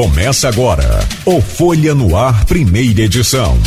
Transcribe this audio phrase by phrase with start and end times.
[0.00, 3.58] Começa agora o Folha no Ar, primeira edição.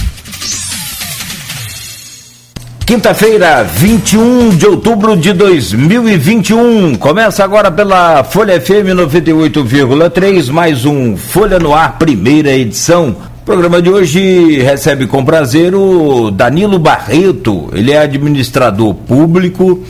[2.88, 6.96] Quinta-feira, 21 de outubro de 2021.
[6.96, 13.16] Começa agora pela Folha FM 98,3, mais um Folha no Ar, primeira edição.
[13.44, 17.70] O programa de hoje recebe com prazer o Danilo Barreto.
[17.74, 19.84] Ele é administrador público,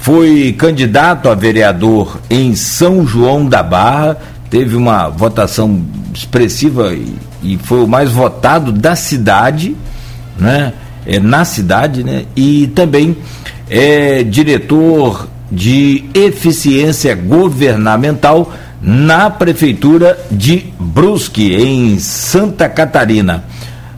[0.00, 4.16] foi candidato a vereador em São João da Barra
[4.50, 5.80] teve uma votação
[6.12, 9.76] expressiva e, e foi o mais votado da cidade,
[10.38, 10.74] né?
[11.06, 12.24] É, na cidade, né?
[12.36, 13.16] E também
[13.70, 23.44] é diretor de eficiência governamental na prefeitura de Brusque, em Santa Catarina.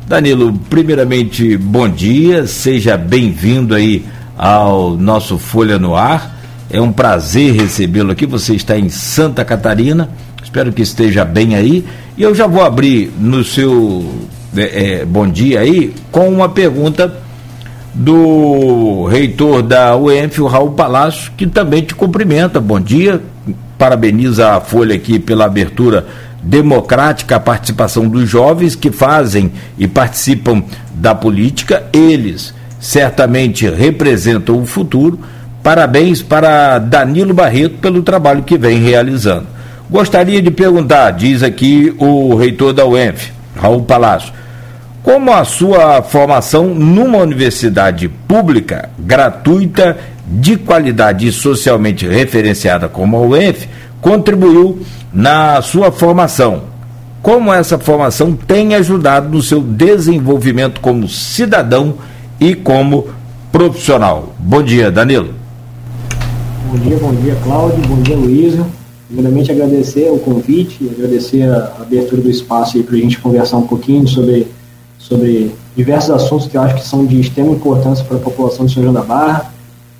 [0.06, 4.04] Danilo, primeiramente, bom dia, seja bem-vindo aí
[4.36, 6.36] ao nosso Folha no Ar.
[6.70, 8.26] É um prazer recebê-lo aqui.
[8.26, 10.08] Você está em Santa Catarina
[10.52, 11.82] Espero que esteja bem aí.
[12.14, 14.04] E eu já vou abrir no seu
[14.54, 17.10] é, é, bom dia aí com uma pergunta
[17.94, 22.60] do reitor da UENF, o Raul Palácio, que também te cumprimenta.
[22.60, 23.18] Bom dia,
[23.78, 26.06] parabeniza a Folha aqui pela abertura
[26.42, 31.84] democrática, a participação dos jovens que fazem e participam da política.
[31.94, 35.18] Eles certamente representam o futuro.
[35.62, 39.61] Parabéns para Danilo Barreto pelo trabalho que vem realizando.
[39.92, 44.32] Gostaria de perguntar, diz aqui o reitor da UENF, Raul Palácio,
[45.02, 53.20] como a sua formação numa universidade pública, gratuita, de qualidade e socialmente referenciada como a
[53.20, 53.68] UENF,
[54.00, 54.80] contribuiu
[55.12, 56.62] na sua formação?
[57.20, 61.96] Como essa formação tem ajudado no seu desenvolvimento como cidadão
[62.40, 63.08] e como
[63.52, 64.34] profissional?
[64.38, 65.34] Bom dia, Danilo.
[66.70, 67.86] Bom dia, bom dia, Cláudio.
[67.86, 68.81] Bom dia, Luísa.
[69.12, 74.08] Primeiramente, agradecer o convite, agradecer a abertura do espaço para a gente conversar um pouquinho
[74.08, 74.48] sobre,
[74.98, 78.72] sobre diversos assuntos que eu acho que são de extrema importância para a população de
[78.72, 79.52] São João da Barra.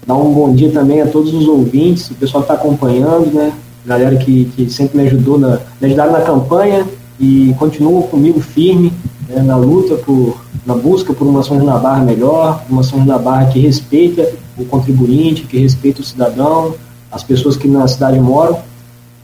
[0.07, 3.53] Dar um bom dia também a todos os ouvintes, o pessoal que está acompanhando, né?
[3.85, 6.87] Galera que, que sempre me ajudou, na, me ajudaram na campanha
[7.21, 8.95] e continuam comigo firme
[9.29, 13.05] né, na luta, por, na busca por uma São João da Barra melhor, uma São
[13.05, 16.75] João da Barra que respeita o contribuinte, que respeita o cidadão,
[17.11, 18.72] as pessoas que na cidade moram.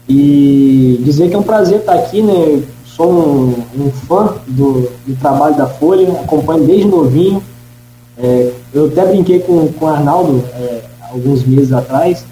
[0.09, 2.63] E dizer que é um prazer estar aqui, né?
[2.83, 7.43] Sou um, um fã do, do, trabalho da Folha, acompanho desde novinho.
[8.17, 10.81] É, eu até brinquei com, com o Arnaldo é,
[11.11, 12.25] alguns meses atrás,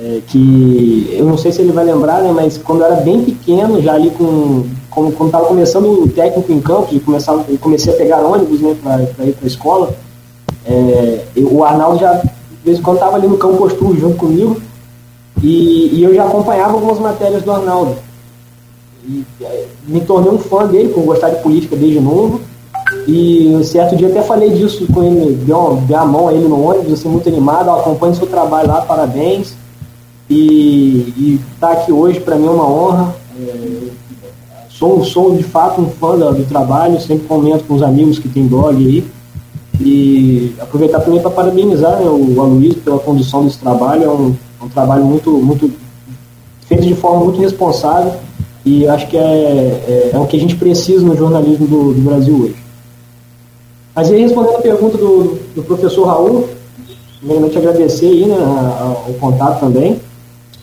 [0.00, 3.22] é, que eu não sei se ele vai lembrar, né, mas quando eu era bem
[3.22, 4.64] pequeno, já ali com.
[4.90, 8.74] Quando estava começando o técnico em campo, e começar, eu comecei a pegar ônibus né,
[8.82, 9.94] para ir para a escola,
[10.66, 12.30] é, eu, o Arnaldo já, de
[12.64, 14.60] vez em quando, estava ali no campo postura junto comigo.
[15.42, 17.96] E, e, eu já acompanhava algumas matérias do Arnaldo.
[19.08, 22.40] E, é, me tornei um fã dele, por gostar de política desde novo.
[23.06, 26.48] E um certo dia até falei disso com ele, deu, deu a mão a ele
[26.48, 29.54] no ônibus, assim, muito animado, acompanho seu trabalho lá, parabéns.
[30.28, 33.14] E estar tá aqui hoje para mim é uma honra.
[33.40, 33.88] É,
[34.68, 38.28] sou, sou de fato um fã do, do, trabalho, sempre comento com os amigos que
[38.28, 39.04] tem blog aí.
[39.80, 44.04] E aproveitar também para parabenizar né, o Aloysio pela condução desse trabalho.
[44.04, 45.70] É um, um trabalho muito, muito
[46.66, 48.14] feito de forma muito responsável
[48.64, 52.00] e acho que é, é, é o que a gente precisa no jornalismo do, do,
[52.02, 52.56] Brasil hoje.
[53.94, 56.48] Mas aí, respondendo a pergunta do, do professor Raul,
[57.18, 58.36] primeiramente agradecer aí, né,
[59.08, 60.00] o contato também.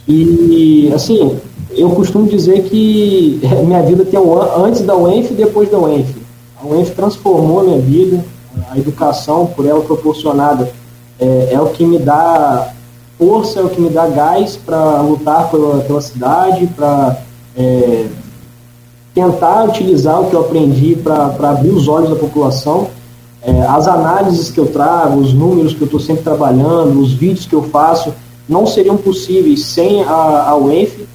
[0.08, 1.38] E, assim,
[1.72, 6.16] eu costumo dizer que minha vida tem um antes da UENF e depois da UENF.
[6.62, 8.24] A UENF transformou a minha vida,
[8.72, 10.72] a educação por ela proporcionada
[11.20, 12.74] é, é o que me dá
[13.18, 17.18] força, é o que me dá gás para lutar pela, pela cidade, para
[17.56, 18.08] é,
[19.14, 22.88] tentar utilizar o que eu aprendi para abrir os olhos da população.
[23.42, 27.46] É, as análises que eu trago, os números que eu estou sempre trabalhando, os vídeos
[27.46, 28.14] que eu faço,
[28.48, 31.08] não seriam possíveis sem a, a UENF.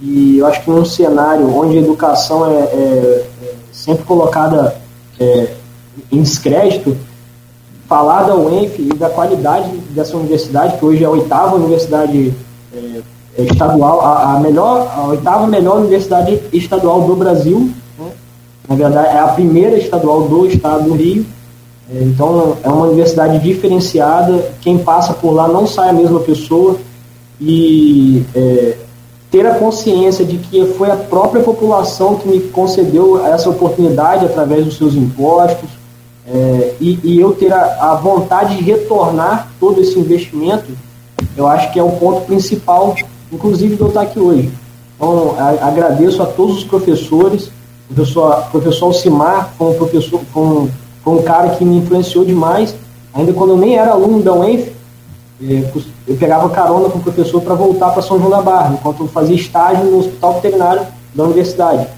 [0.00, 4.76] E eu acho que num cenário onde a educação é, é, é sempre colocada
[5.20, 5.48] é,
[6.10, 6.96] em descrédito,
[7.92, 12.32] falar da UENF e da qualidade dessa universidade, que hoje é a oitava universidade
[12.74, 13.02] é,
[13.42, 17.70] estadual, a, a, melhor, a oitava melhor universidade estadual do Brasil.
[17.98, 18.06] Né?
[18.66, 21.26] Na verdade, é a primeira estadual do estado do Rio.
[21.94, 24.42] É, então, é uma universidade diferenciada.
[24.62, 26.76] Quem passa por lá não sai a mesma pessoa.
[27.38, 28.74] E é,
[29.30, 34.64] ter a consciência de que foi a própria população que me concedeu essa oportunidade através
[34.64, 35.81] dos seus impostos,
[36.26, 40.70] é, e, e, eu ter a, a, vontade de retornar todo esse investimento,
[41.36, 42.94] eu acho que é o ponto principal,
[43.32, 44.52] inclusive, de eu estar aqui hoje.
[44.96, 47.50] Então, a, agradeço a todos os professores,
[47.90, 50.68] o professor, professor Alcimar foi um professor, um,
[51.02, 52.74] foi um cara que me influenciou demais,
[53.12, 54.70] ainda quando eu nem era aluno da UENF,
[55.42, 55.70] é,
[56.06, 59.08] eu pegava carona com o professor para voltar para São João da Barra, enquanto eu
[59.08, 61.88] fazia estágio no hospital veterinário da universidade.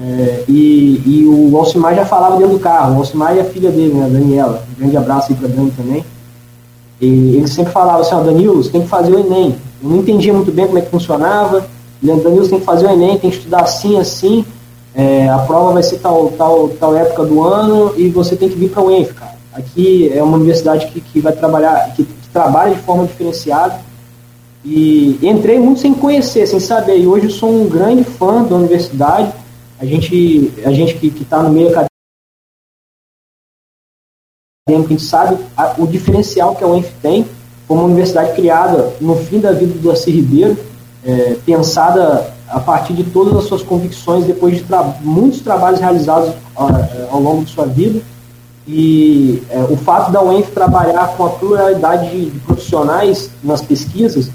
[0.00, 3.70] É, e, e, o Alcimar já falava dentro do carro, o Alcimar e a filha
[3.70, 6.04] dele, né, a Daniela, um grande abraço aí para Dani também.
[7.00, 9.54] E ele sempre falava assim, ó, Danilo, você tem que fazer o Enem.
[9.82, 11.66] Eu não entendia muito bem como é que funcionava,
[12.00, 14.44] Danilo, você tem que fazer o Enem, tem que estudar assim, assim,
[14.94, 18.56] é, a prova vai ser tal, tal, tal época do ano e você tem que
[18.56, 19.32] vir para o ENF, cara.
[19.52, 23.80] Aqui é uma universidade que, que vai trabalhar, que, que trabalha de forma diferenciada.
[24.64, 26.98] E entrei muito sem conhecer, sem saber.
[26.98, 29.32] E hoje sou um grande fã da universidade.
[29.82, 31.90] A gente, a gente que está no meio acadêmico,
[34.68, 37.26] a gente sabe a, o diferencial que a UENF tem.
[37.66, 40.56] Foi uma universidade criada no fim da vida do Darcy Ribeiro,
[41.04, 46.32] é, pensada a partir de todas as suas convicções, depois de tra muitos trabalhos realizados
[46.54, 46.68] ao,
[47.10, 48.00] ao longo de sua vida.
[48.68, 54.30] E é, o fato da UENF trabalhar com a pluralidade de, de profissionais nas pesquisas,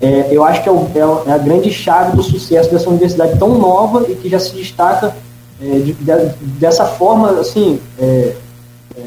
[0.00, 3.38] é, eu acho que é, o, é, é, a grande chave do sucesso dessa universidade
[3.38, 5.14] tão nova e que já se destaca
[5.60, 6.12] é, de, de,
[6.58, 8.34] dessa forma assim é,
[8.96, 9.02] é,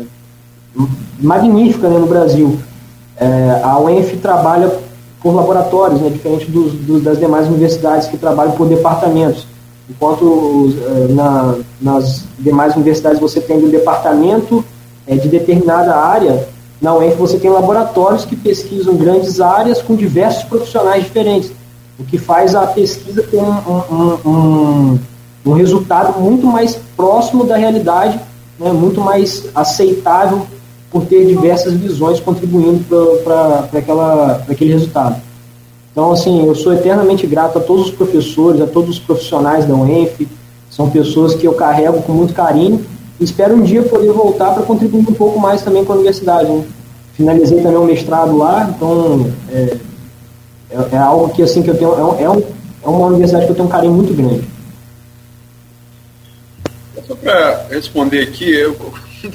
[1.20, 2.60] magnífica né, no Brasil.
[3.64, 4.72] a UENF trabalha
[5.22, 9.48] por laboratórios, né, diferente dos, dos, das demais universidades que trabalham por departamentos.
[9.90, 10.74] Enquanto
[11.10, 14.64] na, nas demais universidades você tem um departamento
[15.08, 16.48] é, de determinada área,
[16.84, 21.50] na UENF você tem laboratórios que pesquisam grandes áreas com diversos profissionais diferentes,
[21.98, 23.54] o que faz a pesquisa ter um,
[23.90, 25.00] um, um,
[25.46, 28.20] um resultado muito mais próximo da realidade,
[28.60, 30.46] né, muito mais aceitável
[30.92, 32.84] por ter diversas visões contribuindo
[33.24, 33.70] para
[34.50, 35.22] aquele resultado.
[35.90, 39.74] Então, assim, eu sou eternamente grato a todos os professores, a todos os profissionais da
[39.74, 40.28] UENF,
[40.70, 42.84] são pessoas que eu carrego com muito carinho
[43.20, 46.50] espero um dia poder voltar para contribuir um pouco mais também com a universidade.
[46.50, 46.66] Né?
[47.14, 49.78] Finalizei também o mestrado lá, então é,
[50.72, 52.44] é, é, algo que, assim, que eu tenho, é, um,
[52.84, 54.48] é uma universidade que eu tenho um carinho muito grande.
[57.08, 58.76] Só para responder aqui, eu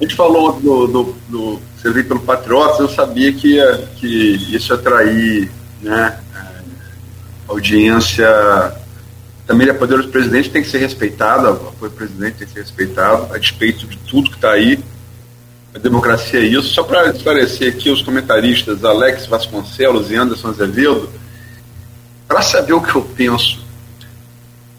[0.00, 3.58] a gente falou do, do, do servir pelo Patriotas, eu sabia que,
[3.96, 5.50] que isso atrair
[5.82, 6.18] né,
[7.48, 8.26] audiência.
[9.50, 12.60] Também a poder do presidente tem que ser respeitado, o apoio presidente tem que ser
[12.60, 14.78] respeitado, a despeito de tudo que está aí.
[15.74, 16.68] A democracia é isso.
[16.68, 21.10] Só para esclarecer aqui os comentaristas Alex Vasconcelos e Anderson Azevedo,
[22.28, 23.66] para saber o que eu penso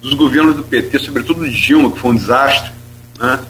[0.02, 2.72] dos governos do PT, sobretudo de Dilma, que foi um desastre,
[3.20, 3.42] né?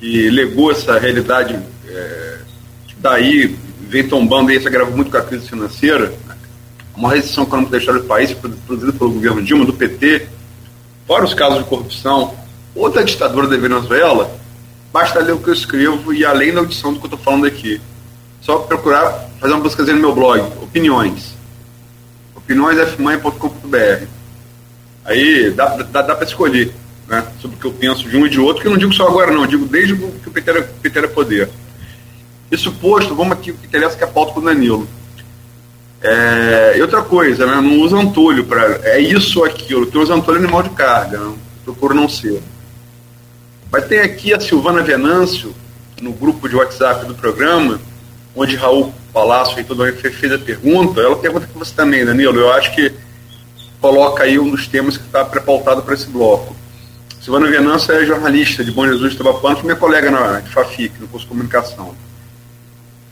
[0.00, 1.56] que legou essa realidade
[1.88, 2.38] é,
[2.88, 3.56] que daí
[3.88, 6.12] veio tombando e isso agravou muito com a crise financeira,
[6.96, 10.28] uma recessão econômica da história do país, produzida pelo governo Dilma, do PT,
[11.06, 12.34] fora os casos de corrupção,
[12.74, 14.30] outra ditadura da Venezuela,
[14.92, 17.46] basta ler o que eu escrevo e além da audição do que eu estou falando
[17.46, 17.80] aqui.
[18.40, 21.34] Só procurar fazer uma busca no meu blog, opiniões.
[22.36, 24.06] opiniõesfmãe.com.br.
[25.04, 26.72] Aí dá, dá, dá para escolher
[27.08, 28.92] né, sobre o que eu penso de um e de outro, que eu não digo
[28.92, 31.50] só agora, não, digo desde que o PT era, PT era poder.
[32.50, 34.88] Isso posto, vamos aqui, o que interessa que é a pauta com o Danilo.
[36.06, 38.78] É, e outra coisa, né, não usa antolho para.
[38.82, 39.86] É isso ou aquilo.
[39.86, 42.42] Que usa antolho é animal de carga, não, procuro não ser.
[43.72, 45.54] Mas tem aqui a Silvana Venâncio,
[46.02, 47.80] no grupo de WhatsApp do programa,
[48.36, 51.00] onde Raul Palácio e tudo fez a pergunta.
[51.00, 52.38] Ela pergunta que você também, Danilo.
[52.38, 52.92] Eu acho que
[53.80, 56.54] coloca aí um dos temas que está pré-pautado para esse bloco.
[57.18, 61.08] Silvana Venâncio é jornalista de Bom Jesus de Tabapano, minha colega na de FAFIC, no
[61.08, 61.96] curso de comunicação.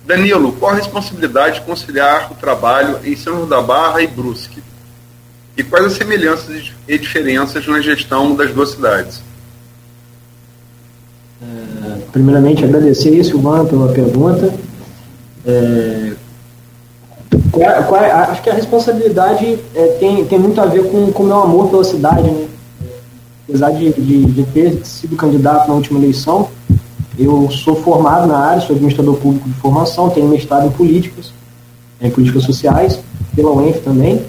[0.05, 4.63] Danilo, qual a responsabilidade de conciliar o trabalho em São João da Barra e Brusque?
[5.57, 9.23] E quais as semelhanças e diferenças na gestão das duas cidades?
[11.41, 14.53] É, primeiramente, agradecer aí, Silvana, pela pergunta.
[15.47, 16.13] É,
[17.51, 21.43] qual, qual, acho que a responsabilidade é, tem, tem muito a ver com o meu
[21.43, 22.49] amor pela cidade, né?
[23.49, 26.49] apesar de, de, de, ter sido candidato na última eleição,
[27.19, 31.33] eu sou formado na área, sou administrador público de formação, tenho mestrado em políticas,
[32.01, 33.01] em políticas sociais,
[33.35, 34.23] pela UENF também.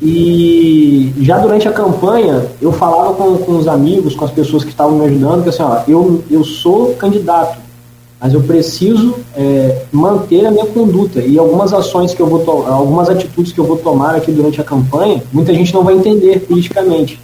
[0.00, 4.70] E já durante a campanha, eu falava com, com os amigos, com as pessoas que
[4.70, 7.58] estavam me ajudando, que assim, ó, eu, eu sou candidato,
[8.20, 11.20] mas eu preciso é, manter a minha conduta.
[11.20, 14.64] E algumas ações que eu vou algumas atitudes que eu vou tomar aqui durante a
[14.64, 17.20] campanha, muita gente não vai entender politicamente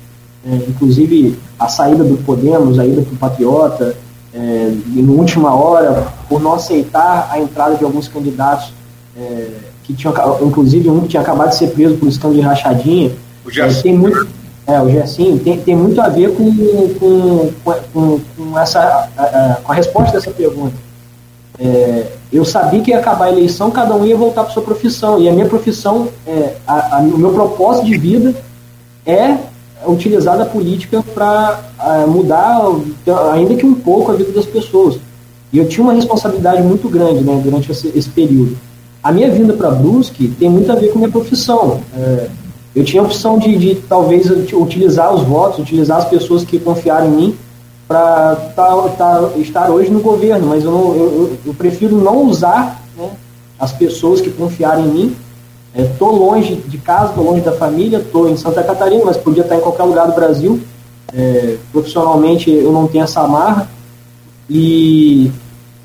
[0.47, 3.97] é, inclusive a saída do Podemos, a ida para o Patriota,
[4.39, 8.73] é, em última hora, por não aceitar a entrada de alguns candidatos,
[9.17, 9.49] é,
[9.83, 13.11] que tinham, inclusive um que tinha acabado de ser preso por escândalo de rachadinha,
[13.45, 13.81] O Gerson.
[13.81, 14.29] É, tem muito,
[14.67, 16.53] é, o Gersinho tem, tem muito a ver com,
[17.01, 17.51] com,
[17.93, 20.75] com, com essa, a, a, com a resposta dessa pergunta.
[21.59, 25.21] É, eu sabia que ia acabar a eleição, cada um ia voltar para sua profissão.
[25.21, 28.35] E a minha profissão, é, a, a, o meu propósito de vida
[29.05, 29.39] é
[29.87, 31.61] utilizar a política para
[32.09, 32.61] mudar,
[33.33, 34.99] ainda que um pouco, a vida das pessoas.
[35.53, 38.57] E eu tinha uma responsabilidade muito grande né, durante esse, esse período.
[39.03, 41.81] A minha vinda para Brusque tem muito a ver com minha profissão.
[41.97, 42.29] É,
[42.75, 47.07] eu tinha a opção de, de, talvez utilizar os votos, utilizar as pessoas que confiaram
[47.07, 47.39] em mim
[47.87, 52.83] para tá, tá, estar hoje no governo, mas eu, não, eu, eu prefiro não usar
[52.97, 53.11] né,
[53.59, 55.17] as pessoas que confiaram em mim.
[55.77, 59.43] Estou é, longe de casa, estou longe da família, estou em Santa Catarina, mas podia
[59.43, 60.61] estar em qualquer lugar do Brasil.
[61.15, 63.69] É, profissionalmente eu não tenho essa amarra.
[64.49, 65.31] E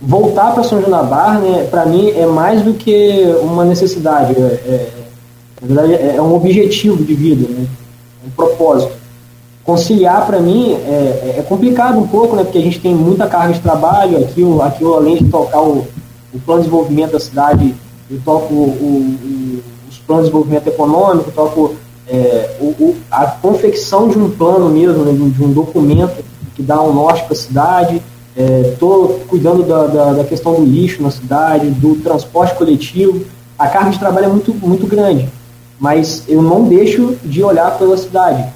[0.02, 4.34] voltar para São João da Barra, né, para mim, é mais do que uma necessidade.
[4.34, 4.90] É, é,
[5.62, 7.68] na verdade, é, é um objetivo de vida, né,
[8.26, 9.04] um propósito
[9.64, 12.44] conciliar para mim é, é, complicado um pouco, né?
[12.44, 14.18] Porque a gente tem muita carga de trabalho.
[14.18, 15.88] Aqui, aqui além de tocar o,
[16.34, 17.74] o plano de desenvolvimento da cidade,
[18.12, 19.64] eu toco o, o,
[20.06, 21.76] planos de desenvolvimento econômico, toco
[22.08, 26.24] é, o, a confecção de um plano mesmo, né, de um documento
[26.56, 28.02] que dá um norte para a cidade.
[28.36, 33.24] Estou é, cuidando da, da, da, questão do lixo na cidade, do transporte coletivo.
[33.58, 35.30] A carga de trabalho é muito, muito grande,
[35.80, 38.52] mas eu não deixo de olhar pela cidade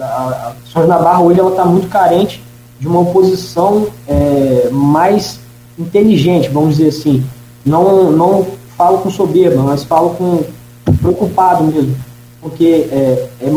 [0.00, 2.42] a, a da Barra hoje está muito carente
[2.78, 5.40] de uma oposição é, mais
[5.78, 7.24] inteligente, vamos dizer assim.
[7.64, 10.44] Não, não falo com soberba, mas falo com
[10.92, 11.96] preocupado mesmo.
[12.40, 13.56] Porque, é, é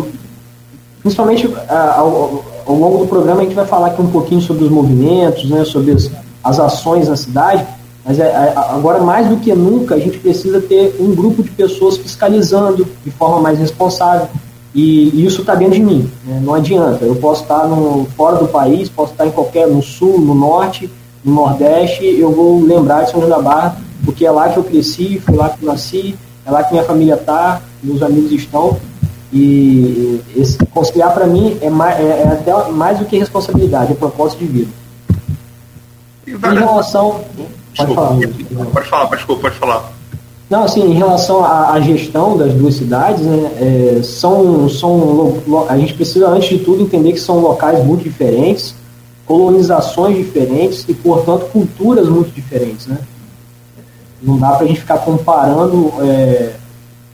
[1.01, 4.69] principalmente ao, ao, longo do programa, a gente vai falar aqui um pouquinho sobre os
[4.69, 6.09] movimentos, né, sobre as,
[6.43, 7.65] as ações na cidade,
[8.03, 11.51] mas é, é, agora, mais do que nunca, a gente precisa ter um grupo de
[11.51, 14.27] pessoas fiscalizando de forma mais responsável,
[14.73, 16.39] e isso está dentro de mim, né?
[16.41, 17.03] não adianta.
[17.03, 20.89] Eu posso estar no, fora do país, posso estar em qualquer, no sul, no norte,
[21.23, 24.63] no nordeste, eu vou lembrar de São João da Barra, porque é lá que eu
[24.63, 28.77] cresci, foi lá que eu nasci, é lá que minha família está, meus amigos estão.
[29.33, 33.95] E esse, conciliar para mim é, mais, é, é, até mais do que responsabilidade, é
[33.95, 34.71] propósito de vida.
[36.27, 37.21] Em relação.
[37.77, 38.17] Pode falar.
[38.73, 39.91] Pode falar, desculpa, pode falar.
[40.49, 45.37] Não, assim, em relação à, à gestão das duas cidades, né, é, são, são,
[45.69, 48.75] a gente precisa, antes de tudo, entender que são locais muito diferentes,
[49.25, 52.85] colonizações diferentes e, portanto, culturas muito diferentes.
[52.85, 52.97] Né?
[54.21, 56.53] Não dá para a gente ficar comparando, é,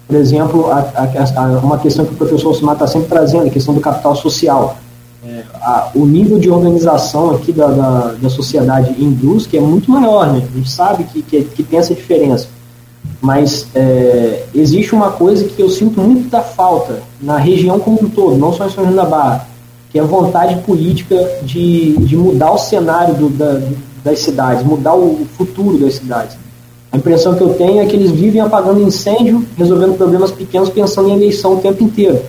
[0.08, 3.50] por exemplo, a, a, a, uma questão que o professor Simar está sempre trazendo, a
[3.50, 4.78] questão do capital social.
[5.26, 5.44] É,
[5.96, 10.48] o nível de organização aqui da, da, da sociedade Brusque é muito maior, né?
[10.54, 12.48] a gente sabe que, que, que tem essa diferença
[13.22, 18.10] mas é, existe uma coisa que eu sinto muito da falta na região como um
[18.10, 19.48] todo, não só em São João da Barra,
[19.90, 23.60] que é a vontade política de, de mudar o cenário do, da,
[24.04, 26.38] das cidades, mudar o futuro das cidades.
[26.98, 31.10] A impressão que eu tenho é que eles vivem apagando incêndio, resolvendo problemas pequenos, pensando
[31.10, 32.20] em eleição o tempo inteiro.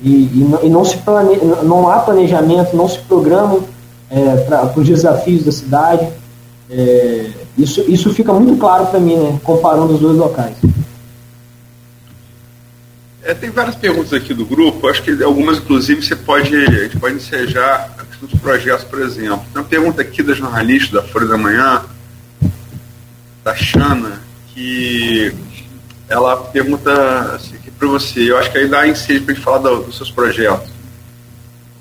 [0.00, 3.64] E, e, não, e não, se plane, não há planejamento, não se programam
[4.08, 6.06] é, para os desafios da cidade.
[6.70, 10.54] É, isso, isso fica muito claro para mim, né, comparando os dois locais.
[13.24, 16.96] É, tem várias perguntas aqui do grupo, acho que algumas, inclusive, você pode, a gente
[17.00, 19.42] pode ensejar a questão dos projetos, por exemplo.
[19.52, 21.82] Tem uma pergunta aqui da jornalista da Folha da Manhã,
[23.46, 24.20] da Xana,
[24.52, 25.32] que
[26.08, 26.90] ela pergunta
[27.36, 29.96] assim, para você, eu acho que aí dá ensejo para a gente falar do, dos
[29.96, 30.68] seus projetos.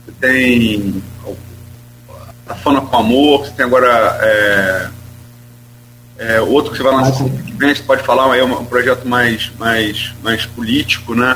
[0.06, 1.04] Você tem
[2.48, 3.88] a Fana com Amor, você tem agora
[4.22, 4.90] é,
[6.20, 10.14] é, outro que você vai lançar você pode falar, é um, um projeto mais, mais,
[10.22, 11.36] mais político, né?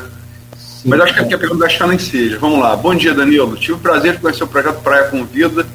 [0.56, 2.38] Sim, Mas acho que a pergunta da Xana seja.
[2.38, 2.76] Vamos lá.
[2.76, 3.58] Bom dia, Danilo.
[3.58, 5.66] Tive o prazer de conhecer o projeto Praia com Vida,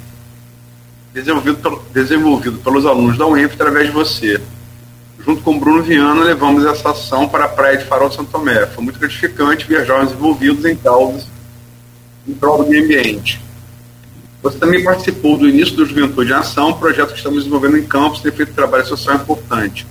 [1.15, 4.41] desenvolvido, desenvolvido pelos alunos da UENF através de você.
[5.25, 8.67] Junto com Bruno Viana, levamos essa ação para a Praia de Farol Santo Tomé.
[8.67, 11.27] Foi muito gratificante ver jovens envolvidos em causas
[12.27, 13.41] em prol do meio ambiente.
[14.43, 17.87] Você também participou do início do Juventude em Ação, um projeto que estamos desenvolvendo em
[17.87, 19.87] campos, tem feito trabalho social importante.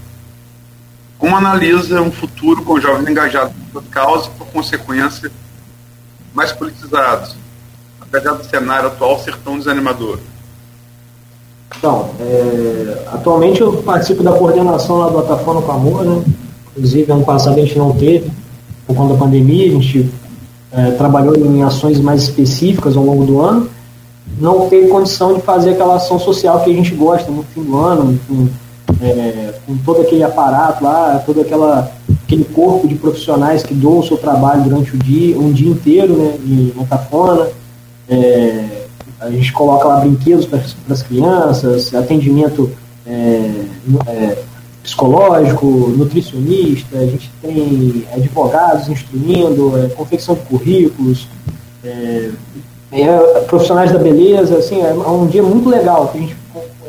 [1.18, 5.32] Como analisa um futuro com jovens engajados por causa e, por consequência,
[6.34, 7.36] mais politizados,
[8.02, 10.20] apesar do cenário atual ser tão desanimador?
[11.78, 16.24] Então, é, atualmente eu participo da coordenação lá do Atafona com Amor, né?
[16.72, 18.32] Inclusive, ano passado a gente não teve,
[18.88, 20.10] por conta da pandemia, a gente
[20.72, 23.70] é, trabalhou em ações mais específicas ao longo do ano
[24.40, 27.78] não teve condição de fazer aquela ação social que a gente gosta no fim do
[27.78, 28.48] ano, com,
[29.02, 31.92] é, com todo aquele aparato lá, todo aquela,
[32.26, 36.14] aquele corpo de profissionais que doam o seu trabalho durante o dia, um dia inteiro,
[36.14, 37.48] né, em Metafona.
[38.10, 38.83] É,
[39.24, 42.70] a gente coloca lá brinquedos para as crianças, atendimento
[43.08, 43.66] é,
[44.08, 44.38] é,
[44.84, 51.28] psicológico, nutricionista, a gente tem advogados instruindo, é, confecção de currículos,
[51.84, 52.32] é,
[52.92, 56.36] é, profissionais da beleza, assim, é um dia muito legal que a gente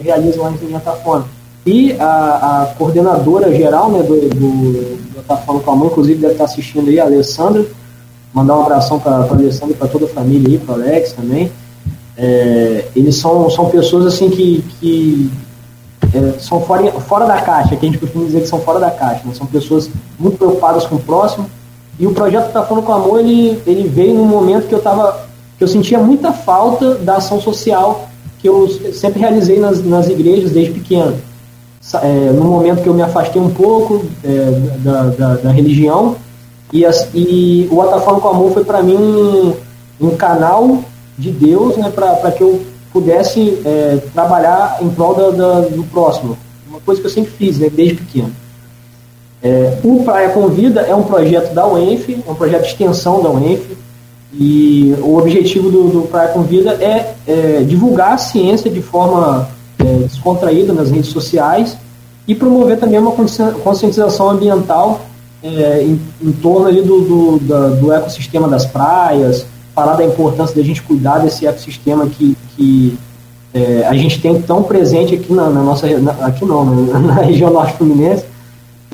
[0.00, 1.24] realiza lá em Atafona.
[1.64, 6.32] E a, a, coordenadora geral né, do, do, do Atafona com a mão, inclusive deve
[6.32, 7.64] estar assistindo aí, a Alessandra,
[8.34, 11.50] mandar um abração para a Alessandra e para toda a família aí, para Alex também.
[12.16, 15.30] É, eles são, são pessoas assim que, que
[16.14, 18.90] é, são fora, fora da caixa, que a gente costuma dizer que são fora da
[18.90, 19.34] caixa, né?
[19.34, 21.50] são pessoas muito preocupadas com o próximo.
[21.98, 25.26] E o projeto Tá Falando com Amor, ele, ele veio num momento que eu tava,
[25.56, 28.08] que eu sentia muita falta da ação social
[28.44, 31.16] que eu sempre realizei nas, nas igrejas desde pequeno.
[32.02, 36.16] É, no momento que eu me afastei um pouco é, da, da, da, religião,
[36.70, 39.54] e, as, e o Tá com Amor foi para mim um,
[40.00, 40.80] um canal
[41.18, 42.60] de Deus né, para que eu
[42.92, 46.36] pudesse é, trabalhar em prol da, da, do próximo.
[46.68, 48.32] Uma coisa que eu sempre fiz, né, desde pequeno.
[49.42, 53.30] É, o Praia Convida é um projeto da UENF, é um projeto de extensão da
[53.30, 53.76] UENF,
[54.32, 59.84] e o objetivo do, do Praia Convida é, é divulgar a ciência de forma é,
[59.84, 61.76] descontraída nas redes sociais
[62.26, 65.02] e promover também uma conscientização ambiental
[65.42, 70.54] é, em, em, torno ali do, do, da, do ecossistema das praias, falar da importância
[70.54, 72.96] da gente cuidar desse ecossistema que, que
[73.52, 77.14] é, a gente tem tão presente aqui na, na nossa na, aqui não, na, na,
[77.14, 78.24] região norte fluminense.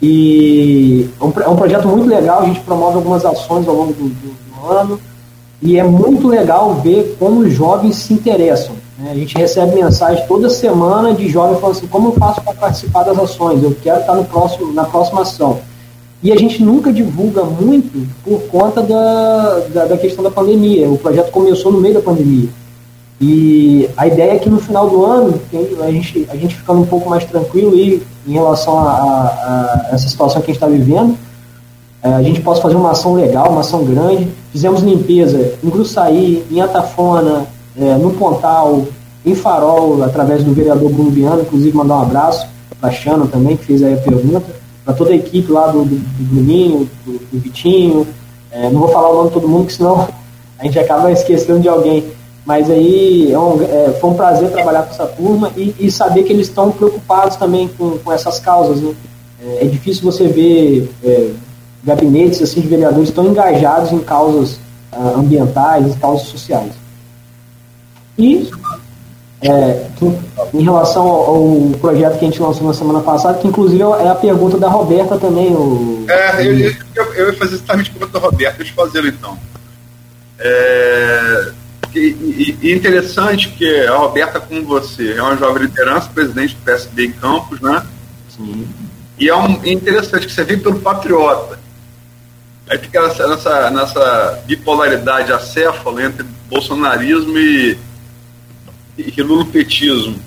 [0.02, 3.92] E é um, é um, projeto muito legal a gente promove algumas ações ao longo
[3.92, 5.00] do, do, do ano.
[5.62, 9.10] E é muito legal ver como os jovens se interessam né?
[9.10, 13.02] a gente recebe mensagem toda semana de jovens falando assim como eu faço para participar
[13.02, 13.62] das ações?
[13.62, 15.60] Eu quero estar no próximo na próxima ação
[16.22, 20.88] e a gente nunca divulga muito por conta da, da, da, questão da pandemia.
[20.88, 22.48] O projeto começou no meio da pandemia.
[23.18, 25.40] E a ideia é que no final do ano,
[25.82, 29.94] a gente, a gente ficando um pouco mais tranquilo e, em relação a, a, a
[29.94, 31.16] essa situação que a gente está vivendo,
[32.02, 34.28] é, a gente possa fazer uma ação legal, uma ação grande.
[34.52, 37.46] Fizemos limpeza em Gruçaí, em Atafona,
[37.78, 38.84] é, no Pontal,
[39.24, 42.46] em Farol, através do vereador Bruno inclusive mandar um abraço
[42.78, 45.84] para a Xana também, que fez aí a pergunta para toda a equipe lá do,
[45.84, 48.06] do, do Bruninho, do, do Vitinho.
[48.50, 50.08] É, não vou falar o nome de todo mundo, senão
[50.58, 52.04] a gente acaba esquecendo de alguém.
[52.44, 56.24] Mas aí é um, é, foi um prazer trabalhar com essa turma e, e saber
[56.24, 58.80] que eles estão preocupados também com, com essas causas.
[58.80, 58.94] Né?
[59.44, 61.30] É, é difícil você ver é,
[61.84, 64.58] gabinetes assim, de vereadores tão engajados em causas
[64.92, 66.72] uh, ambientais, em causas sociais.
[68.18, 68.50] E
[69.42, 69.86] é,
[70.52, 74.14] em relação ao, projeto que a gente lançou na semana passada, que inclusive é a
[74.14, 75.52] pergunta da Roberta também.
[75.54, 76.58] O, é, eu,
[76.94, 79.38] eu, eu ia fazer exatamente a pergunta da Roberta, deixa eu fazê-lo então.
[80.38, 81.52] É,
[81.94, 87.06] e, e, interessante que a Roberta, como você, é uma jovem liderança, presidente do PSB
[87.06, 87.82] em Campos, né?
[88.28, 88.68] Sim.
[89.18, 91.58] E é, um, é interessante que você vem pelo patriota.
[92.68, 97.76] Aí fica nessa, nessa, nessa bipolaridade acéfala entre bolsonarismo e
[99.06, 100.20] e lulopetismo.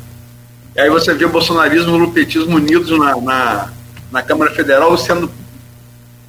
[0.76, 3.74] E aí você vê bolsonarismo e o lulopetismo unidos na, na,
[4.12, 5.30] na, Câmara Federal sendo,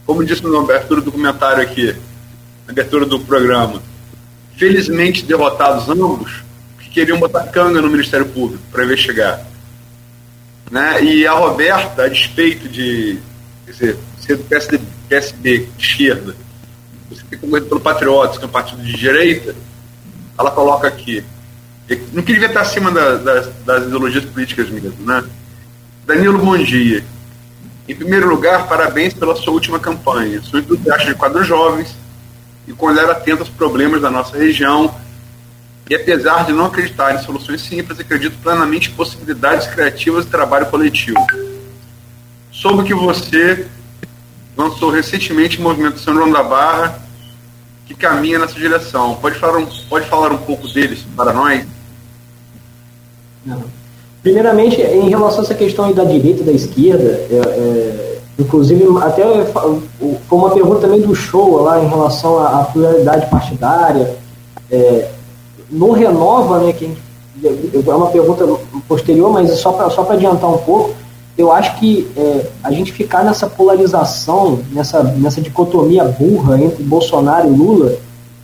[0.05, 1.97] como disse na abertura do documentário aqui,
[2.67, 3.83] na abertura do programa,
[4.57, 6.43] felizmente derrotados ambos,
[6.79, 9.47] que queriam botar canga no Ministério Público para investigar.
[10.71, 11.03] Né?
[11.03, 13.19] E a Roberta, a despeito de
[13.65, 16.37] quer dizer, ser do PSD, PSB de esquerda,
[17.09, 19.55] você tem concorrido pelo Patriotas, que é um partido de direita,
[20.39, 21.25] ela coloca aqui
[22.13, 25.25] não queria estar acima da, das, ideologias políticas mesmo, né?
[26.07, 27.05] Danilo, bom dia.
[27.87, 30.41] Em primeiro lugar, parabéns pela sua última campanha.
[30.43, 31.95] Sou entusiasta de quadros jovens
[32.67, 34.95] e com olhar atento aos problemas da nossa região.
[35.89, 40.67] E apesar de não acreditar em soluções simples, acredito plenamente em possibilidades criativas de trabalho
[40.67, 41.27] coletivo.
[42.51, 43.67] Soube que você
[44.57, 47.04] lançou recentemente o movimento São João da Barra,
[47.87, 49.17] que caminha nessa direção.
[49.17, 51.67] Pode falar um, pode falar um pouco deles para nós?
[54.23, 59.23] Primeiramente, em relação a essa questão da direita e da esquerda, é, é, inclusive até
[59.45, 64.17] foi uma pergunta também do show lá em relação à, à pluralidade partidária.
[64.71, 65.11] É,
[65.71, 66.97] no Renova, né, que
[67.45, 68.47] é uma pergunta
[68.89, 70.95] posterior, mas só para só adiantar um pouco,
[71.37, 77.49] eu acho que é, a gente ficar nessa polarização, nessa, nessa dicotomia burra entre Bolsonaro
[77.49, 77.97] e Lula,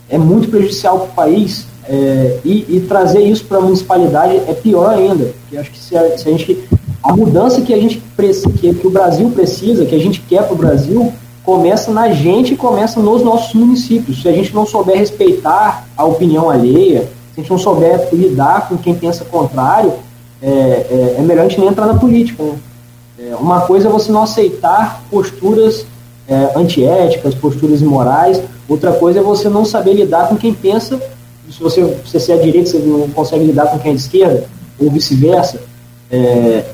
[0.09, 4.55] é muito prejudicial para o país é, e, e, trazer isso para a municipalidade é
[4.55, 5.33] pior ainda.
[5.41, 6.65] Porque acho que se a, se a, gente.
[7.03, 8.03] A mudança que a gente
[8.61, 12.55] que, que o Brasil precisa, que a gente quer para o Brasil, começa na gente
[12.55, 14.21] e começa nos nossos municípios.
[14.21, 18.69] Se a gente não souber respeitar a opinião alheia, se a gente não souber lidar
[18.69, 19.95] com quem pensa contrário,
[20.43, 22.43] é, é, é melhor a gente nem entrar na política.
[22.43, 22.55] Né?
[23.23, 25.85] É, uma coisa é você não aceitar posturas
[26.27, 30.99] é, antiéticas, posturas imorais, outra coisa é você não saber lidar com quem pensa.
[31.51, 34.45] Se você, se você é direita, você não consegue lidar com quem é de esquerda,
[34.79, 35.61] ou vice-versa.
[36.11, 36.65] É,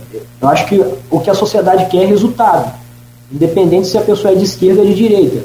[0.41, 2.73] eu acho que o que a sociedade quer é resultado,
[3.33, 5.43] independente se a pessoa é de esquerda ou de direita.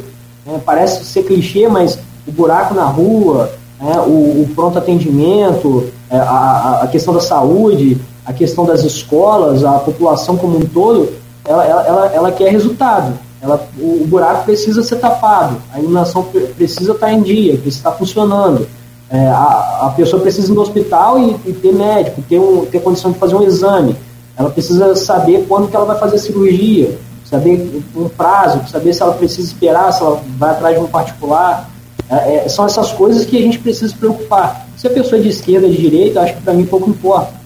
[0.47, 6.17] É, parece ser clichê, mas o buraco na rua, é, o, o, pronto atendimento, é,
[6.17, 11.11] a, a, questão da saúde, a questão das escolas, a população como um todo,
[11.45, 13.17] ela, ela, ela, ela quer resultado.
[13.41, 16.23] Ela, o, o, buraco precisa ser tapado, a iluminação
[16.55, 18.67] precisa estar em dia, precisa estar funcionando.
[19.09, 22.79] É, a, a pessoa precisa ir no hospital e, e, ter médico, ter, um, ter
[22.81, 23.95] condição de fazer um exame.
[24.37, 29.01] Ela precisa saber quando que ela vai fazer a cirurgia, saber um prazo, saber se
[29.01, 31.69] ela precisa esperar, se ela vai atrás de um particular.
[32.09, 34.67] É, é, são essas coisas que a gente precisa se preocupar.
[34.77, 37.40] Se a pessoa é de esquerda, de direita, acho que para mim pouco importa.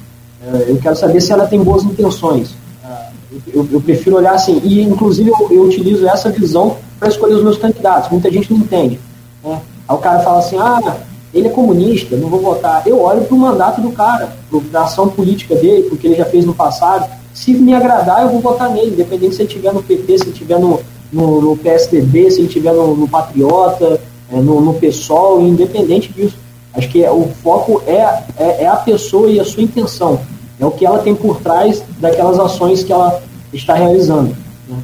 [0.46, 2.56] É, eu quero saber se ela tem boas intenções.
[2.84, 3.08] É,
[3.54, 7.44] eu, eu, prefiro olhar assim, e inclusive eu, eu utilizo essa visão para escolher os
[7.44, 8.12] meus candidatos.
[8.12, 9.00] Muita gente não entende.
[9.44, 9.60] Né?
[9.88, 10.98] Aí o cara fala assim: ah,
[11.34, 12.84] ele é comunista, não vou votar.
[12.86, 14.36] Eu olho para o mandato do cara,
[14.72, 17.10] para a ação política dele, porque ele já fez no passado.
[17.34, 20.32] Se me agradar, eu vou votar nele, independente se ele estiver no PT, se ele
[20.32, 20.80] estiver no,
[21.12, 24.00] no, no, PSDB, se ele estiver no, no Patriota,
[24.32, 26.38] é, no, no PSOL, independente disso.
[26.74, 30.20] Acho que é, o foco é, é, é, a pessoa e a sua intenção.
[30.60, 33.22] É o que ela tem por trás daquelas ações que ela
[33.54, 34.36] está realizando.
[34.68, 34.78] Né?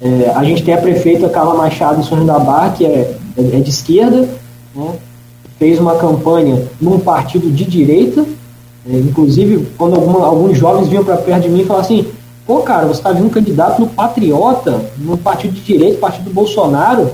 [0.00, 3.60] É, a gente tem a prefeita Carla Machado João da Barra, que é, é, é
[3.60, 4.28] de esquerda,
[4.74, 4.94] né?
[5.58, 8.24] fez uma campanha num partido de direita,
[8.88, 12.06] é, inclusive quando alguma, alguns jovens vinham para perto de mim e falavam assim,
[12.46, 17.10] pô cara, você está vindo candidato no Patriota, no partido de direita, partido do Bolsonaro,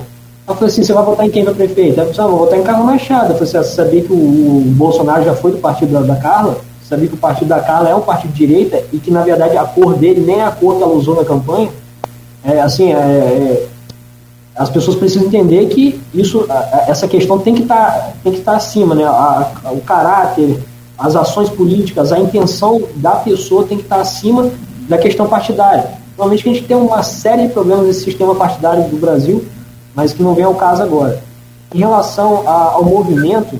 [0.47, 1.99] eu falei assim, você vai votar em quem para prefeito?
[1.99, 3.33] Eu falei, ah, vou votar em Carla Machado.
[3.33, 6.57] Eu falei, você sabia que o, o Bolsonaro já foi do partido da, da Carla?
[6.87, 9.57] Sabia que o partido da Carla é um partido de direita e que, na verdade,
[9.57, 11.69] a cor dele nem é a cor que ela usou na campanha?
[12.45, 13.67] É, assim, é, é
[14.57, 16.47] as pessoas precisam entender que isso,
[16.87, 19.03] essa questão tem que estar, tá, estar tá acima, né?
[19.03, 20.59] A, a, o caráter,
[20.97, 24.49] as ações políticas, a intenção da pessoa tem que estar tá acima
[24.89, 25.91] da questão partidária.
[26.17, 29.45] Normalmente a gente tem uma série de problemas nesse sistema partidário do Brasil,
[29.93, 31.21] mas que não vem ao caso agora.
[31.75, 33.59] Em relação a, ao movimento,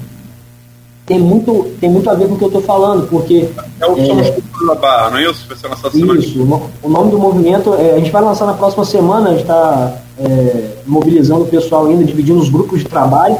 [1.08, 3.48] tem muito, tem muito a ver com o que eu estou falando, porque.
[3.80, 5.48] É o Somos é, da Barra, não é isso?
[5.48, 8.84] Vai ser lançado Isso, o nome do movimento, é, a gente vai lançar na próxima
[8.84, 13.38] semana, a gente está é, mobilizando o pessoal ainda, dividindo os grupos de trabalho,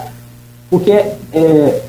[0.70, 1.82] porque é,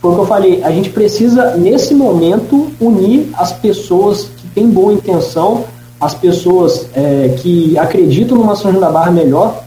[0.00, 4.68] foi o que eu falei, a gente precisa, nesse momento, unir as pessoas que têm
[4.68, 5.64] boa intenção,
[6.00, 9.62] as pessoas é, que acreditam numa São João da Barra melhor,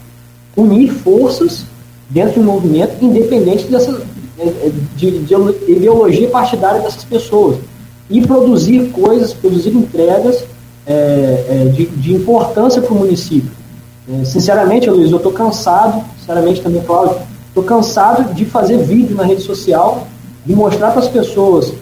[0.58, 1.66] unir forças
[2.10, 4.02] dentro do movimento, independente dessa,
[4.96, 5.36] de, de
[5.68, 7.58] ideologia partidária dessas pessoas.
[8.10, 10.44] E produzir coisas, produzir entregas
[10.86, 13.52] é, é, de, de, importância para o município.
[14.10, 17.18] É, sinceramente, Luiz, eu estou cansado, sinceramente também, Cláudio,
[17.48, 20.08] estou cansado de fazer vídeo na rede social,
[20.46, 21.74] de mostrar para as pessoas.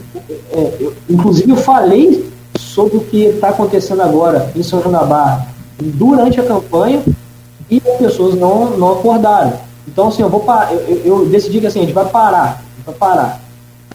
[0.51, 5.03] É, eu, inclusive, eu falei sobre o que está acontecendo agora em São João da
[5.03, 5.47] Barra
[5.79, 7.01] durante a campanha
[7.69, 9.53] e as pessoas não, não acordaram.
[9.87, 10.45] Então, assim, eu vou
[10.87, 13.41] eu, eu decidi que assim, a gente vai parar, vai parar.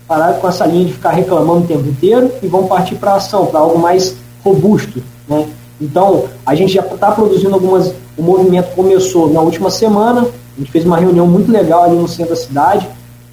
[0.07, 3.47] Parar com essa linha de ficar reclamando o tempo inteiro e vamos partir para ação,
[3.47, 5.03] para algo mais robusto.
[5.29, 5.49] Né?
[5.81, 7.93] Então, a gente já está produzindo algumas.
[8.17, 12.09] O movimento começou na última semana, a gente fez uma reunião muito legal ali no
[12.09, 12.89] centro da cidade.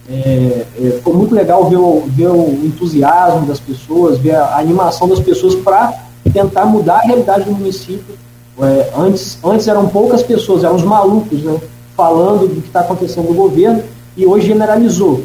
[0.09, 4.59] É, é, foi muito legal ver o, ver o entusiasmo das pessoas, ver a, a
[4.59, 5.93] animação das pessoas para
[6.33, 8.15] tentar mudar a realidade do município.
[8.59, 11.59] É, antes, antes eram poucas pessoas, eram os malucos, né?
[11.95, 13.83] Falando do que está acontecendo no governo
[14.15, 15.23] e hoje generalizou.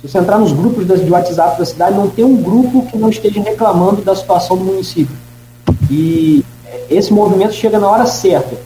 [0.00, 3.08] Se você entrar nos grupos de WhatsApp da cidade, não tem um grupo que não
[3.08, 5.16] esteja reclamando da situação do município.
[5.90, 6.44] E
[6.90, 8.56] esse movimento chega na hora certa.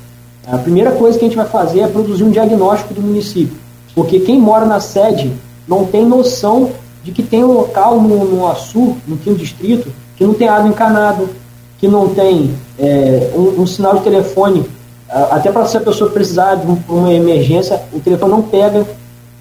[0.47, 3.57] A primeira coisa que a gente vai fazer é produzir um diagnóstico do município.
[3.95, 5.33] Porque quem mora na sede
[5.67, 6.71] não tem noção
[7.05, 10.69] de que tem um local no, no Açu, no quinto distrito, que não tem água
[10.69, 11.25] encanada,
[11.79, 14.67] que não tem é, um, um sinal de telefone
[15.11, 18.87] até para se a pessoa precisar de uma emergência, o telefone não pega,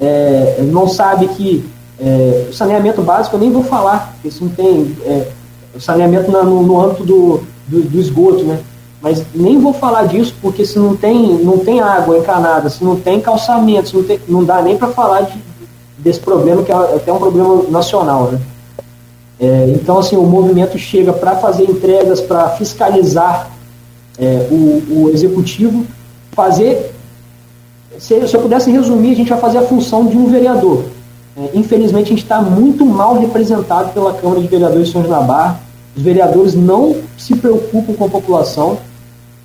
[0.01, 1.63] é, não sabe que
[1.99, 5.27] é, o saneamento básico eu nem vou falar, porque isso não tem é,
[5.79, 8.60] saneamento na, no, no, âmbito do, do, do, esgoto, né?
[9.01, 12.95] Mas nem vou falar disso porque se não tem, não tem água encanada, se não
[12.95, 15.38] tem calçamento, não, tem, não dá nem para falar de,
[15.97, 18.41] desse problema que é até um problema nacional, né?
[19.39, 23.49] É, então assim o movimento chega para fazer entregas, para fiscalizar
[24.19, 25.86] é, o, o, executivo
[26.32, 26.93] fazer.
[27.97, 30.86] Se, se eu pudesse resumir, a gente vai fazer a função de um vereador.
[31.38, 35.19] É, infelizmente, a gente está muito mal representado pela Câmara de Vereadores de São João
[35.19, 35.60] da Barra.
[35.95, 38.77] Os vereadores não se preocupam com a população.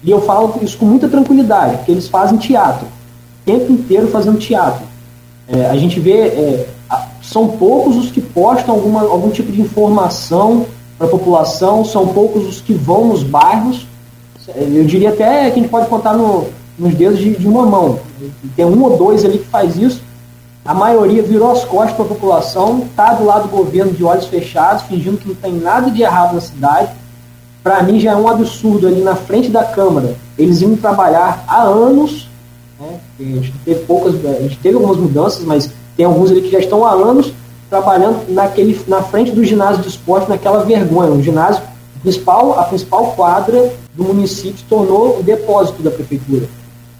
[0.02, 2.87] E eu falo isso com muita tranquilidade, porque eles fazem teatro.
[2.87, 4.84] O tempo inteiro fazendo teatro.
[5.48, 6.66] É, a gente vê, é,
[7.22, 10.66] são poucos os que postam alguma, algum tipo de informação
[10.98, 13.87] para a população, são poucos os que vão nos bairros.
[14.48, 17.98] Eu diria até que a gente pode contar no, nos dedos de, de uma mão.
[18.54, 20.02] Tem um ou dois ali que faz isso.
[20.64, 24.26] A maioria virou as costas para a população, está do lado do governo de olhos
[24.26, 26.90] fechados, fingindo que não tem nada de errado na cidade.
[27.62, 30.16] Para mim já é um absurdo ali na frente da Câmara.
[30.38, 32.28] Eles iam trabalhar há anos.
[32.80, 32.98] Né?
[33.20, 36.59] A, gente teve poucas, a gente teve algumas mudanças, mas tem alguns ali que já
[36.59, 37.33] estão há anos
[37.68, 41.11] trabalhando naquele, na frente do ginásio de esporte, naquela vergonha.
[41.11, 41.62] O ginásio
[42.05, 46.47] principal, a principal quadra do município se tornou o depósito da prefeitura.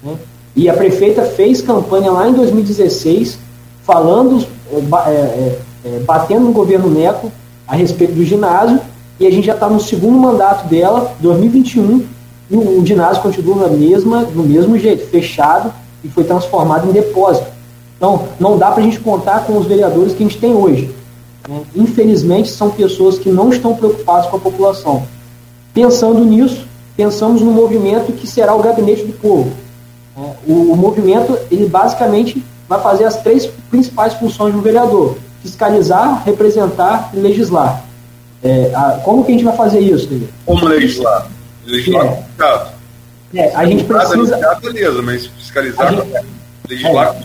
[0.03, 0.17] Né?
[0.57, 3.38] E a prefeita fez campanha lá em 2016,
[3.83, 7.31] falando, é, é, é, batendo no governo Neco
[7.67, 8.81] a respeito do ginásio,
[9.21, 12.05] e a gente já está no segundo mandato dela, 2021,
[12.51, 16.93] e o, o ginásio continua na mesma, do mesmo jeito, fechado, e foi transformado em
[16.93, 17.47] depósito.
[17.97, 20.90] Então, não dá para a gente contar com os vereadores que a gente tem hoje.
[21.48, 21.62] Né?
[21.74, 25.07] Infelizmente, são pessoas que não estão preocupadas com a população.
[25.72, 29.52] Pensando nisso, pensamos no movimento que será o Gabinete do Povo.
[30.16, 30.35] Né?
[30.46, 37.11] O, o movimento, ele basicamente vai fazer as três principais funções do vereador: fiscalizar, representar
[37.12, 37.85] e legislar.
[38.42, 40.09] É, a, como que a gente vai fazer isso?
[40.44, 41.28] Como legislar?
[41.64, 42.74] Legislar é.
[43.35, 44.38] É, a gente precisa.
[44.62, 46.26] Beleza, mas fiscalizar, a gente,
[46.68, 47.16] legislar.
[47.16, 47.24] É,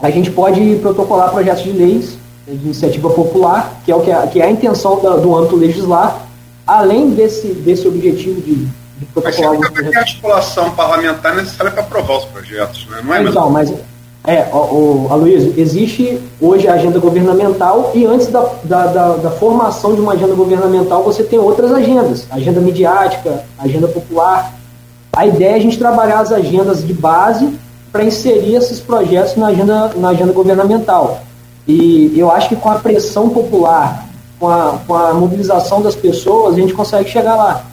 [0.00, 4.26] a gente pode protocolar projetos de leis de iniciativa popular, que é, o que é,
[4.26, 6.26] que é a intenção da, do âmbito legislar,
[6.66, 9.58] além desse, desse objetivo de, de protocolar...
[9.60, 13.00] Mas tem a articulação parlamentar necessária para aprovar os projetos, né?
[13.04, 13.72] não é Então, mas...
[14.24, 19.30] É, o, o Aloysio, existe hoje a agenda governamental e antes da, da, da, da,
[19.32, 24.54] formação de uma agenda governamental você tem outras agendas, agenda midiática, agenda popular.
[25.12, 27.52] A ideia é a gente trabalhar as agendas de base
[27.90, 31.20] para inserir esses projetos na agenda, na agenda governamental.
[31.66, 36.54] E eu acho que com a pressão popular, com a, com a mobilização das pessoas,
[36.54, 37.64] a gente consegue chegar lá.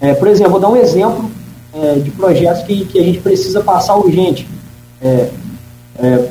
[0.00, 1.30] É, por exemplo, vou dar um exemplo
[1.72, 4.48] é, de projetos que, que a gente precisa passar urgente.
[5.00, 5.30] É,
[5.98, 6.28] é,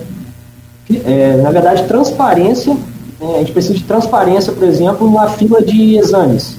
[1.06, 2.74] é na verdade, transparência.
[3.20, 6.58] Né, a gente precisa de transparência, por exemplo, numa fila de exames.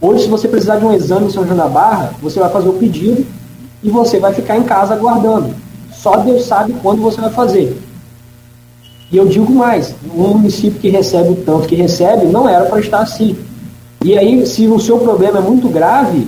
[0.00, 2.68] Hoje, se você precisar de um exame em São João da Barra, você vai fazer
[2.68, 3.26] o pedido
[3.82, 5.54] e você vai ficar em casa aguardando.
[5.92, 7.80] Só Deus sabe quando você vai fazer.
[9.12, 12.80] E eu digo mais, um município que recebe o tanto que recebe não era para
[12.80, 13.36] estar assim.
[14.02, 16.26] E aí, se o seu problema é muito grave,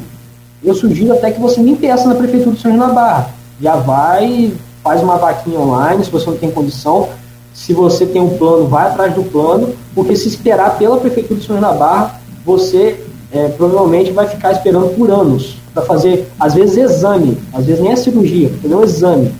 [0.63, 3.31] eu sugiro até que você nem peça na Prefeitura de São da Barra.
[3.59, 7.09] Já vai, faz uma vaquinha online, se você não tem condição.
[7.55, 11.47] Se você tem um plano, vai atrás do plano, porque se esperar pela Prefeitura de
[11.47, 13.01] São da Barra, você
[13.33, 17.93] é, provavelmente vai ficar esperando por anos para fazer, às vezes, exame, às vezes nem
[17.93, 19.33] é cirurgia, fazer um exame.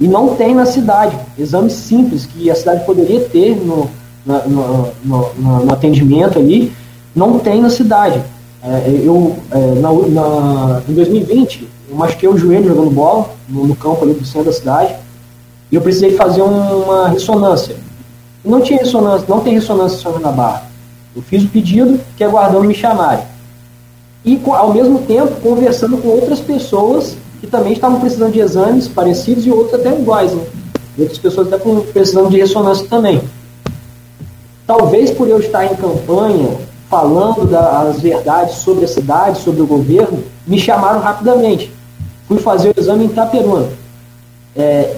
[0.00, 1.16] E não tem na cidade.
[1.38, 3.88] Exames simples que a cidade poderia ter no,
[4.26, 6.72] no, no, no atendimento ali,
[7.14, 8.22] não tem na cidade.
[8.62, 14.04] É, eu, é, na, na, em 2020, eu machuquei o joelho jogando bola no, campo
[14.04, 14.94] ali do centro da cidade
[15.70, 17.76] e eu precisei fazer uma ressonância.
[18.44, 20.64] Não tinha ressonância, não tem ressonância sobre na barra.
[21.14, 23.24] Eu fiz o pedido, que aguardando me chamarem.
[24.24, 29.46] E ao mesmo tempo conversando com outras pessoas que também estavam precisando de exames parecidos
[29.46, 30.42] e outros até iguais, né?
[30.98, 31.58] E outras pessoas até
[31.92, 33.22] precisando de ressonância também.
[34.66, 36.48] Talvez por eu estar em campanha,
[36.90, 41.72] falando das verdades sobre a cidade, sobre o governo, me chamaram rapidamente.
[42.26, 43.68] Fui fazer o exame em Itaperuna.
[44.56, 44.96] É,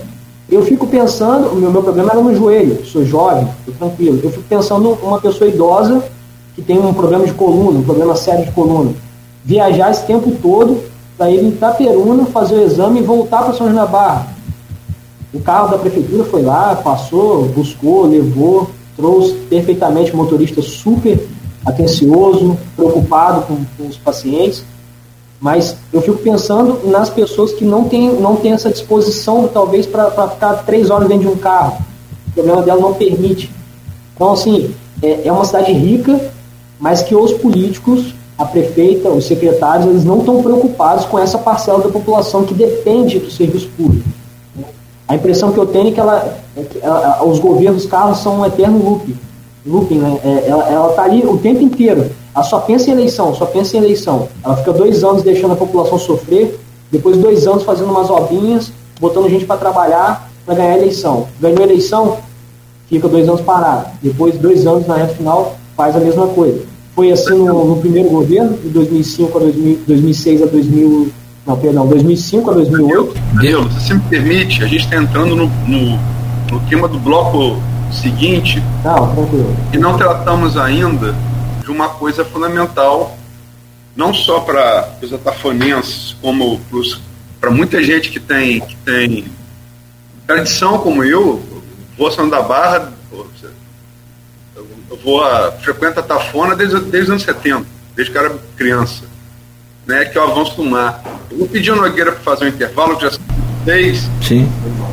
[0.48, 4.20] eu fico pensando, o meu, meu problema era no joelho, sou jovem, estou tranquilo.
[4.22, 6.02] Eu fico pensando uma pessoa idosa
[6.54, 8.92] que tem um problema de coluna, um problema sério de coluna.
[9.44, 10.82] Viajar esse tempo todo
[11.18, 14.28] para ir em Itaperuna fazer o exame e voltar para São João da Barra.
[15.34, 21.18] O carro da prefeitura foi lá, passou, buscou, levou, trouxe perfeitamente o motorista super
[21.66, 24.64] atencioso, preocupado com, com, os pacientes.
[25.40, 30.10] Mas eu fico pensando nas pessoas que não têm, não têm essa disposição, talvez, para
[30.28, 31.78] ficar três horas dentro de um carro.
[32.28, 33.50] O problema dela não permite.
[34.14, 36.32] Então, assim, é, é uma cidade rica,
[36.80, 41.80] mas que os políticos a prefeita, os secretários, eles não estão preocupados com essa parcela
[41.80, 44.08] da população que depende do serviço público.
[45.08, 48.40] A impressão que eu tenho é que, ela, é que ela, os governos carros são
[48.40, 49.18] um eterno looping.
[49.66, 50.20] looping né?
[50.22, 52.10] É, ela está ali o tempo inteiro.
[52.34, 54.28] Ela só pensa em eleição, só pensa em eleição.
[54.44, 56.60] Ela fica dois anos deixando a população sofrer,
[56.92, 58.70] Depois de dois anos fazendo umas obrinhas,
[59.00, 61.28] botando gente para trabalhar para ganhar a eleição.
[61.38, 62.16] Ganhou a eleição,
[62.88, 63.86] fica dois anos parado.
[64.02, 66.62] Depois de dois anos na reta final, faz a mesma coisa.
[66.98, 71.12] Foi assim no, no primeiro governo, de 2005 a 2000, 2006 a 2000,
[71.46, 73.14] não, perdão, 2005 a 2008.
[73.34, 75.96] Danilo, se você me permite, a gente está entrando no, no,
[76.50, 78.60] no tema do bloco seguinte.
[78.82, 79.56] Não, tranquilo.
[79.72, 81.14] E não tratamos ainda
[81.62, 83.16] de uma coisa fundamental,
[83.94, 86.60] não só para os atafonenses, como
[87.40, 89.26] para muita gente que tem, que tem
[90.26, 91.40] tradição como eu,
[92.10, 92.92] São da Barra,
[94.90, 98.34] eu vou a, frequento a Tafona desde, desde os anos 70, desde que eu era
[98.56, 99.04] criança,
[99.86, 101.02] né, que é o avanço do mar.
[101.30, 103.18] Eu vou pedir a Nogueira para fazer um intervalo, que já
[103.64, 104.08] fez.
[104.22, 104.50] Sim.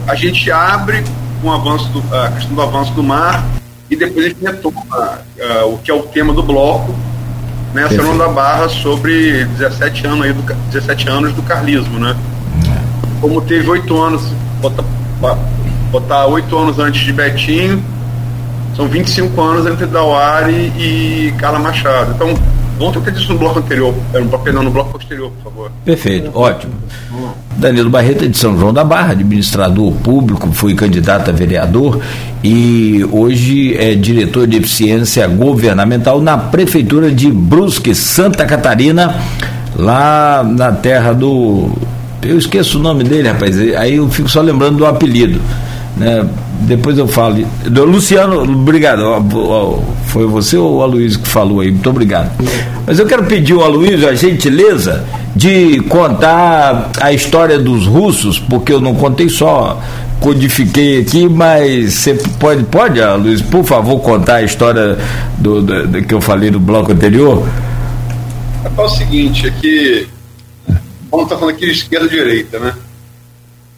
[0.08, 1.04] A gente abre
[1.42, 3.46] com o avanço do, a questão do avanço do mar
[3.90, 6.94] e depois a gente retoma uh, o que é o tema do bloco,
[7.74, 12.16] né, Serão da Barra sobre 17 anos, aí do, 17 anos do carlismo, né?
[13.20, 14.22] Como teve oito anos,
[14.62, 14.84] botar,
[15.92, 17.84] botar oito anos antes de Betinho,
[18.76, 22.12] são 25 anos entre Dauari e Carla Machado.
[22.14, 22.36] Então,
[22.78, 23.94] Vamos ter isso no bloco anterior,
[24.44, 25.72] perdão, no bloco posterior, por favor.
[25.86, 26.74] Perfeito, ótimo.
[27.56, 32.02] Danilo Barreto é de São João da Barra, administrador público, foi candidato a vereador
[32.44, 39.16] e hoje é diretor de eficiência governamental na Prefeitura de Brusque, Santa Catarina,
[39.74, 41.72] lá na terra do.
[42.22, 45.40] Eu esqueço o nome dele, rapaz, aí eu fico só lembrando do apelido.
[45.98, 46.28] Né?
[46.62, 47.46] Depois eu falo.
[47.66, 49.02] Do Luciano, obrigado.
[50.08, 51.72] Foi você ou o Aloysio que falou aí?
[51.72, 52.32] Muito obrigado.
[52.86, 55.06] Mas eu quero pedir ao Aloysio a gentileza
[55.36, 59.82] de contar a história dos russos, porque eu não contei só,
[60.20, 64.98] codifiquei aqui, mas você pode, pode, Aloysio, por favor, contar a história
[65.38, 67.48] do, do, do que eu falei no bloco anterior?
[68.66, 70.08] É o seguinte, é que
[71.12, 72.74] vamos estar falando aqui de esquerda e direita, né?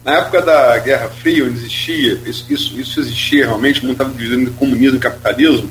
[0.08, 4.96] Na época da Guerra Fria, existia, isso, isso, isso existia realmente, não estava dividido comunismo
[4.96, 5.70] e capitalismo,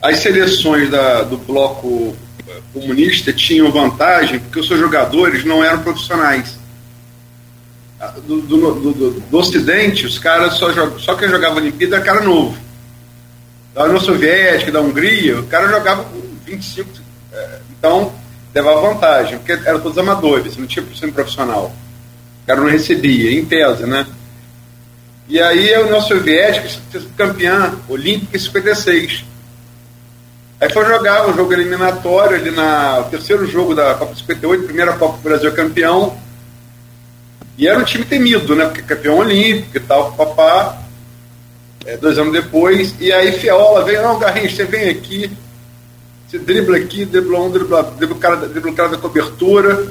[0.00, 5.82] as seleções da, do bloco eh, comunista tinham vantagem porque os seus jogadores não eram
[5.82, 6.56] profissionais.
[7.98, 12.20] Ah, do, do, do, do Ocidente, os caras só, só quem jogava Olimpíada era cara
[12.20, 12.56] novo.
[13.74, 16.88] Da União Soviética, da Hungria, o cara jogava com 25.
[17.32, 18.12] É, então,
[18.54, 21.74] levava vantagem, porque eram todos amadores, não tinha profissional.
[22.42, 24.06] O cara não recebia, em tese, né?
[25.28, 26.68] E aí a União Soviética
[27.16, 29.24] campeã olímpica em 56.
[30.60, 34.92] Aí foi jogar o jogo eliminatório ali na o terceiro jogo da Copa 58, primeira
[34.94, 36.16] Copa do Brasil campeão.
[37.56, 38.66] E era um time temido, né?
[38.66, 40.78] Porque campeão olímpico e tal, papá.
[41.86, 42.94] É, dois anos depois.
[43.00, 45.30] E aí Fiola veio, não, Garrincha, você vem aqui,
[46.28, 49.88] você dribla aqui, dribla um, dribla, dribla o cara, dribla o cara da cobertura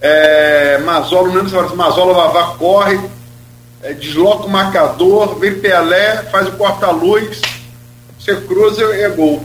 [0.00, 2.98] é, Mazola, não lembro se Mazola Vavá corre,
[3.82, 7.40] é, desloca o marcador, vem Pelé, faz o corta-luz,
[8.18, 9.44] você cruza e é gol.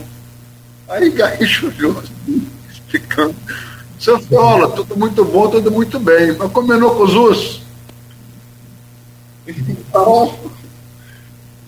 [0.88, 2.48] Aí Garrincha olhou assim,
[2.88, 3.34] ficando.
[3.98, 7.62] Seu Fiola, tudo muito bom, tudo muito bem, mas combinou com os ursos?
[9.46, 10.34] Então,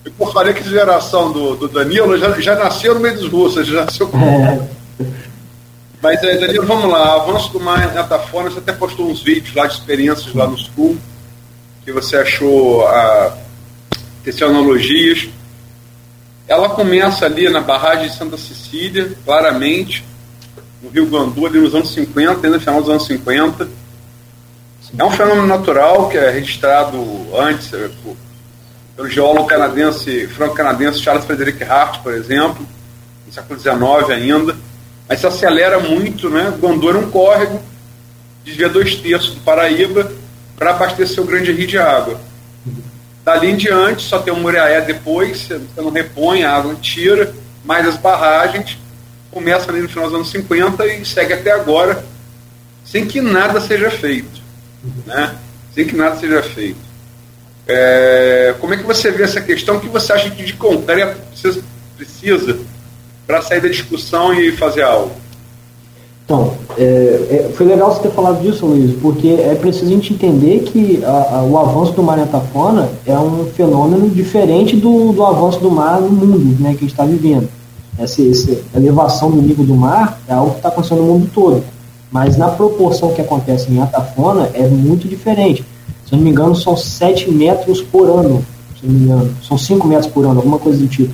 [0.05, 3.85] eu porcaria que geração do, do Danilo já, já nasceu no meio dos russos, já
[3.85, 4.19] nasceu com.
[6.01, 7.15] Mas, é, Danilo, vamos lá.
[7.15, 10.97] Avanço do Mar Metafone, você até postou uns vídeos lá de experiências lá no Sul,
[11.83, 13.37] que você achou a
[14.23, 15.27] ter analogias.
[16.47, 20.05] Ela começa ali na barragem de Santa Cecília, claramente,
[20.81, 23.67] no Rio Gandu, ali nos anos 50, ainda no final dos anos 50.
[24.97, 26.97] É um fenômeno natural que é registrado
[27.37, 27.89] antes é,
[28.95, 32.65] pelo geólogo canadense, franco-canadense Charles Frederick Hart, por exemplo,
[33.27, 34.68] no século XIX ainda
[35.09, 36.53] mas se acelera muito, né?
[36.59, 37.59] Gondor é um córrego,
[38.45, 40.11] desvia dois terços do Paraíba
[40.55, 42.21] para abastecer o grande rio de água.
[43.25, 47.33] Dali em diante, só tem o Muriaé depois, você não repõe, a água tira,
[47.65, 48.77] mas as barragens
[49.31, 52.05] começam ali no final dos anos 50 e segue até agora,
[52.85, 54.39] sem que nada seja feito.
[55.07, 55.35] Né?
[55.73, 56.79] Sem que nada seja feito.
[57.67, 59.77] É, como é que você vê essa questão?
[59.77, 61.61] O que você acha que de concreto você
[61.97, 62.59] precisa
[63.29, 65.11] para sair da discussão e fazer algo?
[66.25, 70.13] Então, é, é, foi legal você ter falado disso, Luiz, porque é preciso a gente
[70.15, 75.23] entender que a, a, o avanço do mar metafona é um fenômeno diferente do, do
[75.23, 77.47] avanço do mar no mundo né, que a gente está vivendo.
[77.99, 81.63] Essa, essa, elevação do nível do mar é algo que está acontecendo no mundo todo.
[82.11, 85.63] Mas na proporção que acontece em Atafona é muito diferente.
[86.07, 88.43] Se eu não me engano, são 7 metros por ano.
[88.79, 89.35] Se não me engano.
[89.47, 91.13] São 5 metros por ano, alguma coisa do tipo.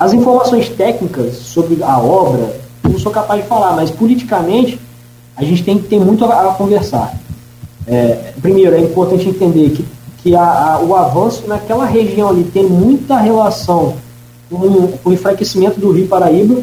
[0.00, 4.80] As informações técnicas sobre a obra, eu não sou capaz de falar, mas politicamente
[5.36, 7.14] a gente tem que ter muito a, a conversar.
[7.86, 9.84] É, primeiro, é importante entender que,
[10.22, 13.96] que a, a, o avanço naquela região ali tem muita relação
[14.48, 16.62] com, com o enfraquecimento do Rio Paraíba,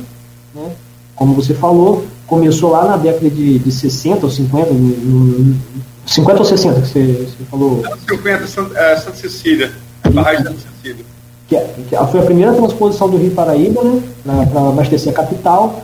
[0.56, 0.72] né?
[1.16, 5.60] como você falou, começou lá na década de, de 60 ou 50, no, no,
[6.08, 7.84] 50 ou 60 que você, você falou?
[8.10, 9.72] 50, Santa, é, Santa Cecília,
[10.12, 11.17] barragem da Santa Cecília.
[11.48, 13.82] Que, é, que foi a primeira transposição do Rio Paraíba,
[14.26, 15.82] né, para abastecer a capital.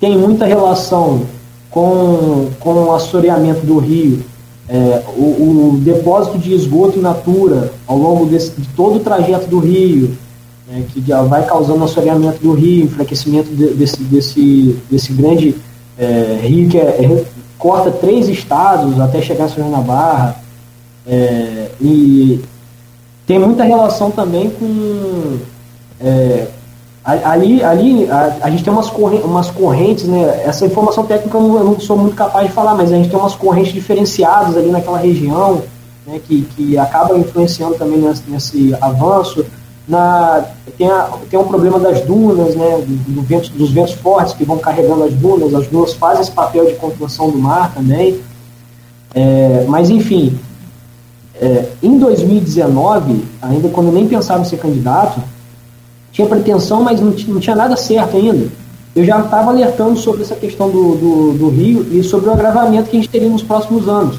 [0.00, 1.22] Tem muita relação
[1.70, 4.24] com, com o assoreamento do rio,
[4.68, 9.46] é, o, o, depósito de esgoto in natura ao longo desse, de todo o trajeto
[9.48, 10.16] do rio,
[10.68, 15.56] né, que já vai causando assoreamento do rio, enfraquecimento de, desse, desse, desse grande
[15.98, 17.24] é, rio que é, é
[17.58, 20.40] corta três estados até chegar a São da Barra.
[21.06, 22.40] É, e
[23.30, 25.38] tem muita relação também com.
[26.00, 26.48] É,
[27.04, 30.42] ali ali a, a, gente tem umas correntes, umas correntes, né?
[30.44, 33.08] Essa informação técnica eu não, eu não, sou muito capaz de falar, mas a gente
[33.08, 35.62] tem umas correntes diferenciadas ali naquela região,
[36.04, 39.46] né, que, que acabam influenciando também nesse, nesse avanço.
[39.86, 40.44] Na,
[40.76, 44.42] tem, a, tem um problema das dunas, né, do, do vento, dos ventos fortes que
[44.42, 48.20] vão carregando as dunas, as dunas fazem esse papel de contenção do mar também.
[49.14, 50.36] É, mas, enfim,
[51.40, 55.22] é, em 2019, ainda quando nem pensava em ser candidato,
[56.12, 58.48] tinha pretensão, mas não, não tinha nada certo ainda.
[58.94, 62.90] Eu já estava alertando sobre essa questão do, do, do Rio e sobre o agravamento
[62.90, 64.18] que a gente teria nos próximos anos.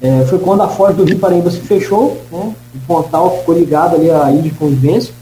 [0.00, 2.52] É, foi quando a Foz do Rio Paraíba se fechou, né?
[2.74, 5.14] o Pontal ficou ligado ali à ilha de convivência.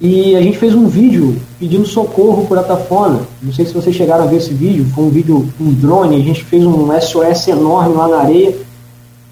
[0.00, 3.20] E a gente fez um vídeo pedindo socorro por Atafona.
[3.40, 6.16] Não sei se vocês chegaram a ver esse vídeo, foi um vídeo com um drone,
[6.16, 8.54] a gente fez um SOS enorme lá na areia.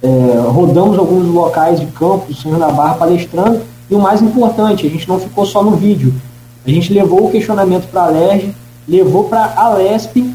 [0.02, 3.60] É, rodamos alguns locais de campo do Senhor da Barra palestrando.
[3.88, 6.12] E o mais importante, a gente não ficou só no vídeo.
[6.66, 8.54] A gente levou o questionamento para a LERJ,
[8.88, 10.32] levou para a LESP.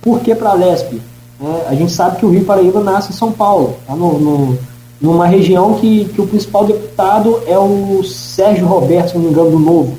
[0.00, 1.00] Por que para a LESP?
[1.40, 4.58] É, a gente sabe que o Rio Paraíba nasce em São Paulo, tá no, no,
[5.00, 9.50] numa região que, que o principal deputado é o Sérgio Roberto, se não me engano,
[9.50, 9.96] do Novo.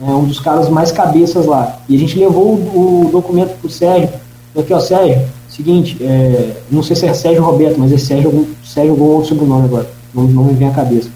[0.00, 1.78] É um dos caras mais cabeças lá.
[1.88, 4.08] E a gente levou o, o documento para o Sérgio.
[4.56, 8.44] Aqui, ó, Sérgio, seguinte, é, não sei se é Sérgio Roberto, mas é Sérgio algum,
[8.64, 9.90] Sérgio algum outro sobrenome agora.
[10.14, 11.08] Não, não me vem à cabeça.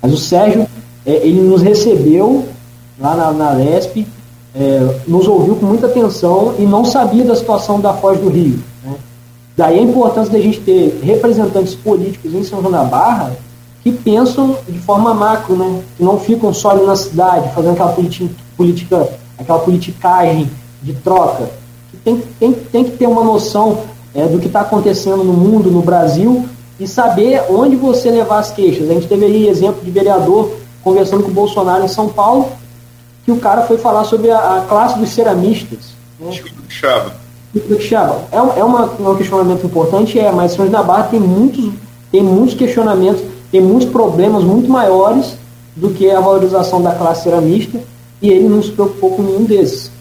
[0.00, 0.66] Mas o Sérgio,
[1.06, 2.46] é, ele nos recebeu
[2.98, 4.06] lá na, na LESP,
[4.54, 8.58] é, nos ouviu com muita atenção e não sabia da situação da Foz do Rio.
[9.56, 13.36] Daí a importância da gente ter representantes políticos em São João da Barra
[13.82, 15.82] que pensam de forma macro, né?
[15.96, 17.94] que não ficam só ali na cidade fazendo aquela
[18.56, 20.50] política, aquela politicagem
[20.82, 21.50] de troca.
[22.04, 23.80] Tem, tem, tem que ter uma noção
[24.14, 28.50] é, do que está acontecendo no mundo, no Brasil, e saber onde você levar as
[28.50, 28.90] queixas.
[28.90, 32.48] A gente teve aí exemplo de vereador conversando com o Bolsonaro em São Paulo,
[33.24, 35.94] que o cara foi falar sobre a, a classe dos ceramistas.
[36.18, 36.32] Né?
[37.80, 38.22] Chava.
[38.32, 41.70] É, é uma, um questionamento importante, é, mas São da Barra tem muitos,
[42.10, 45.36] tem muitos questionamentos, tem muitos problemas muito maiores
[45.76, 47.78] do que a valorização da classe ceramista,
[48.20, 49.91] e ele não se preocupou com nenhum desses.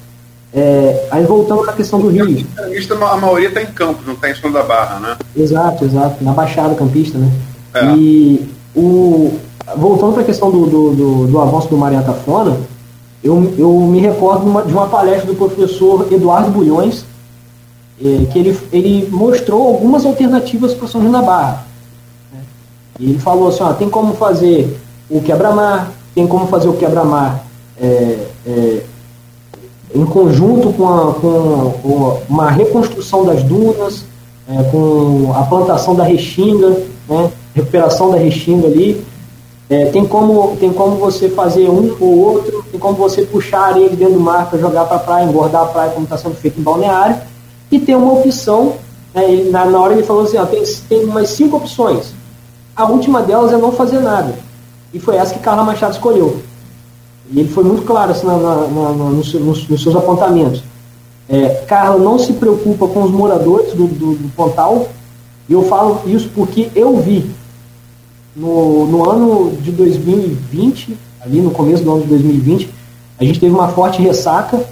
[0.54, 2.46] É, aí voltando para a questão do Rio.
[2.56, 5.18] Ceramista, a maioria está em Campos, não está em São da Barra, né?
[5.36, 7.32] Exato, exato, na Baixada Campista, né?
[7.74, 7.86] É.
[7.96, 9.40] E o,
[9.78, 12.58] voltando para a questão do, do, do, do, avanço do Maria Tafona,
[13.24, 17.06] eu, eu me recordo de uma, de uma palestra do professor Eduardo Bulhões,
[18.04, 21.66] é, que ele, ele mostrou algumas alternativas para São João da Barra.
[22.34, 22.40] Né?
[23.00, 24.78] E ele falou assim, ó, tem como fazer
[25.10, 27.46] o quebra-mar, tem como fazer o quebra-mar
[27.80, 28.82] é, é,
[29.94, 34.06] em conjunto com, a, com, uma reconstrução das dunas,
[34.50, 36.70] é, com a plantação da restinga,
[37.08, 39.04] né, recuperação da restinga ali.
[39.70, 43.66] É, tem, como, tem como você fazer um ou outro, tem como você puxar a
[43.68, 46.18] areia de dentro do mar para jogar para a praia, engordar a praia, como está
[46.18, 47.16] sendo feito em balneário
[47.72, 48.74] e tem uma opção,
[49.14, 52.14] né, na, na, hora ele falou assim, ó, tem, tem umas cinco opções.
[52.76, 54.34] A última delas é não fazer nada.
[54.94, 56.42] E foi essa que Carla Machado escolheu.
[57.30, 60.64] E ele foi muito claro assim, na, na, nos, nos, nos, seus apontamentos.
[61.30, 64.88] É, Carla não se preocupa com os moradores do, do, do Pontal,
[65.48, 67.30] e eu falo isso porque eu vi
[68.36, 72.70] no, no ano de 2020, ali no começo do ano de 2020,
[73.20, 74.66] a gente teve uma forte ressaca,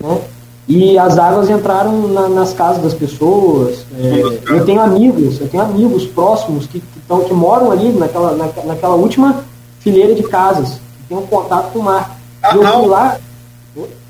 [0.00, 0.20] né?
[0.68, 3.84] E as águas entraram na, nas casas das pessoas.
[3.98, 8.34] É, eu tenho amigos, eu tenho amigos próximos que, que, tão, que moram ali naquela,
[8.36, 9.44] na, naquela última
[9.80, 10.80] fileira de casas,
[11.12, 12.18] tem um contato com o mar.
[12.42, 13.18] E eu fui lá,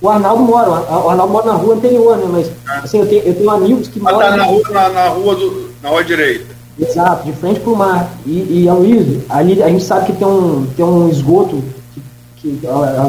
[0.01, 2.27] o Arnaldo mora, o Arnaldo mora na rua anterior, né?
[2.31, 4.19] Mas assim, eu tenho, eu tenho amigos que moram.
[4.19, 6.53] Tá na rua, na, na, rua do, na rua direita.
[6.79, 8.11] Exato, de frente para o mar.
[8.25, 11.63] E, e Aloysio, ali a gente sabe que tem um, tem um esgoto
[12.37, 12.61] que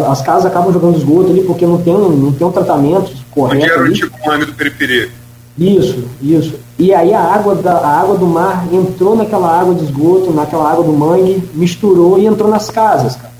[0.10, 3.64] as casas acabam jogando esgoto ali porque não tem, não tem um tratamento correto.
[3.64, 5.12] Onde era o tipo do periferi?
[5.58, 6.56] Isso, isso.
[6.78, 10.72] E aí a água, da, a água do mar entrou naquela água de esgoto, naquela
[10.72, 13.34] água do mangue, misturou e entrou nas casas, cara.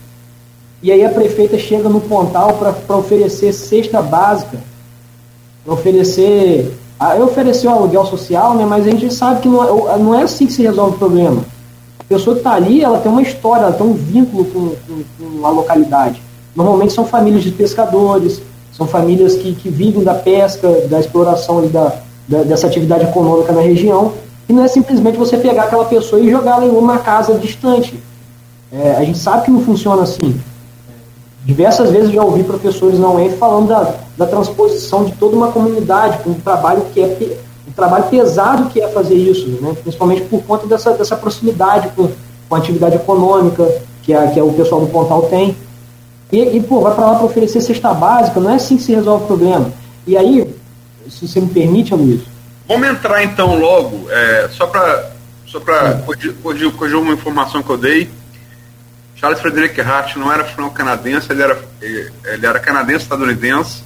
[0.84, 4.58] E aí a prefeita chega no Pontal para oferecer cesta básica,
[5.64, 6.78] para oferecer.
[7.00, 10.14] Ah, eu ofereci o aluguel social, né, mas a gente sabe que não é, não
[10.14, 11.42] é assim que se resolve o problema.
[12.00, 15.04] A pessoa que está ali, ela tem uma história, ela tem um vínculo com, com,
[15.40, 16.22] com a localidade.
[16.54, 18.42] Normalmente são famílias de pescadores,
[18.74, 21.94] são famílias que, que vivem da pesca, da exploração da,
[22.28, 24.12] da, dessa atividade econômica na região.
[24.50, 27.98] E não é simplesmente você pegar aquela pessoa e jogá-la em uma casa distante.
[28.70, 30.42] É, a gente sabe que não funciona assim.
[31.44, 36.24] Diversas vezes já ouvi professores na UENF falando da, da transposição de toda uma comunidade,
[36.24, 37.38] com um trabalho que é
[37.68, 39.76] um trabalho pesado que é fazer isso, né?
[39.82, 42.10] principalmente por conta dessa, dessa proximidade com,
[42.48, 43.68] com a atividade econômica
[44.04, 45.56] que, a, que a, o pessoal do Pontal tem.
[46.32, 48.94] E, e pô, vai para lá para oferecer cesta básica, não é assim que se
[48.94, 49.72] resolve o problema.
[50.08, 50.50] E aí,
[51.10, 52.22] se você me permite, Luiz.
[52.68, 55.12] Vamos entrar então logo, é, só para
[55.46, 56.34] só para corrigir,
[56.72, 58.10] corrigir uma informação que eu dei.
[59.24, 63.82] Charles Frederick Hart não era franco-canadense, ele era, ele era canadense-estadunidense.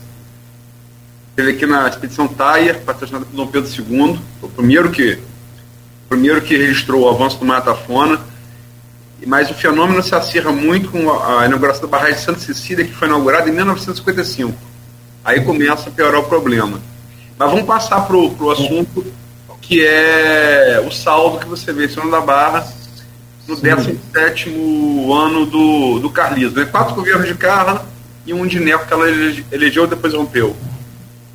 [1.37, 6.41] Ele aqui na expedição Taia, patrocinada por Dom Pedro II, o primeiro que, o primeiro
[6.41, 8.19] que registrou o avanço do Matafona
[9.27, 12.93] mas o fenômeno se acirra muito com a, inauguração da barragem de Santa Cecília, que
[12.93, 14.57] foi inaugurada em 1955.
[15.23, 16.79] Aí começa a piorar o problema.
[17.37, 19.05] Mas vamos passar para o assunto
[19.61, 22.65] que é o saldo que você mencionou da Barra
[23.47, 24.49] no 17
[25.11, 26.57] ano do, do Carlismo.
[26.57, 26.65] Né?
[26.65, 27.85] Quatro governos de Carla
[28.25, 29.05] e um de Neco que ela
[29.51, 30.53] elegeu e depois rompeu.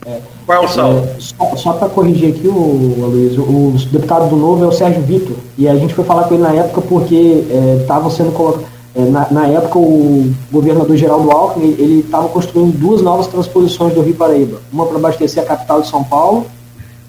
[0.04, 1.08] É, Qual é o saldo?
[1.08, 4.72] É, só, só para corrigir aqui, o, Luiz, o, o, deputado do Novo é o
[4.72, 5.36] Sérgio Vitor.
[5.56, 7.44] E a gente foi falar com ele na época porque
[7.80, 8.66] estavam é, sendo colocados.
[8.94, 14.02] É, na, na, época, o governador Geraldo Alckmin ele estava construindo duas novas transposições do
[14.02, 14.60] Rio Paraíba.
[14.70, 16.46] Uma para abastecer a capital de São Paulo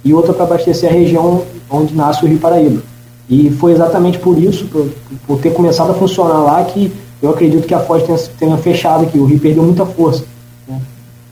[0.06, 2.82] e outra para abastecer a região onde nasce o Rio Paraíba.
[3.30, 4.89] E foi exatamente por isso, por,
[5.26, 9.03] por ter começado a funcionar lá, que eu acredito que a Foz tenha, tenha fechado
[9.03, 9.17] aqui.
[9.17, 10.26] O Rio perdeu muita força.
[10.67, 10.80] Né?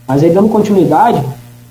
[0.08, 1.22] Mas aí, dando continuidade,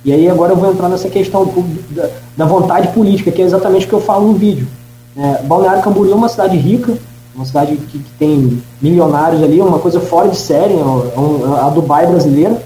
[0.05, 1.51] e aí agora eu vou entrar nessa questão
[1.89, 4.67] da, da vontade política, que é exatamente o que eu falo no vídeo.
[5.15, 6.97] É, Balneário Camboriú é uma cidade rica,
[7.35, 11.59] uma cidade que, que, tem milionários ali, uma coisa fora de série, é, um, é
[11.61, 12.61] a Dubai brasileira.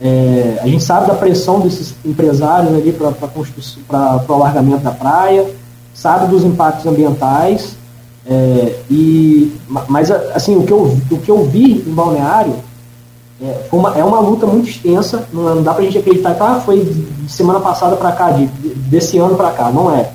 [0.00, 5.48] É, a gente sabe da pressão desses empresários ali para o alargamento da praia,
[5.94, 7.76] sabe dos impactos ambientais,
[8.24, 9.52] é, e,
[9.88, 12.54] mas assim, o que, eu, o que eu vi em Balneário
[13.42, 16.62] é, uma, é uma luta muito extensa, não, não dá pra gente acreditar que ah,
[16.64, 20.12] foi de semana passada para cá, de, desse ano para cá, não é.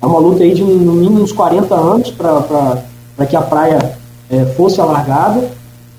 [0.00, 3.98] É uma luta aí de no mínimo uns 40 anos para que a praia
[4.30, 5.50] é, fosse alargada.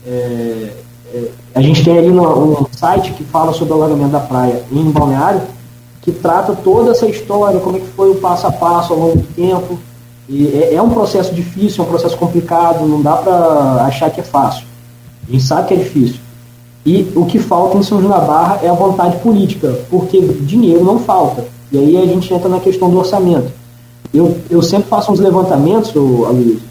[0.08, 0.70] É,
[1.14, 4.64] é, a gente tem ali um, um site que fala sobre o alargamento da praia
[4.72, 5.42] em Balneário,
[6.12, 9.18] que trata toda essa história, como é que foi o passo a passo ao longo
[9.18, 9.78] do tempo.
[10.28, 14.20] E é, é um processo difícil, é um processo complicado, não dá para achar que
[14.20, 14.66] é fácil.
[15.28, 16.20] A gente sabe que é difícil.
[16.86, 20.84] E o que falta em São João da Barra é a vontade política, porque dinheiro
[20.84, 21.46] não falta.
[21.72, 23.52] E aí a gente entra na questão do orçamento.
[24.14, 26.62] Eu, eu sempre faço uns levantamentos, Aloysio,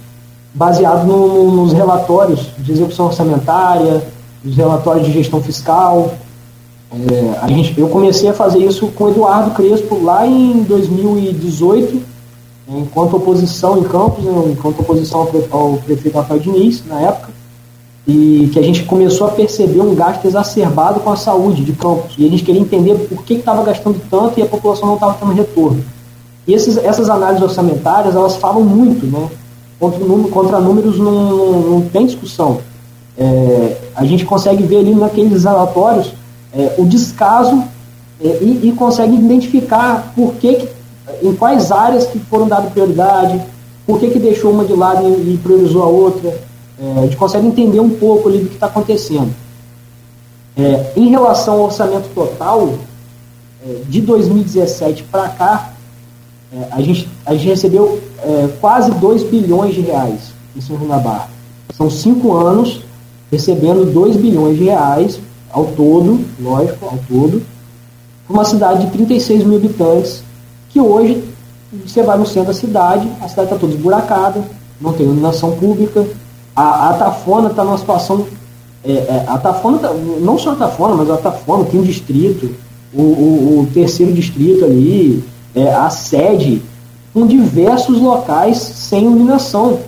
[0.55, 4.03] baseado no, nos relatórios de execução orçamentária,
[4.43, 6.15] nos relatórios de gestão fiscal.
[6.91, 12.01] É, a gente, eu comecei a fazer isso com o Eduardo Crespo lá em 2018,
[12.69, 17.39] enquanto oposição em Campos, né, enquanto oposição ao, prefeito Rafael Diniz, na época
[18.09, 22.15] e que a gente começou a perceber um gasto exacerbado com a saúde de campos.
[22.17, 25.35] E eles queriam entender por que estava gastando tanto e a população não estava tendo
[25.35, 25.85] retorno.
[26.47, 29.29] E esses, essas análises orçamentárias, elas falam muito, né?
[29.79, 32.61] Contra, contra números não, não, não tem discussão.
[33.19, 36.15] É, a gente consegue ver ali naqueles relatórios
[36.53, 37.65] é, o descaso
[38.21, 40.69] é, e, e, consegue identificar por que, que,
[41.23, 43.41] em quais áreas que foram dadas prioridade,
[43.87, 46.39] por que, que deixou uma de lado e, e priorizou a outra,
[46.81, 49.33] é, a gente consegue entender um pouco ali do que está acontecendo.
[50.57, 52.75] É, em relação ao orçamento total,
[53.65, 55.73] é, de 2017 para cá,
[56.53, 58.01] é, a, gente, a gente recebeu
[58.61, 61.29] quase 2 bilhões de reais em São Barra.
[61.73, 62.83] São cinco anos
[63.31, 65.21] recebendo 2 bilhões de reais
[65.51, 67.43] ao todo, lógico, ao todo,
[68.29, 70.23] uma cidade de 36 mil habitantes,
[70.69, 71.25] que hoje
[71.87, 74.43] você vai no centro da cidade, a cidade está toda esburacada,
[74.81, 76.07] não tem iluminação pública,
[76.55, 78.27] a, a Tafona está numa situação.
[78.85, 82.55] É, é, a Tafona, tá, não só a Tafona, mas a Tafona tem um distrito,
[82.93, 85.23] o, o, o terceiro distrito ali,
[85.55, 86.63] é, a sede,
[87.13, 89.81] com diversos locais sem iluminação.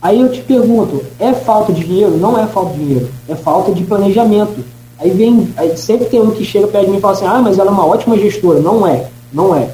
[0.00, 2.16] Aí eu te pergunto, é falta de dinheiro?
[2.16, 4.64] Não é falta de dinheiro, é falta de planejamento.
[4.98, 7.40] Aí vem, aí sempre tem um que chega perto de mim e fala assim, ah,
[7.42, 8.60] mas ela é uma ótima gestora.
[8.60, 9.70] Não é, não é.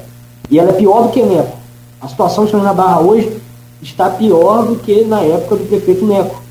[0.49, 1.57] E ela é pior do que Neco.
[2.01, 3.41] A situação de São João da Barra hoje
[3.81, 6.41] está pior do que na época do prefeito Neco.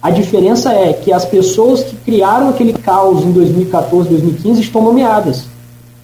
[0.00, 5.44] A diferença é que as pessoas que criaram aquele caos em 2014, 2015 estão nomeadas.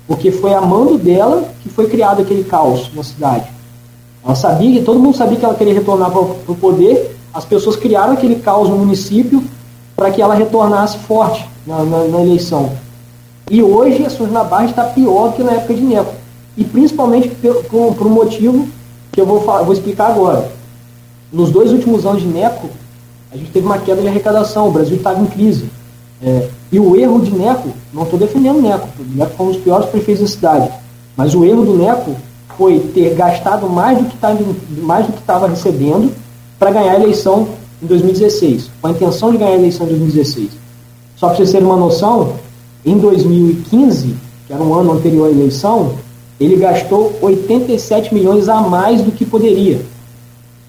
[0.06, 3.46] Porque foi a mando dela que foi criado aquele caos na cidade.
[4.24, 8.12] Ela sabia, todo mundo sabia que ela queria retornar para o poder, as pessoas criaram
[8.12, 9.42] aquele caos no município
[9.96, 12.72] para que ela retornasse forte na, na, na eleição.
[13.50, 16.14] E hoje a Suzana Barra está pior que na época de Neco.
[16.56, 18.68] E principalmente por, por um motivo
[19.12, 20.50] que eu vou, falar, vou explicar agora.
[21.32, 22.68] Nos dois últimos anos de Neco,
[23.30, 25.66] a gente teve uma queda de arrecadação, o Brasil estava em crise.
[26.22, 29.60] É, e o erro de Neco, não estou defendendo Neco, o Neco foi um dos
[29.60, 30.70] piores prefeitos da cidade,
[31.16, 32.14] mas o erro do Neco
[32.56, 34.34] foi ter gastado mais do que tá
[35.18, 36.12] estava recebendo
[36.58, 37.48] para ganhar a eleição
[37.82, 40.50] em 2016, com a intenção de ganhar a eleição em 2016.
[41.16, 42.34] Só para vocês terem uma noção,
[42.84, 44.14] em 2015,
[44.46, 45.94] que era um ano anterior à eleição,
[46.38, 49.80] ele gastou 87 milhões a mais do que poderia.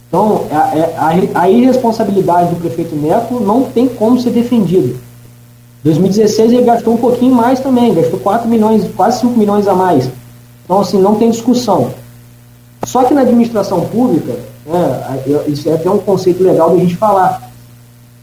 [0.07, 4.95] Então, a, a, a irresponsabilidade do prefeito Neto não tem como ser defendida.
[5.83, 10.09] 2016 ele gastou um pouquinho mais também, gastou 4 milhões, quase 5 milhões a mais.
[10.63, 11.91] Então, assim, não tem discussão.
[12.85, 17.51] Só que na administração pública, né, isso é até um conceito legal da gente falar.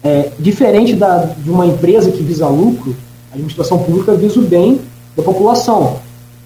[0.02, 2.96] É, diferente da, de uma empresa que visa lucro,
[3.30, 4.80] a administração pública visa o bem
[5.16, 5.98] da população.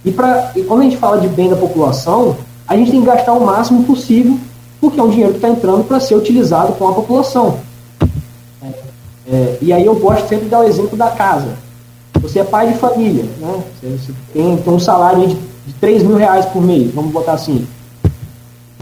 [0.04, 2.36] E, pra, e quando a gente fala de bem da população,
[2.66, 4.38] a gente tem que gastar o máximo possível,
[4.80, 7.58] porque é um dinheiro que está entrando para ser utilizado com a população.
[8.62, 8.66] É,
[9.32, 11.56] é, e aí eu gosto sempre de dar o exemplo da casa.
[12.20, 13.62] Você é pai de família, né?
[13.80, 17.32] você, você tem, tem, um salário de, de 3 mil reais por mês, vamos botar
[17.32, 17.66] assim.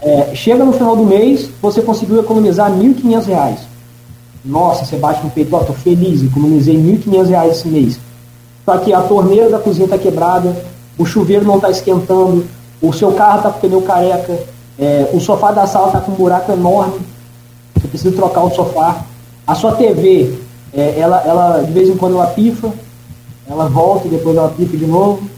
[0.03, 3.59] É, chega no final do mês, você conseguiu economizar R$ 1.500.
[4.43, 7.99] Nossa, você bate no peito, estou feliz, economizei R$ 1.500 esse mês.
[8.65, 10.55] Só que a torneira da cozinha está quebrada,
[10.97, 12.45] o chuveiro não está esquentando,
[12.81, 14.37] o seu carro está com pneu careca,
[14.77, 16.99] é, o sofá da sala está com um buraco enorme,
[17.73, 19.05] você precisa trocar o sofá.
[19.47, 20.33] A sua TV,
[20.73, 22.73] é, ela, ela, de vez em quando ela pifa,
[23.49, 25.32] ela volta e depois ela pifa de novo.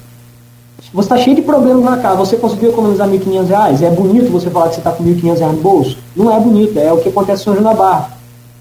[0.93, 3.81] Você está cheio de problemas na casa, você conseguiu economizar R$ 1.500?
[3.81, 5.97] É bonito você falar que você está com R$ 1.500 no bolso?
[6.15, 8.11] Não é bonito, é o que acontece João da Barra.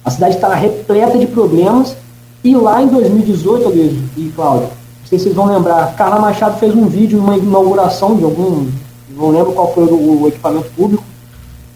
[0.05, 1.97] A cidade está repleta de problemas
[2.43, 6.59] e lá em 2018, Luiz e Cláudio, não sei se vocês vão lembrar, Carla Machado
[6.59, 8.69] fez um vídeo numa inauguração de algum,
[9.11, 11.05] não lembro qual foi o, o equipamento público,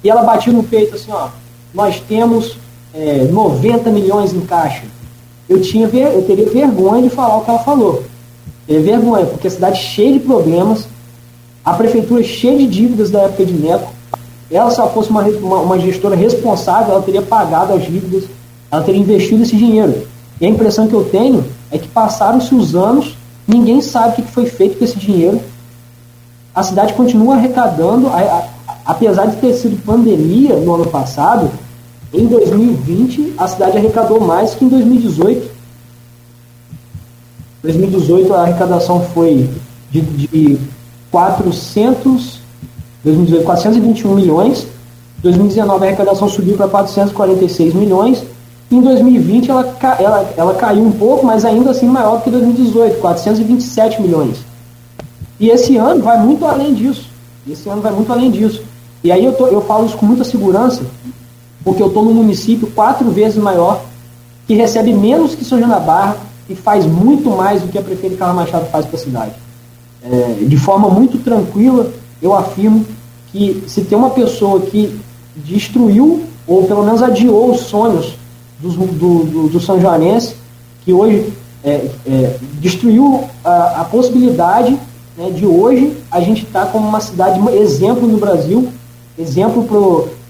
[0.05, 1.29] e ela batia no peito assim, ó,
[1.73, 2.59] nós temos
[2.95, 4.85] é, 90 milhões em caixa.
[5.49, 8.05] Eu, tinha, eu teria vergonha de falar o que ela falou.
[8.69, 10.87] É vergonha, porque a cidade cheia de problemas,
[11.65, 13.93] a prefeitura cheia de dívidas da época de Neco.
[14.51, 18.25] Ela, se ela fosse uma, uma, uma gestora responsável, ela teria pagado as dívidas,
[18.71, 20.07] ela teria investido esse dinheiro.
[20.41, 23.17] E a impressão que eu tenho é que passaram-se os anos,
[23.47, 25.41] ninguém sabe o que foi feito com esse dinheiro.
[26.55, 28.49] A cidade continua arrecadando, a, a,
[28.85, 31.51] apesar de ter sido pandemia no ano passado,
[32.13, 35.58] em 2020 a cidade arrecadou mais que em 2018.
[37.63, 39.49] 2018 a arrecadação foi
[39.91, 40.59] de, de
[41.11, 42.41] 400,
[43.05, 44.67] 2018, 421 milhões.
[45.23, 48.23] 2019 a arrecadação subiu para 446 milhões.
[48.71, 53.01] Em 2020 ela, ela, ela caiu um pouco, mas ainda assim maior do que 2018,
[53.01, 54.39] 427 milhões.
[55.41, 57.09] E esse ano vai muito além disso.
[57.49, 58.63] Esse ano vai muito além disso.
[59.03, 60.83] E aí eu, tô, eu falo isso com muita segurança,
[61.65, 63.83] porque eu estou num município quatro vezes maior,
[64.47, 67.83] que recebe menos que São João da Barra e faz muito mais do que a
[67.83, 69.33] prefeita Carla Machado faz para a cidade.
[70.03, 71.91] É, de forma muito tranquila,
[72.23, 72.85] eu afirmo
[73.31, 74.99] que se tem uma pessoa que
[75.37, 78.17] destruiu, ou pelo menos adiou os sonhos
[78.59, 80.35] do, do, do, do São Joanense,
[80.85, 81.33] que hoje
[81.63, 84.79] é, é, destruiu a, a possibilidade
[85.17, 88.73] né, de hoje a gente estar tá como uma cidade exemplo no Brasil,
[89.19, 89.67] exemplo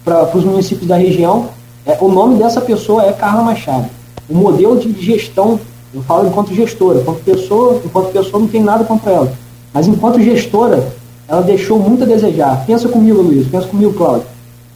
[0.04, 1.50] para os municípios da região.
[1.86, 3.88] É, o nome dessa pessoa é Carla Machado.
[4.28, 5.60] O modelo de gestão,
[5.94, 9.32] eu falo enquanto gestora, enquanto pessoa, enquanto pessoa não tem nada contra ela.
[9.72, 10.92] Mas enquanto gestora,
[11.26, 12.64] ela deixou muito a desejar.
[12.66, 14.26] Pensa comigo, Luiz, pensa comigo, Cláudio.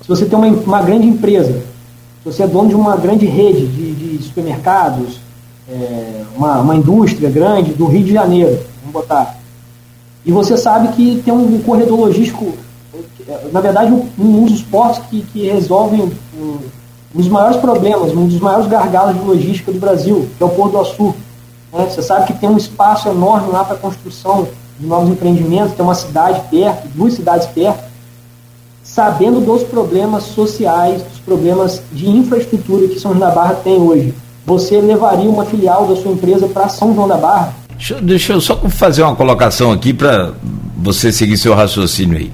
[0.00, 1.52] Se você tem uma, uma grande empresa,
[2.22, 5.20] se você é dono de uma grande rede de, de supermercados,
[5.68, 9.38] é, uma, uma indústria grande do Rio de Janeiro, vamos botar,
[10.24, 12.52] e você sabe que tem um corredor logístico,
[13.52, 16.58] na verdade, um, um dos portos que, que resolvem um,
[17.14, 20.50] um, dos maiores problemas, um dos maiores gargalos de logística do Brasil, que é o
[20.50, 21.14] Porto do Açu.
[21.72, 21.86] Né?
[21.88, 24.48] Você sabe que tem um espaço enorme lá para construção
[24.78, 27.84] de novos empreendimentos, tem uma cidade perto, duas cidades perto,
[28.82, 34.14] sabendo dos problemas sociais, dos problemas de infraestrutura que São João da Barra tem hoje.
[34.44, 37.54] você levaria uma filial da sua empresa para São João da Barra?
[37.76, 40.32] Deixa, deixa eu só fazer uma colocação aqui para
[40.76, 42.32] você seguir seu raciocínio aí.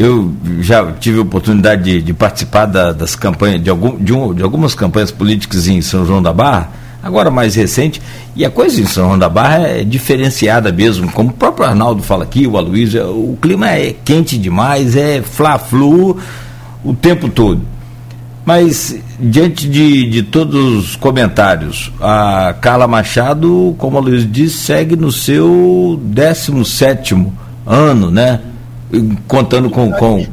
[0.00, 0.32] Eu
[0.62, 4.42] já tive a oportunidade de, de participar da, das campanhas, de, algum, de, um, de,
[4.42, 6.70] algumas campanhas políticas em São João da Barra,
[7.02, 8.00] agora mais recente,
[8.34, 12.02] e a coisa em São João da Barra é diferenciada mesmo, como o próprio Arnaldo
[12.02, 16.16] fala aqui, o Aloysio, o clima é quente demais, é fla-flu
[16.82, 17.60] o tempo todo.
[18.46, 24.96] Mas, diante de, de todos os comentários, a Carla Machado, como a Luiz disse, segue
[24.96, 27.26] no seu 17
[27.66, 28.40] ano, né?
[29.28, 29.90] Contando com.
[29.92, 30.26] com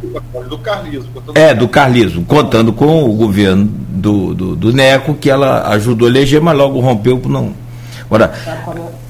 [0.49, 1.09] do Carlismo.
[1.35, 6.11] É, do Carlismo, contando com o governo do, do, do Neco, que ela ajudou a
[6.11, 7.51] eleger, mas logo rompeu por não.
[8.05, 8.33] Agora,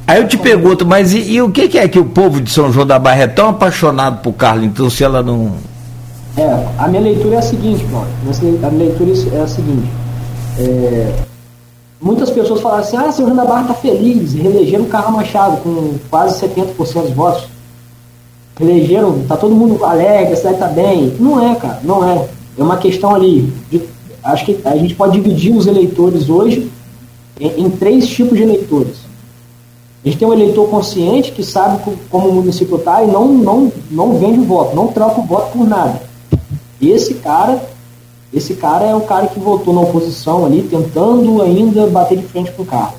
[0.08, 2.50] aí eu te pergunto, mas e, e o que, que, é que o povo de
[2.50, 5.54] São João da Barra é tão apaixonado por Carlos, então se ela não
[6.38, 8.14] é, a minha leitura é a seguinte, Cláudio.
[8.64, 9.90] A minha leitura é a seguinte.
[10.60, 11.12] É,
[12.00, 15.58] muitas pessoas falaram assim, ah, seu João da Barra está feliz, reelegeram o Carlos Machado
[15.58, 17.48] com quase 70% dos votos.
[18.60, 21.14] Reelegeram, tá todo mundo alegre, a cidade está bem.
[21.20, 22.28] Não é, cara, não é.
[22.58, 23.54] É uma questão ali.
[23.70, 23.82] De,
[24.24, 26.72] acho que a gente pode dividir os eleitores hoje
[27.40, 29.08] em, em três tipos de eleitores.
[30.04, 31.80] A gente tem um eleitor consciente que sabe
[32.10, 35.52] como o município está e não, não, não vende o voto, não troca o voto
[35.52, 36.02] por nada.
[36.82, 37.62] Esse cara,
[38.34, 42.52] esse cara é o cara que votou na oposição ali, tentando ainda bater de frente
[42.52, 42.96] com o carro.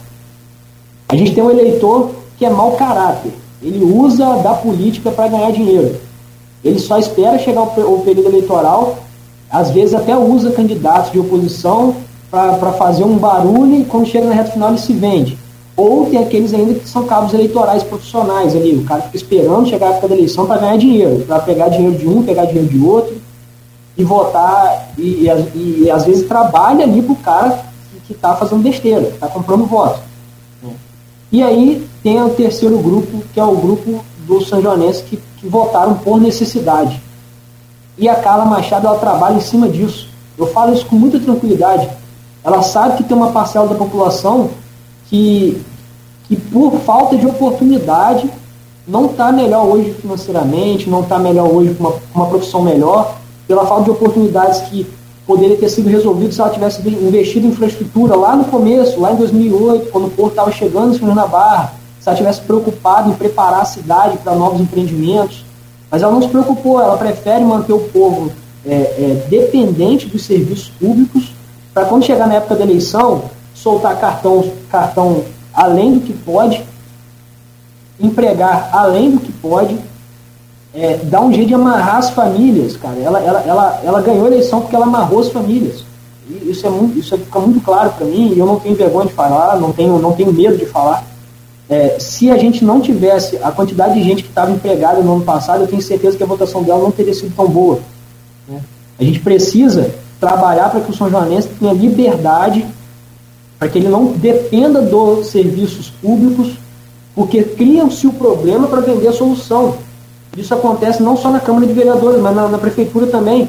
[1.08, 3.32] A gente tem um eleitor que é mau caráter.
[3.62, 5.96] Ele usa da política para ganhar dinheiro.
[6.64, 8.98] Ele só espera chegar o período eleitoral,
[9.50, 11.94] às vezes até usa candidatos de oposição
[12.30, 15.38] para fazer um barulho e quando chega na reta final ele se vende.
[15.76, 18.74] Ou tem aqueles ainda que são cabos eleitorais profissionais ali.
[18.74, 21.96] O cara fica esperando chegar a época da eleição para ganhar dinheiro, para pegar dinheiro
[21.96, 23.16] de um, pegar dinheiro de outro
[23.96, 27.64] e votar, e, e, e às vezes trabalha ali para o cara
[28.06, 30.00] que está fazendo besteira, está comprando voto.
[31.30, 35.94] E aí tem o terceiro grupo, que é o grupo dos sanjonenses que, que votaram
[35.94, 37.00] por necessidade.
[37.96, 40.08] E a Carla Machado ela trabalha em cima disso.
[40.36, 41.88] Eu falo isso com muita tranquilidade.
[42.44, 44.50] Ela sabe que tem uma parcela da população
[45.06, 45.60] que,
[46.28, 48.30] que por falta de oportunidade
[48.86, 53.66] não está melhor hoje financeiramente, não está melhor hoje com uma, uma profissão melhor, pela
[53.66, 54.86] falta de oportunidades que
[55.28, 59.16] poderia ter sido resolvido se ela tivesse investido em infraestrutura lá no começo, lá em
[59.16, 63.12] 2008, quando o Porto estava chegando em São na Barra, se ela tivesse preocupado em
[63.12, 65.44] preparar a cidade para novos empreendimentos.
[65.90, 68.32] Mas ela não se preocupou, ela prefere manter o povo
[68.66, 71.34] é, é, dependente dos serviços públicos,
[71.74, 73.24] para quando chegar na época da eleição,
[73.54, 76.64] soltar cartão, cartão além do que pode,
[78.00, 79.78] empregar além do que pode,
[80.74, 82.98] é, dá um jeito de amarrar as famílias, cara.
[82.98, 85.84] Ela, ela, ela, ela ganhou a eleição porque ela amarrou as famílias.
[86.28, 89.06] E isso é muito, isso fica muito claro para mim e eu não tenho vergonha
[89.06, 91.04] de falar, não tenho, não tenho medo de falar.
[91.68, 95.24] É, se a gente não tivesse a quantidade de gente que estava empregada no ano
[95.24, 97.80] passado, eu tenho certeza que a votação dela não teria sido tão boa.
[98.48, 98.60] Né?
[98.98, 102.66] A gente precisa trabalhar para que o São Joanense tenha liberdade,
[103.58, 106.52] para que ele não dependa dos serviços públicos,
[107.14, 109.76] porque criam-se o problema para vender a solução.
[110.36, 113.48] Isso acontece não só na Câmara de Vereadores, mas na, na Prefeitura também.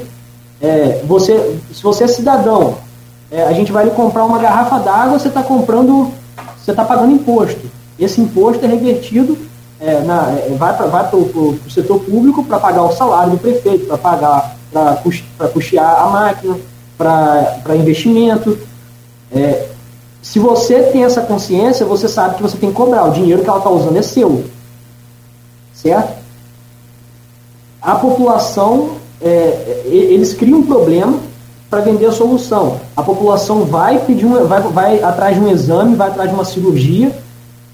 [0.60, 2.76] É, você, se você é cidadão,
[3.30, 6.10] é, a gente vai lhe comprar uma garrafa d'água, você está comprando,
[6.58, 7.60] você está pagando imposto.
[7.98, 9.38] Esse imposto é revertido,
[9.80, 13.98] é, na, é, vai para o setor público para pagar o salário do prefeito, para
[13.98, 16.56] pagar, para custear a máquina,
[16.98, 18.58] para investimento.
[19.32, 19.68] É,
[20.20, 23.04] se você tem essa consciência, você sabe que você tem que cobrar.
[23.04, 24.44] O dinheiro que ela está usando é seu.
[25.72, 26.19] Certo?
[27.80, 31.18] A população, é, é eles criam um problema
[31.70, 32.80] para vender a solução.
[32.96, 37.16] A população vai pedir vai, vai atrás de um exame, vai atrás de uma cirurgia,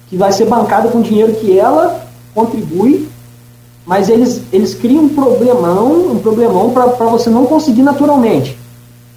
[0.09, 2.03] que vai ser bancada com dinheiro que ela
[2.35, 3.09] contribui,
[3.87, 8.59] mas eles, eles criam um problemão, um problemão para você não conseguir naturalmente.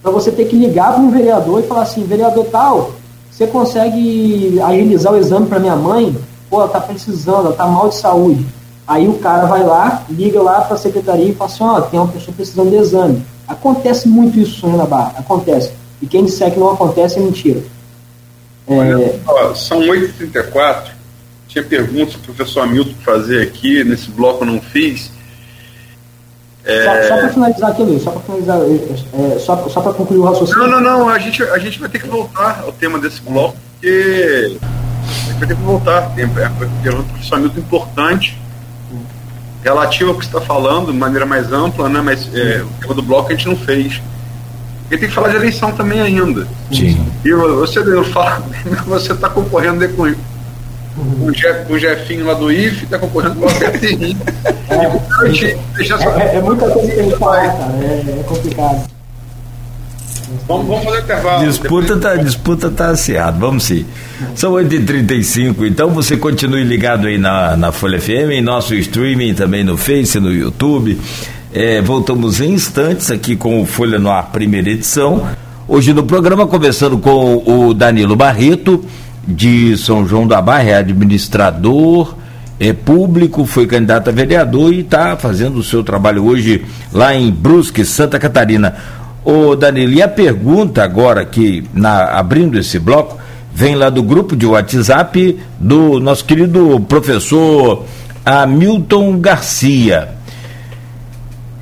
[0.01, 2.91] Para você ter que ligar para um vereador e falar assim, vereador tal,
[3.29, 6.15] você consegue agilizar o exame para minha mãe?
[6.49, 8.45] Pô, ela está precisando, ela está mal de saúde.
[8.89, 11.81] Aí o cara vai lá, liga lá para a secretaria e fala assim, ó, oh,
[11.83, 13.23] tem uma pessoa precisando de exame.
[13.47, 15.71] Acontece muito isso, Sônia Barra, acontece.
[16.01, 17.61] E quem disser que não acontece é mentira.
[18.67, 19.19] É...
[19.27, 20.85] Olha, são 8h34,
[21.47, 25.11] tinha perguntas para o professor Hamilton fazer aqui, nesse bloco eu não fiz.
[26.65, 26.83] É...
[26.83, 30.23] Só, só para finalizar aqui, Luiz, só para finalizar, é, só, só para concluir o
[30.23, 30.67] raciocínio.
[30.67, 33.55] Não, não, não, a gente, a gente vai ter que voltar ao tema desse bloco,
[33.73, 34.57] porque
[35.05, 36.09] a gente vai ter que voltar.
[36.15, 36.49] Tem, é
[36.81, 38.48] pergunta do professor Hamilton importante
[39.63, 42.01] relativa ao que você está falando, de maneira mais ampla, né?
[42.01, 44.01] mas é, o tema do bloco a gente não fez.
[44.89, 46.47] ele tem que falar de eleição também ainda.
[46.71, 47.05] Sim.
[47.23, 48.45] E você, eu falo,
[48.87, 50.15] você está concorrendo com, uhum.
[51.27, 54.17] o o Jefinho lá do IF, está concorrendo com o Albertinho.
[54.69, 57.73] É, é, é, é, muita coisa que gente fala, cara.
[57.81, 58.87] É, é complicado.
[60.47, 61.45] Vamos, vamos fazer intervalo.
[61.45, 63.85] Disputa tá, disputa tá acirrada, vamos sim.
[64.35, 69.63] São 8h35, então você continue ligado aí na, na Folha FM, em nosso streaming, também
[69.63, 70.99] no Face, no YouTube.
[71.53, 75.27] É, voltamos em instantes aqui com o Folha no Ar, primeira edição.
[75.67, 78.83] Hoje no programa, conversando com o Danilo Barreto,
[79.27, 82.15] de São João da Barra, é administrador
[82.59, 87.31] é público, foi candidato a vereador e está fazendo o seu trabalho hoje lá em
[87.31, 88.75] Brusque, Santa Catarina.
[89.23, 93.17] Ô Danilo, e a pergunta agora que, na, abrindo esse bloco,
[93.53, 97.85] vem lá do grupo de WhatsApp do nosso querido professor
[98.25, 100.09] Hamilton Garcia.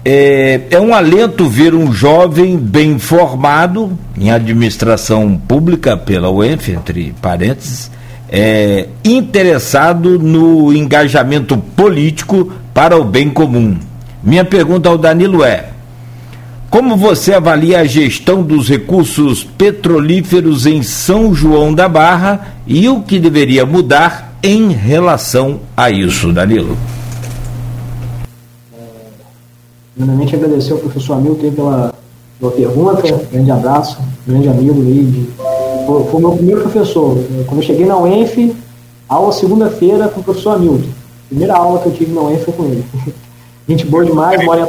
[0.06, 7.14] É, é, um alento ver um jovem bem formado em administração pública pela UENF, entre
[7.22, 7.92] parênteses,
[8.30, 13.78] é, interessado no engajamento político para o bem comum.
[14.24, 15.70] Minha pergunta ao Danilo é:
[16.78, 23.02] como você avalia a gestão dos recursos petrolíferos em São João da Barra e o
[23.02, 26.78] que deveria mudar em relação a isso, Danilo?
[29.96, 31.94] Primeiramente, agradecer ao professor Hamilton pela,
[32.40, 33.26] pela pergunta.
[33.32, 33.98] Grande abraço,
[34.28, 35.30] grande amigo aí.
[35.88, 37.18] Foi, foi meu primeiro professor.
[37.48, 38.56] Quando eu cheguei na UENF,
[39.10, 40.90] aula segunda-feira com o professor Hamilton.
[41.28, 42.86] Primeira aula que eu tive na UENF foi com ele.
[43.68, 44.64] Gente boa demais, mora em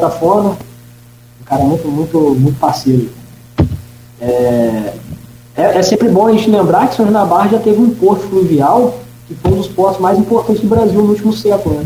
[1.48, 3.08] cara muito, muito, muito parceiro.
[4.20, 4.94] É,
[5.56, 7.90] é, é, sempre bom a gente lembrar que São João da Barra já teve um
[7.90, 8.94] porto fluvial
[9.28, 11.76] que foi um dos portos mais importantes do Brasil no último século.
[11.76, 11.84] Né?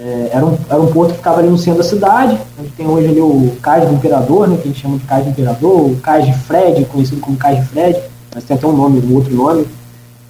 [0.00, 2.38] É, era, um, era um porto que ficava ali no centro da cidade.
[2.58, 5.24] Gente tem hoje ali o Cais do Imperador, né, que a gente chama de Cais
[5.24, 8.00] do Imperador, o Cais de Fred, conhecido como Cais de Fred,
[8.34, 9.66] mas tem até um nome, um outro nome,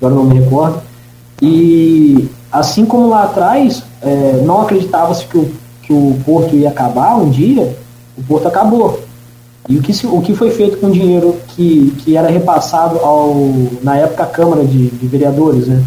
[0.00, 0.82] agora não me recordo.
[1.40, 5.52] E assim como lá atrás, é, não acreditava-se que o,
[5.82, 7.76] que o porto ia acabar um dia,
[8.17, 9.01] o porto acabou.
[9.69, 12.99] E o que, se, o que foi feito com o dinheiro que, que era repassado
[12.99, 13.35] ao,
[13.83, 15.67] na época à Câmara de, de Vereadores?
[15.67, 15.83] Né?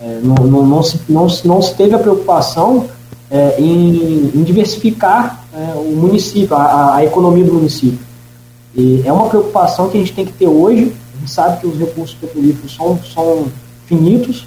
[0.00, 2.84] É, não, não, não, se, não, não se teve a preocupação
[3.28, 7.98] é, em, em, diversificar é, o município, a, a, economia do município.
[8.74, 10.94] E é uma preocupação que a gente tem que ter hoje.
[11.16, 13.46] A gente sabe que os recursos petrolíferos são, são
[13.86, 14.46] finitos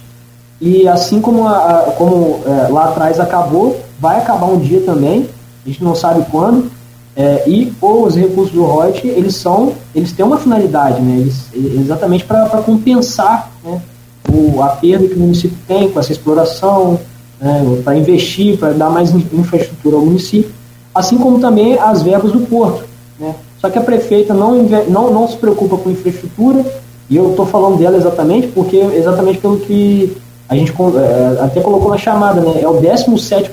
[0.62, 5.28] e assim como, a, como é, lá atrás acabou, vai acabar um dia também.
[5.66, 6.72] A gente não sabe quando
[7.16, 11.20] é, e os recursos do ROIT, eles são, eles têm uma finalidade, né?
[11.20, 13.82] Eles, exatamente para compensar né,
[14.30, 17.00] o, a perda que o município tem com essa exploração,
[17.40, 20.52] né, para investir, para dar mais infraestrutura ao município,
[20.96, 22.86] assim como também as verbas do porto.
[23.20, 23.36] Né?
[23.60, 26.66] Só que a prefeita não, não, não se preocupa com infraestrutura,
[27.10, 30.16] e eu estou falando dela exatamente porque exatamente pelo que
[30.48, 32.62] a gente é, até colocou na chamada, né?
[32.62, 33.50] É o 17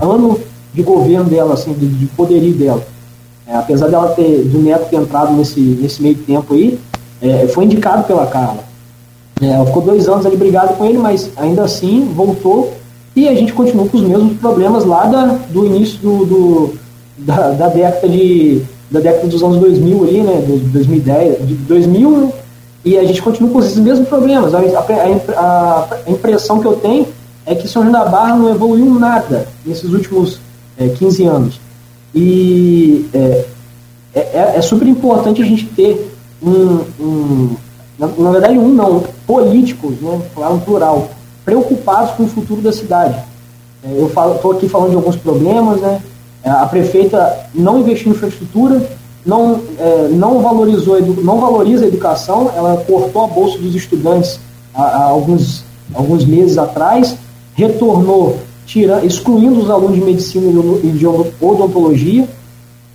[0.00, 0.40] ano
[0.72, 2.82] de governo dela, assim, de, de poderio dela.
[3.46, 6.78] É, apesar dela ter, do Neto ter entrado nesse, nesse meio tempo aí,
[7.20, 8.64] é, foi indicado pela Carla.
[9.40, 12.72] É, ela ficou dois anos ali brigado com ele, mas ainda assim voltou
[13.16, 16.74] e a gente continua com os mesmos problemas lá da, do início do, do
[17.18, 22.32] da, da, década de da década dos anos 2000 ali, né, de 2010, de 2000
[22.84, 24.54] e a gente continua com esses mesmos problemas.
[24.54, 27.06] A, a, a, a impressão que eu tenho
[27.44, 30.40] é que São João da Barra não evoluiu nada nesses últimos
[30.80, 31.60] é, 15 anos.
[32.14, 33.44] E é,
[34.14, 36.12] é, é, é, super importante a gente ter
[36.42, 37.56] um, um
[37.98, 41.10] na, na, verdade um não, políticos, né, um plural,
[41.44, 43.14] preocupados com o futuro da cidade.
[43.84, 46.00] É, eu estou aqui falando de alguns problemas, né,
[46.42, 48.84] é, a prefeita não investiu em infraestrutura,
[49.24, 54.40] não, é, não, valorizou, não valoriza a educação, ela cortou a bolsa dos estudantes
[54.74, 55.62] há, há alguns,
[55.94, 57.16] alguns meses atrás,
[57.54, 58.38] retornou
[58.70, 60.48] tira, excluindo os alunos de medicina
[60.84, 62.28] e de odontologia,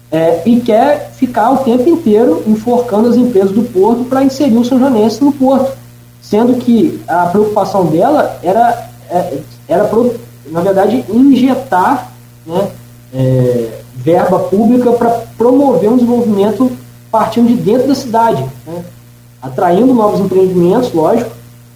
[0.09, 4.63] é, e quer ficar o tempo inteiro enforcando as empresas do porto para inserir o
[4.63, 5.75] São Janense no porto,
[6.21, 9.89] sendo que a preocupação dela era, é, era
[10.49, 12.11] na verdade, injetar
[12.45, 12.69] né,
[13.13, 16.71] é, verba pública para promover um desenvolvimento
[17.11, 18.85] partindo de dentro da cidade, né,
[19.41, 21.31] atraindo novos empreendimentos, lógico,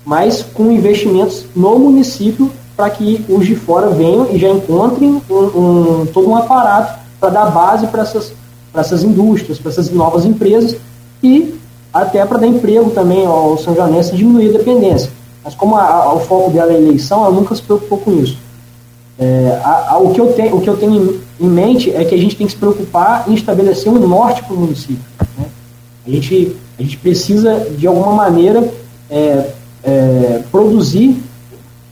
[0.05, 2.49] mas com investimentos no município
[2.79, 7.29] para que os de fora venham e já encontrem um, um, todo um aparato para
[7.29, 8.31] dar base para essas,
[8.73, 10.77] essas indústrias, para essas novas empresas
[11.21, 11.55] e
[11.93, 15.11] até para dar emprego também ao São Joanense e diminuir a dependência.
[15.43, 18.13] Mas como a, a, o foco dela é a eleição, ela nunca se preocupou com
[18.13, 18.37] isso.
[19.19, 22.17] É, a, o, que eu tenho, o que eu tenho em mente é que a
[22.17, 25.03] gente tem que se preocupar em estabelecer um norte para o município.
[25.37, 25.45] Né?
[26.07, 28.71] A gente, a gente precisa, de alguma maneira,
[29.09, 29.49] é,
[29.83, 31.21] é, produzir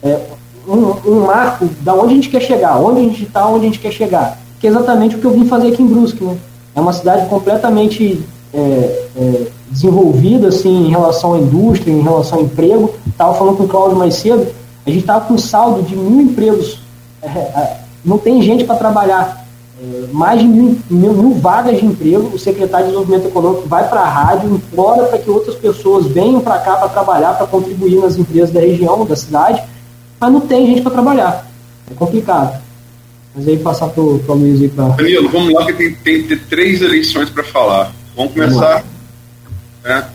[0.02, 0.37] é,
[0.68, 3.70] um, um, marco da onde a gente quer chegar, onde a gente está, onde a
[3.70, 4.40] gente quer chegar.
[4.60, 6.24] Que é exatamente o que eu vim fazer aqui em Brusque.
[6.24, 6.36] Né?
[6.76, 8.22] É uma cidade completamente
[8.54, 12.94] é, é, desenvolvida assim, em relação à indústria, em relação ao emprego.
[13.08, 14.48] Estava falando com o Cláudio mais cedo,
[14.86, 16.80] a gente estava com um saldo de mil empregos.
[17.22, 19.46] É, não tem gente para trabalhar
[19.80, 23.88] é, mais de mil, mil, mil, vagas de emprego, o secretário de Desenvolvimento Econômico vai
[23.88, 28.00] para a rádio, implora para que outras pessoas venham para cá para trabalhar, para contribuir
[28.00, 29.62] nas empresas da região, da cidade,
[30.20, 31.48] mas não tem gente para trabalhar.
[31.90, 32.62] É complicado.
[33.36, 34.90] Mas aí passar para o Luiz aí para.
[34.90, 37.94] Danilo, vamos lá, que tem, tem, três eleições para falar.
[38.16, 38.84] Vamos começar
[39.84, 40.10] né,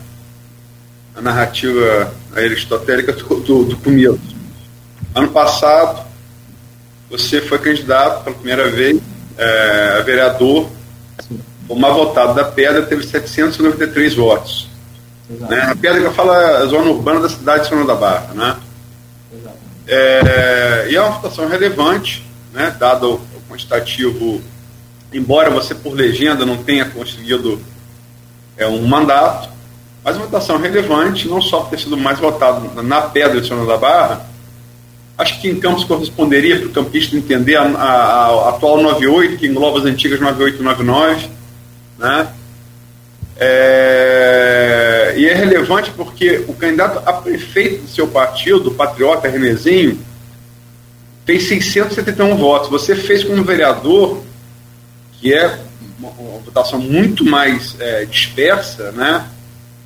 [1.15, 4.19] a narrativa aristotélica do, do, do
[5.15, 6.05] Ano passado,
[7.09, 8.99] você foi candidato pela primeira vez
[9.37, 10.67] é, vereador,
[11.67, 14.69] o mais votado da Pedra teve 793 votos.
[15.29, 15.61] Né?
[15.61, 18.33] A Pedra que eu falo é a zona urbana da cidade de São da Barra.
[18.33, 18.55] Né?
[19.87, 22.75] É, e é uma votação relevante, né?
[22.79, 24.41] dado o quantitativo,
[25.11, 27.61] embora você por legenda não tenha conseguido
[28.57, 29.49] é, um mandato,
[30.03, 33.65] mas uma votação relevante, não só por ter sido mais votado na Pedra de São
[33.65, 34.33] da Barra,
[35.17, 39.47] Acho que em Campos corresponderia para o campista entender a, a, a, atual 98, que
[39.47, 41.29] engloba as antigas 98 e 99.
[41.99, 42.27] Né?
[43.37, 44.12] É,
[45.33, 49.99] é relevante porque o candidato a prefeito do seu partido, Patriota Renezinho,
[51.25, 52.69] fez 671 votos.
[52.69, 54.21] Você fez como vereador,
[55.13, 55.59] que é
[55.99, 59.27] uma, uma votação muito mais é, dispersa, né?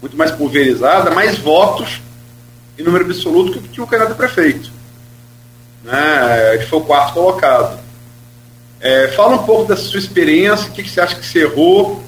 [0.01, 2.01] muito mais pulverizada, mais votos
[2.77, 4.77] em número absoluto que, que o candidato a prefeito
[5.87, 6.55] né?
[6.55, 7.79] Ele foi o quarto colocado.
[8.79, 12.03] É, fala um pouco da sua experiência, o que, que você acha que você errou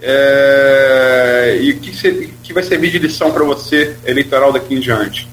[0.00, 5.28] é, e o que, que, vai servir de lição para você eleitoral daqui em diante.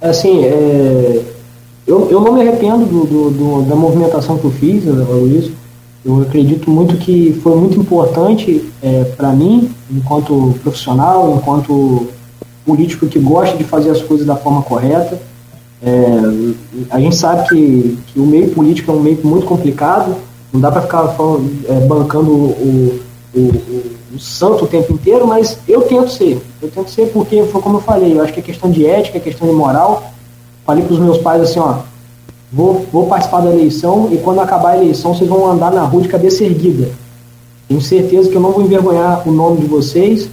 [0.00, 1.22] Assim, é,
[1.86, 5.50] eu, eu não me arrependo do, do, do, da movimentação que eu fiz, né, Luiz.
[6.04, 12.08] Eu acredito muito que foi muito importante é, para mim, enquanto profissional, enquanto
[12.64, 15.18] político que gosta de fazer as coisas da forma correta.
[15.82, 15.88] É,
[16.90, 20.16] a gente sabe que, que, o meio político é um meio muito complicado,
[20.52, 23.00] não dá para ficar falando, é, bancando o,
[23.34, 26.40] o, o, o, santo o tempo inteiro, mas eu tento ser.
[26.62, 29.18] Eu tento ser porque, foi como eu falei, eu acho que é questão de ética,
[29.18, 30.02] é questão de moral.
[30.64, 31.78] Falei para os meus pais assim: ó,
[32.52, 36.02] vou, vou participar da eleição e quando acabar a eleição vocês vão andar na rua
[36.02, 36.90] de cabeça erguida.
[37.68, 40.28] Tenho certeza que eu não vou envergonhar o nome de vocês,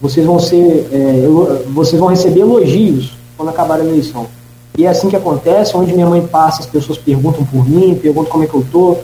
[0.00, 1.26] vocês vão ser, é,
[1.68, 4.26] vocês vão receber elogios quando acabar a eleição.
[4.78, 8.30] E é assim que acontece, onde minha mãe passa, as pessoas perguntam por mim, perguntam
[8.30, 8.96] como é que eu tô,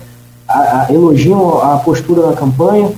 [0.88, 2.90] elogiam a postura na campanha.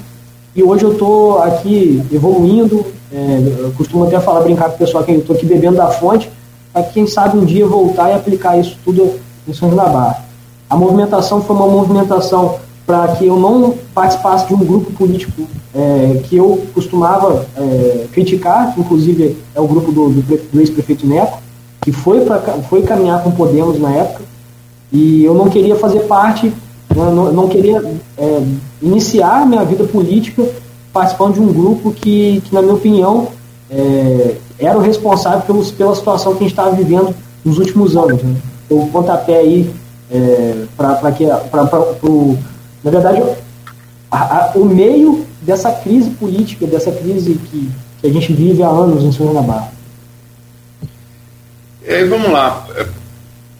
[0.59, 5.05] E hoje eu estou aqui evoluindo, é, eu costumo até falar, brincar com o pessoal
[5.05, 6.29] que eu estou aqui bebendo da fonte,
[6.73, 10.25] para quem sabe um dia voltar e aplicar isso tudo em São João da Barra.
[10.69, 15.43] A movimentação foi uma movimentação para que eu não participasse de um grupo político
[15.73, 21.07] é, que eu costumava é, criticar, que inclusive é o grupo do, do, do ex-prefeito
[21.07, 21.39] Neco,
[21.83, 24.25] que foi, pra, foi caminhar com Podemos na época,
[24.91, 26.53] e eu não queria fazer parte,
[26.99, 27.83] né, não, não queria
[28.17, 28.43] é,
[28.83, 30.45] iniciar minha vida política
[30.93, 33.29] participando de um grupo que, que na minha opinião,
[33.71, 38.23] é, era o responsável pelos, pela situação que a gente estava vivendo nos últimos anos.
[38.23, 38.35] Né?
[38.69, 39.71] O pontapé aí
[40.11, 41.25] é, para que.
[41.51, 42.37] Pra, pra, pro,
[42.83, 43.23] na verdade,
[44.11, 47.71] a, a, o meio dessa crise política, dessa crise que,
[48.01, 49.73] que a gente vive há anos em São Barra.
[51.87, 52.67] E vamos lá.
[52.77, 52.87] É,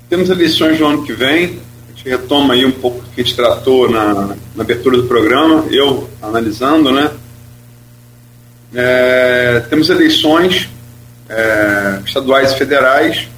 [0.09, 1.61] temos eleições no ano que vem.
[2.09, 6.09] Retoma aí um pouco o que a gente tratou na, na abertura do programa, eu
[6.23, 7.11] analisando, né?
[8.75, 10.69] É, temos eleições
[11.29, 13.29] é, estaduais e federais.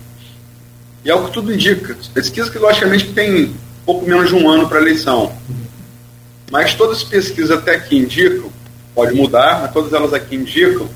[1.05, 1.97] E é o que tudo indica.
[2.15, 3.55] Pesquisa que, logicamente, tem
[3.85, 5.33] pouco menos de um ano para eleição.
[6.51, 8.51] Mas todas as pesquisas até aqui indicam,
[8.95, 10.89] pode mudar, mas todas elas aqui indicam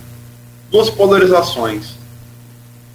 [0.71, 1.95] duas polarizações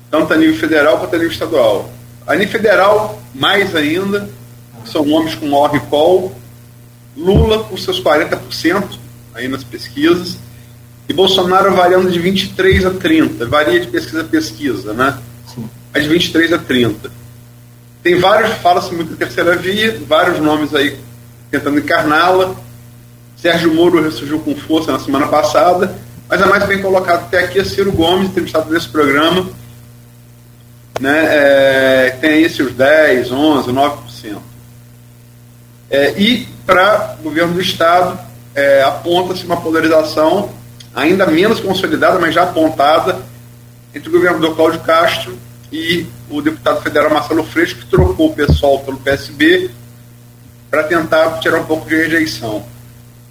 [0.09, 1.89] tanto a nível federal quanto a nível estadual.
[2.25, 4.29] A nível federal, mais ainda,
[4.85, 6.35] são nomes com maior recall,
[7.17, 8.83] Lula com seus 40%
[9.33, 10.37] aí nas pesquisas,
[11.07, 15.17] e Bolsonaro variando de 23 a 30, varia de pesquisa a pesquisa, né?
[15.93, 17.11] Mas de 23 a 30.
[18.03, 20.97] Tem vários, fala-se muito da terceira via, vários nomes aí
[21.51, 22.55] tentando encarná-la.
[23.35, 25.95] Sérgio Moro ressurgiu com força na semana passada,
[26.27, 29.49] mas a mais bem colocado até aqui é Ciro Gomes, entrevistado nesse programa,
[30.99, 34.37] né, é, tem aí seus 10, 11, 9%.
[35.89, 38.19] É, e para o governo do Estado,
[38.53, 40.49] é, aponta-se uma polarização
[40.95, 43.17] ainda menos consolidada, mas já apontada,
[43.93, 45.33] entre o governador Cláudio Castro
[45.71, 49.71] e o deputado federal Marcelo Freixo, que trocou o pessoal pelo PSB
[50.69, 52.63] para tentar tirar um pouco de rejeição.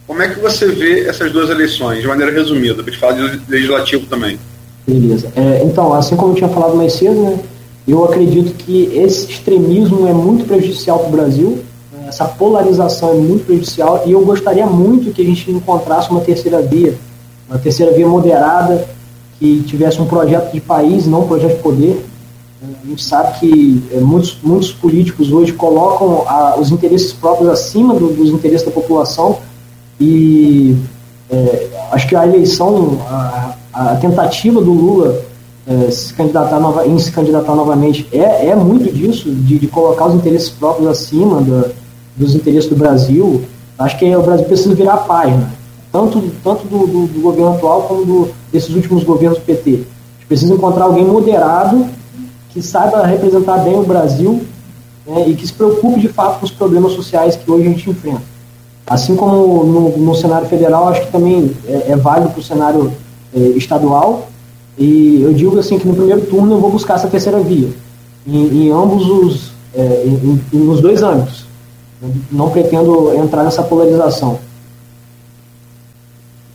[0.07, 3.41] Como é que você vê essas duas eleições, de maneira resumida, para te falar de
[3.49, 4.39] legislativo também?
[4.87, 5.31] Beleza.
[5.37, 7.39] É, então, assim como eu tinha falado mais cedo, né,
[7.87, 11.65] eu acredito que esse extremismo é muito prejudicial para o Brasil,
[12.09, 16.63] essa polarização é muito prejudicial, e eu gostaria muito que a gente encontrasse uma terceira
[16.63, 16.97] via,
[17.49, 18.89] uma terceira via moderada,
[19.39, 22.07] que tivesse um projeto de país, não um projeto de poder.
[22.61, 27.95] A gente sabe que é, muitos, muitos políticos hoje colocam a, os interesses próprios acima
[27.95, 29.39] do, dos interesses da população
[30.01, 30.77] e
[31.31, 35.23] é, acho que a eleição, a, a tentativa do Lula
[35.69, 40.07] é, se candidatar nova, em se candidatar novamente é, é muito disso, de, de colocar
[40.07, 41.71] os interesses próprios acima da,
[42.19, 43.45] dos interesses do Brasil.
[43.79, 45.51] Acho que o Brasil precisa virar a página,
[45.93, 49.71] tanto, tanto do, do, do governo atual como do, desses últimos governos do PT.
[49.71, 51.87] A gente precisa encontrar alguém moderado
[52.51, 54.43] que saiba representar bem o Brasil
[55.07, 57.89] né, e que se preocupe de fato com os problemas sociais que hoje a gente
[57.89, 58.23] enfrenta.
[58.87, 62.93] Assim como no, no cenário federal, acho que também é, é válido para o cenário
[63.35, 64.29] é, estadual.
[64.79, 67.69] E eu digo assim que no primeiro turno eu vou buscar essa terceira via,
[68.27, 71.48] em, em ambos os, é, em, em, nos dois âmbitos.
[72.31, 74.39] Não pretendo entrar nessa polarização.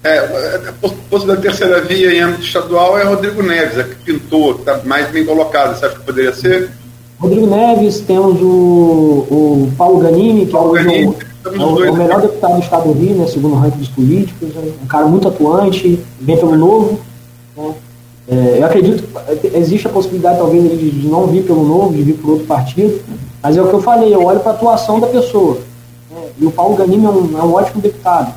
[0.03, 0.73] É, a
[1.09, 5.09] posto da terceira via em âmbito estadual é Rodrigo Neves, é que pintou, está mais
[5.11, 5.77] bem colocado.
[5.77, 6.69] Você acha que poderia ser?
[7.17, 11.15] Rodrigo Neves, temos o, o Paulo Ganini, que Paulo é o, Ganini,
[11.45, 13.87] é o, é o melhor deputado do estado do Rio, né, segundo o ranking dos
[13.87, 16.99] políticos, é um cara muito atuante, vem pelo novo.
[17.55, 17.73] Né.
[18.27, 19.03] É, eu acredito
[19.39, 22.45] que existe a possibilidade, talvez, de, de não vir pelo novo, de vir por outro
[22.45, 23.01] partido,
[23.43, 25.59] mas é o que eu falei, eu olho para a atuação da pessoa.
[26.09, 28.33] Né, e o Paulo Ganini é um, é um ótimo deputado.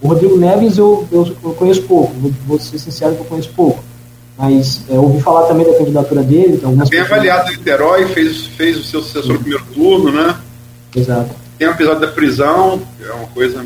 [0.00, 2.14] O Rodrigo Neves eu, eu, eu conheço pouco,
[2.46, 3.82] vou, ser sincero que eu conheço pouco.
[4.38, 6.54] Mas é, ouvi falar também da candidatura dele.
[6.54, 10.36] Então, Bem avaliado em Niterói, fez, fez o seu sucessor no primeiro turno, né?
[10.94, 11.30] Exato.
[11.58, 13.64] Tem um episódio da prisão, é uma coisa.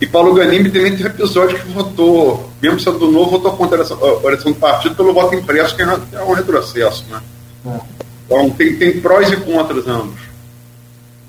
[0.00, 4.26] E Paulo Ganimi também teve episódio que votou, mesmo sendo do novo, votou contra a
[4.26, 7.20] eleição do partido pelo voto impresso, que é um retrocesso, né?
[7.66, 8.07] É.
[8.28, 10.20] Então tem, tem prós e contras ambos.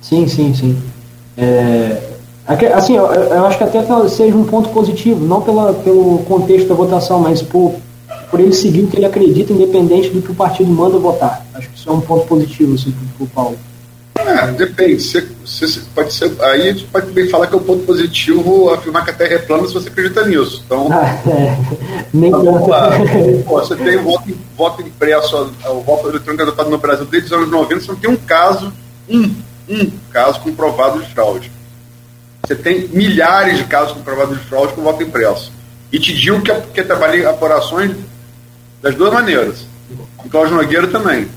[0.01, 0.77] Sim, sim, sim.
[1.37, 2.01] É,
[2.73, 6.75] assim, eu, eu, acho que até seja um ponto positivo, não pela, pelo contexto da
[6.75, 7.75] votação, mas por,
[8.29, 11.45] por ele seguir o que ele acredita, independente do que o partido manda votar.
[11.53, 13.57] Acho que isso é um ponto positivo assim, para o Paulo.
[14.29, 15.01] É, depende.
[15.01, 18.69] Você, você, pode ser, aí a gente pode também falar que é um ponto positivo
[18.69, 20.63] afirmar que a Terra é plana se você acredita nisso.
[20.65, 21.57] Então, ah, é.
[22.13, 22.91] Nem então, vamos lá.
[23.45, 27.49] Pô, você tem voto, voto impresso, o voto eletrônico adotado no Brasil desde os anos
[27.49, 28.71] 90, você não tem um caso,
[29.09, 29.35] um,
[29.67, 31.51] um caso comprovado de fraude.
[32.45, 35.51] Você tem milhares de casos comprovados de fraude com voto impresso.
[35.91, 37.95] E te digo que, que trabalhei apurações
[38.81, 39.65] das duas maneiras.
[40.23, 41.27] O Cláudio Nogueira também.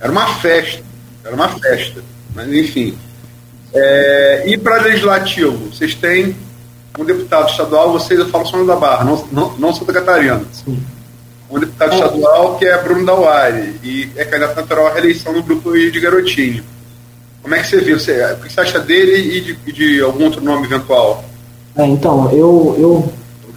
[0.00, 0.82] Era uma festa
[1.24, 2.02] era uma festa.
[2.34, 2.96] Mas, enfim.
[3.74, 6.36] É, e para legislativo, vocês têm
[6.98, 10.42] um deputado estadual, vocês, eu falo só da Barra, não, não, não Santa Catarina.
[10.52, 10.82] Sim.
[11.50, 15.72] Um deputado estadual que é Bruno Dauari, e é candidato natural à reeleição no grupo
[15.72, 16.62] de Garotinho.
[17.42, 17.94] Como é que você vê?
[17.94, 21.24] Você, o que você acha dele e de, de algum outro nome eventual?
[21.76, 23.12] É, então, eu, eu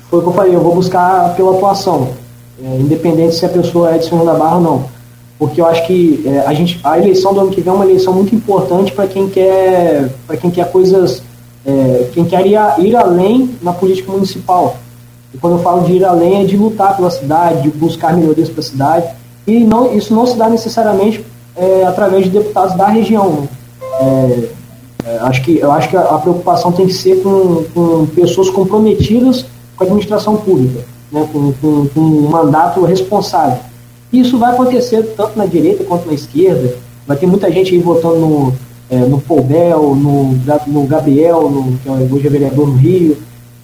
[0.10, 2.16] foi o que eu falei, eu vou buscar pela atuação,
[2.64, 4.95] é, independente se a pessoa é de São da Barra ou não
[5.38, 7.86] porque eu acho que é, a, gente, a eleição do ano que vem é uma
[7.86, 11.22] eleição muito importante para quem quer para quem quer coisas
[11.66, 14.78] é, quem quer ir, ir, além na política municipal
[15.34, 18.50] e quando eu falo de ir além é de lutar pela cidade de buscar melhorias
[18.50, 19.08] para a cidade
[19.46, 21.24] e não, isso não se dá necessariamente
[21.56, 23.48] é, através de deputados da região né?
[24.00, 24.50] é,
[25.08, 28.50] é, acho que eu acho que a, a, preocupação tem que ser com, com pessoas
[28.50, 29.46] comprometidas
[29.76, 31.28] com a administração pública né?
[31.34, 33.60] com, com, com um mandato responsável
[34.20, 36.76] isso vai acontecer tanto na direita quanto na esquerda.
[37.08, 38.54] Vai ter muita gente aí votando no,
[38.90, 40.34] é, no Poubel, no,
[40.68, 43.18] no Gabriel, no, que é hoje é vereador no Rio,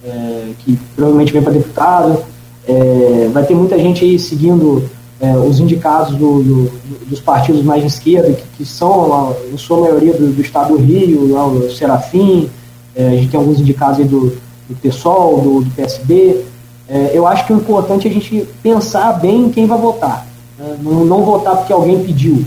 [0.04, 2.18] é, que provavelmente vem para deputado.
[2.66, 4.88] É, vai ter muita gente aí seguindo
[5.20, 6.72] é, os indicados do, do,
[7.06, 10.82] dos partidos mais de esquerda, que, que são, em sua maioria, do, do estado do
[10.82, 12.48] Rio, lá, o Serafim,
[12.94, 14.36] é, a gente tem alguns indicados aí do,
[14.68, 16.44] do PSOL, do, do PSB.
[17.14, 20.26] Eu acho que o importante é a gente pensar bem em quem vai votar.
[20.62, 22.44] É, não, não votar porque alguém pediu.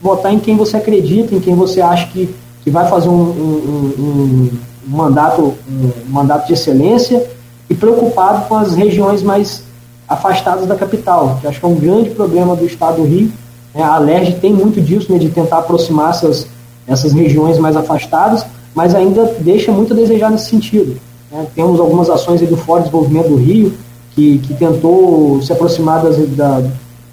[0.00, 2.34] Votar em quem você acredita, em quem você acha que,
[2.64, 4.50] que vai fazer um, um, um,
[4.88, 7.28] um mandato, um mandato de excelência
[7.68, 9.62] e preocupado com as regiões mais
[10.08, 13.30] afastadas da capital, que acho que é um grande problema do estado do Rio.
[13.74, 16.46] É, a Alerj tem muito disso, né, de tentar aproximar essas,
[16.86, 20.98] essas regiões mais afastadas, mas ainda deixa muito a desejar nesse sentido.
[21.30, 21.46] Né?
[21.54, 23.74] Temos algumas ações do Fórum de Desenvolvimento do Rio,
[24.14, 26.62] que, que tentou se aproximar das, da,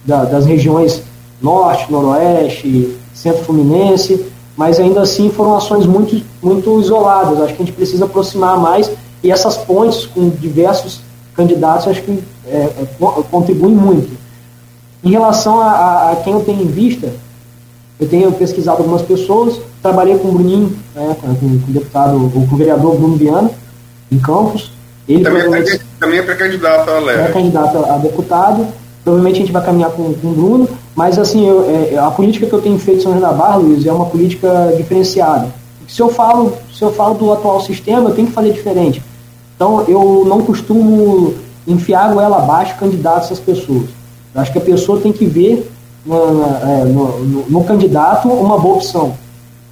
[0.06, 1.02] da, das regiões
[1.41, 4.26] norte, noroeste, centro fluminense,
[4.56, 7.41] mas ainda assim foram ações muito, muito isoladas.
[7.41, 8.91] Acho que a gente precisa aproximar mais
[9.23, 11.02] e essas pontes com diversos
[11.36, 12.88] candidatos acho que é, é
[13.30, 14.15] contribuem muito.
[15.03, 17.11] Em relação a, a, a, quem eu tenho em vista,
[17.99, 22.40] eu tenho pesquisado algumas pessoas, trabalhei com o Bruninho, né, com, com, o deputado, com
[22.40, 23.52] o vereador Bruno Viana,
[24.11, 24.72] em Campos.
[25.07, 28.68] Ele também, é, também é pré-candidato a É candidato a deputado.
[29.06, 32.48] Provavelmente a gente vai caminhar com, com o Bruno, mas assim, eu, é, a política
[32.48, 35.48] que eu tenho feito em São João da Barra, Luiz, é uma política diferenciada.
[35.88, 39.03] Se eu falo, se eu falo do atual sistema, eu tenho que fazer diferente.
[39.56, 41.36] Então, eu não costumo
[41.68, 43.86] enfiar a goela abaixo candidatos às pessoas.
[44.34, 45.72] Eu acho que a pessoa tem que ver
[46.03, 46.34] no,
[46.86, 49.14] no, no, no candidato uma boa opção.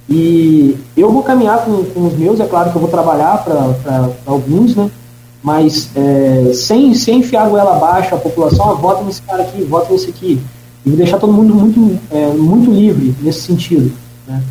[0.08, 4.10] E eu vou caminhar com, com, os meus, é claro que eu vou trabalhar para
[4.26, 4.88] alguns, né?
[5.44, 9.62] Mas é, sem, sem enfiar a goela abaixo a população, ah, vota nesse cara aqui,
[9.62, 10.40] vota nesse aqui.
[10.86, 13.92] E deixar todo mundo muito, é, muito livre nesse sentido.
[14.26, 14.42] Né?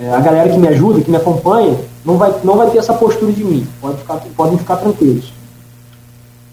[0.00, 2.92] É, a galera que me ajuda, que me acompanha, não vai, não vai ter essa
[2.92, 3.64] postura de mim.
[3.80, 5.32] Pode ficar, podem ficar tranquilos.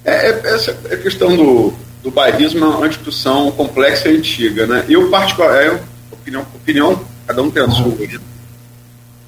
[0.05, 4.67] É, é essa é questão do, do bairrismo é uma discussão complexa e antiga.
[4.67, 4.85] Né?
[4.87, 5.79] Eu, particularmente, é,
[6.11, 7.93] opinião, opinião, cada um tem a sua.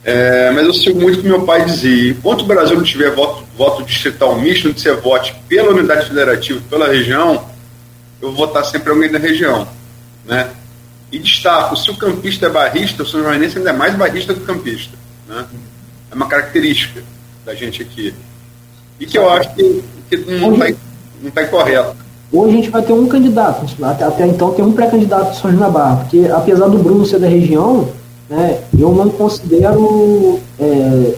[0.03, 2.11] É, mas eu sigo muito o que meu pai dizia.
[2.11, 6.61] Enquanto o Brasil não tiver voto, voto distrital misto, onde você vote pela unidade federativa,
[6.69, 7.45] pela região,
[8.21, 9.67] eu vou votar sempre alguém da região.
[10.25, 10.49] Né?
[11.11, 14.39] E destaco, se o campista é barrista, o São Joanense ainda é mais barrista do
[14.39, 14.95] que campista.
[15.27, 15.45] Né?
[16.11, 17.03] É uma característica
[17.45, 18.13] da gente aqui.
[18.99, 20.79] E que eu acho que, que não está
[21.21, 21.95] não tá incorreto.
[22.31, 25.49] Hoje a gente vai ter um candidato, até, até então tem um pré-candidato de São
[25.49, 27.89] João da Barra, porque apesar do Bruno ser da região,
[28.29, 31.15] né, eu não considero é,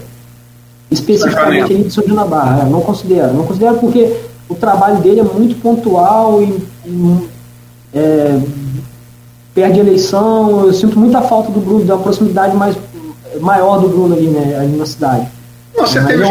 [0.90, 4.16] especificamente ele de São João da Barra, é, não considero, não considero porque
[4.48, 7.30] o trabalho dele é muito pontual e, e
[7.94, 8.40] é,
[9.54, 12.76] perde eleição, eu sinto muita falta do Bruno, da proximidade mais
[13.40, 15.28] maior do Bruno ali, né, ali na cidade.
[15.76, 16.24] Não, você teve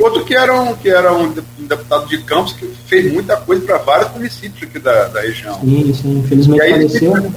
[0.00, 3.78] outro que era, um, que era um deputado de Campos que fez muita coisa para
[3.78, 5.58] vários municípios aqui da, da região.
[5.60, 7.32] Sim, sim, infelizmente aí, faleceu.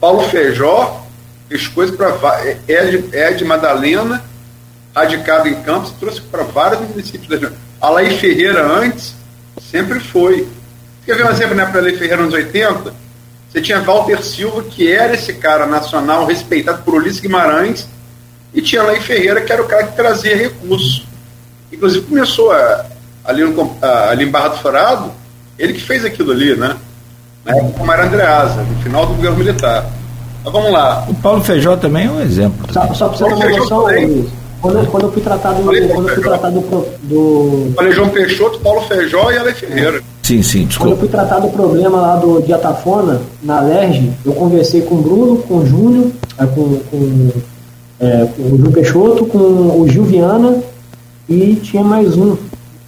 [0.00, 1.04] Paulo Feijó
[1.52, 2.10] fez coisas para
[2.66, 4.24] Ed, Ed Madalena,
[4.94, 7.52] radicado em Campos, trouxe para vários municípios da região.
[7.80, 9.14] A Ferreira antes
[9.70, 10.48] sempre foi.
[11.04, 12.94] Quer ver um exemplo, né, para a Ferreira nos 80?
[13.50, 17.86] Você tinha Walter Silva, que era esse cara nacional respeitado por Ulisses Guimarães,
[18.54, 21.06] e tinha Lei Ferreira, que era o cara que trazia recursos.
[21.70, 22.86] Inclusive começou a,
[23.24, 25.12] ali, no, a, ali em Barra do Furado,
[25.58, 26.76] ele que fez aquilo ali, né?
[27.44, 29.86] Na época era Andreasa, no final do governo militar.
[30.44, 31.04] Mas vamos lá.
[31.08, 32.72] O Paulo Feijó também é um exemplo.
[32.72, 33.86] Só, só para você ter uma noção,
[34.60, 37.72] quando, quando eu fui tratado, quando eu fui tratado do, do.
[37.74, 40.00] Falei João Peixoto, Paulo Feijó e a Lei Ferreira.
[40.22, 40.90] Sim, sim, desculpa.
[40.90, 45.02] Quando eu fui tratar do problema lá do diatafona, na Alerj, eu conversei com o
[45.02, 47.30] Bruno, com o Júnior, é, com, com
[48.00, 50.62] é, o Gil Peixoto, com o Gil Viana
[51.28, 52.36] e tinha mais um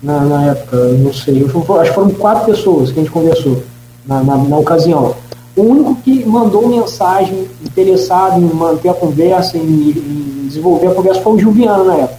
[0.03, 3.63] na, na época, não sei, acho que foram quatro pessoas que a gente conversou
[4.07, 5.15] na, na, na ocasião.
[5.57, 11.21] O único que mandou mensagem interessado em manter a conversa, em, em desenvolver a conversa,
[11.21, 12.19] foi o Gil Viana na época.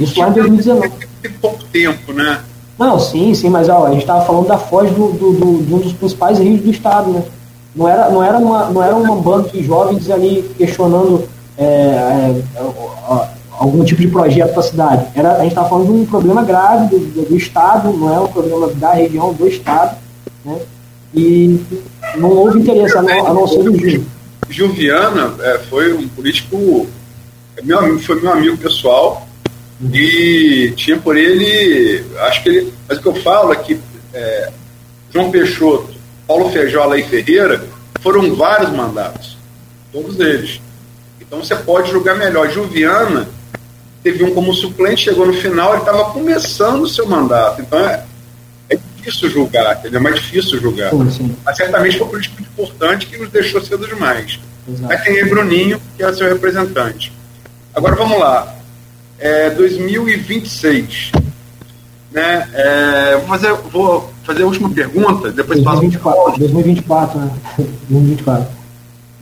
[0.00, 0.92] Isso lá em 2019.
[1.20, 2.40] Tem pouco tempo, né?
[2.78, 5.74] Não, sim, sim, mas ó, a gente estava falando da Foz do, do, do, de
[5.74, 7.22] um dos principais rios do estado, né?
[7.74, 11.24] Não era, não era, uma, não era uma banda de jovens ali questionando
[11.56, 12.42] é, é,
[13.58, 15.06] algum tipo de projeto para a cidade.
[15.14, 18.18] Era, a gente estava falando de um problema grave do, do, do, Estado, não é
[18.18, 19.96] um problema da região, do Estado,
[20.44, 20.58] né?
[21.14, 21.60] e
[22.16, 23.76] não houve interesse, a não, a não ser do
[24.50, 24.68] Gil.
[24.68, 26.86] Viana é, foi um político,
[27.56, 29.26] é meu amigo, foi meu amigo pessoal,
[29.92, 33.80] e tinha por ele, acho que ele, mas o que eu falo é que
[34.12, 34.50] é,
[35.12, 35.92] João Peixoto,
[36.26, 37.64] Paulo Feijó e Ferreira
[38.00, 39.36] foram vários mandatos,
[39.92, 40.60] todos eles.
[41.20, 42.50] Então você pode julgar melhor.
[42.50, 43.28] Juliana
[44.02, 47.62] teve um como suplente, chegou no final, ele estava começando o seu mandato.
[47.62, 48.04] Então é
[49.02, 50.90] difícil julgar, é mais difícil julgar.
[50.90, 51.36] Sim, sim.
[51.44, 54.38] Mas certamente foi um político importante que nos deixou cedo demais.
[54.68, 54.92] Exato.
[54.92, 57.12] Aí tem aí Bruninho, que é seu representante.
[57.74, 58.54] Agora vamos lá.
[59.18, 61.12] É 2026.
[62.12, 62.48] Né?
[62.52, 66.38] É, vou, fazer, vou fazer a última pergunta, depois 2024, passo.
[66.38, 67.30] 2024, né?
[67.88, 68.46] 2024.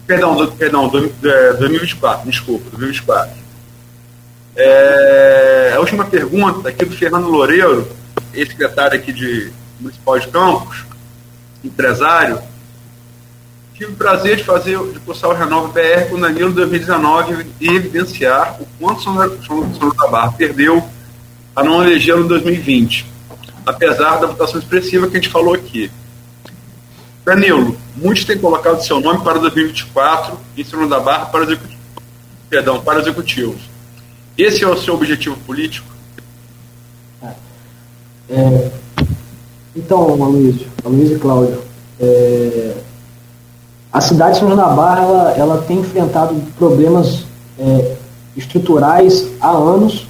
[0.07, 3.31] Perdão, do, perdão, do, é, 2024, desculpa, 2024.
[4.57, 7.89] É, a última pergunta aqui do Fernando Loureiro,
[8.35, 10.85] ex-secretário aqui de Municipal de Campos,
[11.65, 12.41] empresário.
[13.75, 17.69] Tive o prazer de fazer, de cursar o Renova BR com o Danilo 2019 e
[17.69, 20.87] evidenciar o quanto São, São, São Barra perdeu
[21.57, 23.07] a não elegê-lo em 2020,
[23.65, 25.91] apesar da votação expressiva que a gente falou aqui.
[27.25, 31.81] Danilo, muitos têm colocado seu nome para 2024 em cima da barra para, executivo,
[32.49, 33.61] perdão, para executivos.
[34.37, 35.87] Esse é o seu objetivo político?
[38.29, 38.71] É,
[39.75, 41.59] então, Aloysio, Aloysio e Cláudio,
[42.01, 42.75] é,
[43.93, 47.25] a cidade de São João da Barra ela, ela tem enfrentado problemas
[47.59, 47.97] é,
[48.37, 50.07] estruturais há anos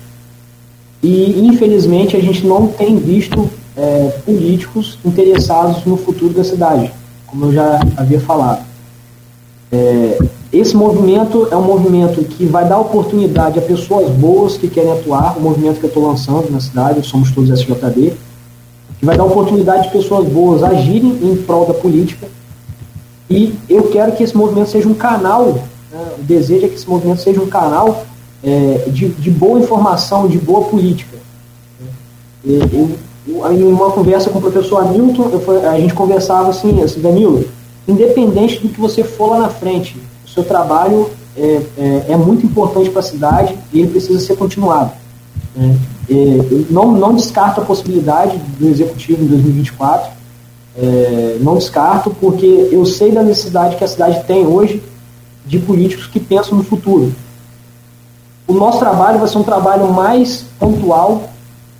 [1.02, 6.92] e, infelizmente, a gente não tem visto é, políticos interessados no futuro da cidade,
[7.26, 8.64] como eu já havia falado.
[9.72, 10.18] É,
[10.52, 15.38] esse movimento é um movimento que vai dar oportunidade a pessoas boas que querem atuar,
[15.38, 18.12] o movimento que eu estou lançando na cidade, somos todos SJD,
[19.00, 22.28] que vai dar oportunidade de pessoas boas agirem em prol da política.
[23.30, 25.46] E eu quero que esse movimento seja um canal,
[25.90, 28.04] né, o desejo é que esse movimento seja um canal
[28.44, 31.16] é, de, de, boa informação, de boa política.
[32.44, 32.90] Eu,
[33.26, 37.44] eu, em uma conversa com o professor Hamilton, eu, a gente conversava assim, assim, Danilo,
[37.88, 39.96] independente do que você for lá na frente,
[40.26, 44.36] o seu trabalho é, é, é muito importante para a cidade e ele precisa ser
[44.36, 44.99] continuado.
[45.54, 45.76] Né?
[46.70, 50.10] Não, não descarto a possibilidade do executivo em 2024,
[50.76, 54.82] é, não descarto, porque eu sei da necessidade que a cidade tem hoje
[55.46, 57.12] de políticos que pensam no futuro.
[58.46, 61.30] O nosso trabalho vai ser um trabalho mais pontual.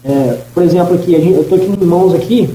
[0.05, 2.55] É, por exemplo, aqui, eu estou aqui em mãos aqui,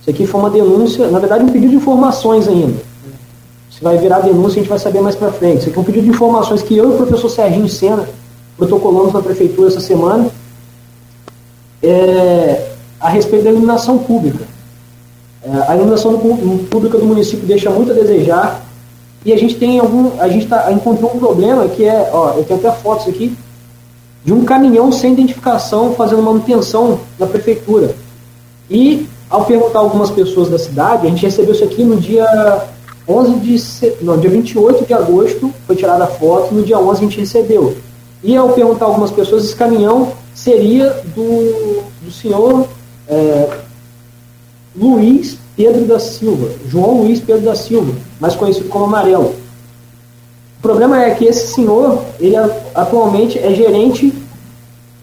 [0.00, 2.82] isso aqui foi uma denúncia, na verdade um pedido de informações ainda.
[3.70, 5.60] Se vai virar denúncia, a gente vai saber mais para frente.
[5.60, 8.08] Isso aqui é um pedido de informações que eu e o professor Serginho Sena
[8.58, 10.30] protocolamos na prefeitura essa semana
[11.82, 12.68] é,
[13.00, 14.44] a respeito da iluminação pública.
[15.42, 16.18] É, a iluminação
[16.70, 18.62] pública do município deixa muito a desejar
[19.24, 22.44] e a gente tem algum, a gente tá, encontrou um problema que é, ó, eu
[22.44, 23.36] tenho até fotos aqui
[24.24, 27.94] de um caminhão sem identificação fazendo manutenção na prefeitura.
[28.70, 32.66] E ao perguntar algumas pessoas da cidade, a gente recebeu isso aqui no dia
[33.08, 37.04] 11 de não, dia 28 de agosto, foi tirada a foto, no dia 11 a
[37.04, 37.76] gente recebeu.
[38.22, 42.68] E ao perguntar algumas pessoas, esse caminhão seria do, do senhor
[43.08, 43.58] é,
[44.74, 49.34] Luiz Pedro da Silva, João Luiz Pedro da Silva, mais conhecido como Amarelo.
[50.58, 52.36] O problema é que esse senhor, ele
[52.74, 54.12] atualmente é gerente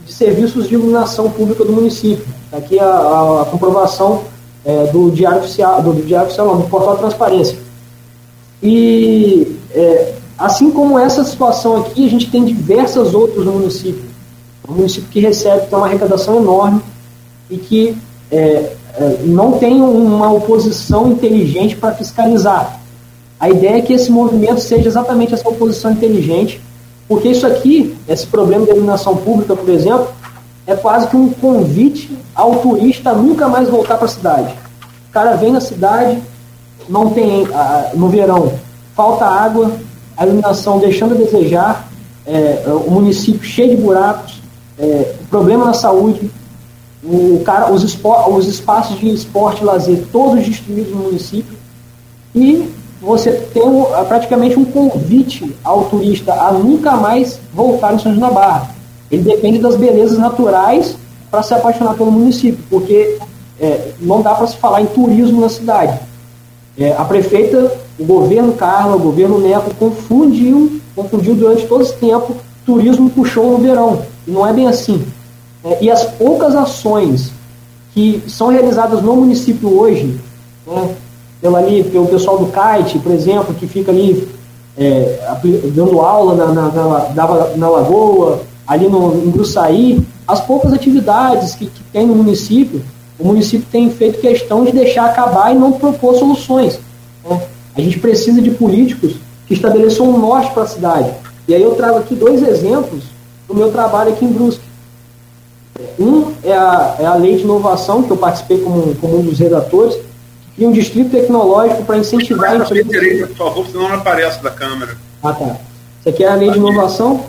[0.06, 2.26] de serviços de iluminação pública do município.
[2.52, 4.24] Aqui a, a, a comprovação
[4.66, 7.58] é, do Diário Oficial, do, do Diário Oficial, do Portal Transparência.
[8.64, 14.09] E é, assim como essa situação aqui, a gente tem diversas outras no município
[14.70, 16.82] um município que recebe, tem uma arrecadação enorme
[17.50, 17.98] e que
[18.32, 22.80] é, é, não tem uma oposição inteligente para fiscalizar.
[23.40, 26.62] A ideia é que esse movimento seja exatamente essa oposição inteligente,
[27.08, 30.10] porque isso aqui, esse problema da iluminação pública, por exemplo,
[30.68, 34.54] é quase que um convite ao turista nunca mais voltar para a cidade.
[35.10, 36.22] O cara vem na cidade,
[36.88, 37.48] não tem,
[37.96, 38.54] no verão,
[38.96, 39.72] falta água,
[40.16, 41.90] a iluminação deixando a desejar,
[42.28, 44.39] é, o município cheio de buracos,
[44.80, 46.32] é, problema na saúde,
[47.04, 51.58] o cara, os, os espaços de esporte e lazer todos destruídos no município
[52.34, 52.70] e
[53.02, 53.64] você tem
[54.08, 58.76] praticamente um convite ao turista a nunca mais voltar em São João da Barra.
[59.10, 60.98] Ele depende das belezas naturais
[61.32, 63.18] para se apaixonar pelo município, porque
[63.60, 65.98] é, não dá para se falar em turismo na cidade.
[66.78, 72.36] É, a prefeita, o governo Carla, o governo Neto confundiu, confundiu durante todo esse tempo
[72.66, 74.04] turismo show no verão.
[74.28, 75.06] Não é bem assim.
[75.64, 77.32] É, e as poucas ações
[77.94, 80.20] que são realizadas no município hoje,
[80.66, 80.96] né,
[81.42, 84.28] pelo, ali, pelo pessoal do kite, por exemplo, que fica ali
[84.78, 85.20] é,
[85.74, 86.72] dando aula na, na,
[87.14, 92.82] na, na, Lagoa, ali no, em Gruçaí, as poucas atividades que, que tem no município,
[93.18, 96.80] o município tem feito questão de deixar acabar e não propor soluções.
[97.28, 97.42] Né?
[97.76, 99.16] A gente precisa de políticos
[99.48, 101.12] que estabeleçam um norte para a cidade.
[101.50, 103.06] E aí eu trago aqui dois exemplos
[103.48, 104.62] do meu trabalho aqui em Brusque.
[106.00, 109.40] Um é a, é a lei de inovação, que eu participei como, como um dos
[109.40, 112.62] redatores, que cria um distrito tecnológico para incentivar...
[112.62, 114.96] a direita, por favor, senão não aparece da Câmara.
[115.24, 115.58] Ah, tá.
[116.00, 117.22] Isso aqui é a lei de inovação,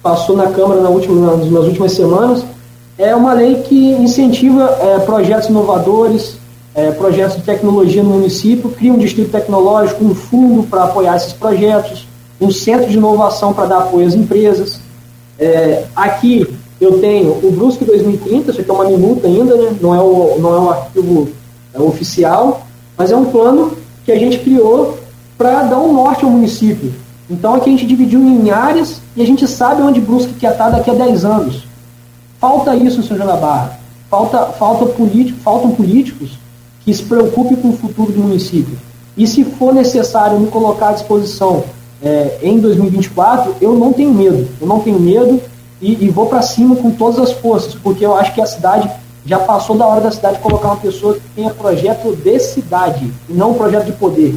[0.00, 2.44] passou na Câmara na última, nas últimas semanas.
[2.96, 6.36] É uma lei que incentiva é, projetos inovadores,
[6.72, 11.32] é, projetos de tecnologia no município, cria um distrito tecnológico, um fundo para apoiar esses
[11.32, 12.06] projetos,
[12.40, 14.80] um centro de inovação para dar apoio às empresas.
[15.38, 16.46] É, aqui
[16.80, 19.76] eu tenho o Brusque 2030, isso aqui é uma minuta ainda, né?
[19.80, 21.28] não, é o, não é um arquivo
[21.72, 24.98] é oficial, mas é um plano que a gente criou
[25.36, 26.92] para dar um norte ao município.
[27.28, 30.70] Então aqui a gente dividiu em áreas e a gente sabe onde Brusque quer estar
[30.70, 31.64] daqui a 10 anos.
[32.40, 33.78] Falta isso em São João da Barra.
[34.08, 36.38] Falta, falta político, faltam políticos
[36.84, 38.78] que se preocupem com o futuro do município.
[39.16, 41.64] E se for necessário me colocar à disposição
[42.02, 44.48] é, em 2024, eu não tenho medo.
[44.60, 45.40] Eu não tenho medo
[45.80, 48.90] e, e vou para cima com todas as forças, porque eu acho que a cidade
[49.24, 53.32] já passou da hora da cidade colocar uma pessoa que tenha projeto de cidade e
[53.32, 54.36] não projeto de poder.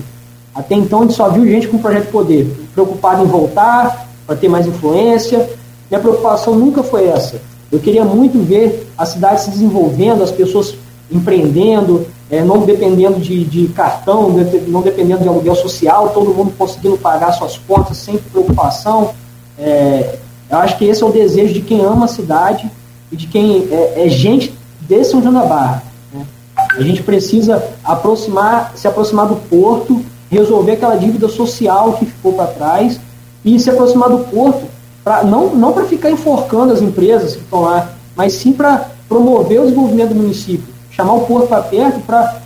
[0.54, 4.36] Até então a gente só viu gente com projeto de poder, preocupado em voltar, para
[4.36, 5.50] ter mais influência.
[5.90, 7.40] Minha preocupação nunca foi essa.
[7.72, 10.76] Eu queria muito ver a cidade se desenvolvendo, as pessoas
[11.12, 14.30] empreendendo, é, não dependendo de, de, cartão,
[14.68, 19.12] não dependendo de aluguel social, todo mundo conseguindo pagar suas contas sem preocupação.
[19.58, 20.18] É,
[20.50, 22.70] eu acho que esse é o desejo de quem ama a cidade
[23.12, 25.84] e de quem é, é gente de São João da Barra.
[26.14, 26.26] Né?
[26.56, 32.48] A gente precisa aproximar, se aproximar do porto, resolver aquela dívida social que ficou para
[32.48, 33.00] trás
[33.44, 34.68] e se aproximar do porto,
[35.04, 39.62] pra, não, não para ficar enforcando as empresas que estão lá, mas sim para promover
[39.62, 40.69] o desenvolvimento do município,
[41.00, 42.42] chamar o porto para perto para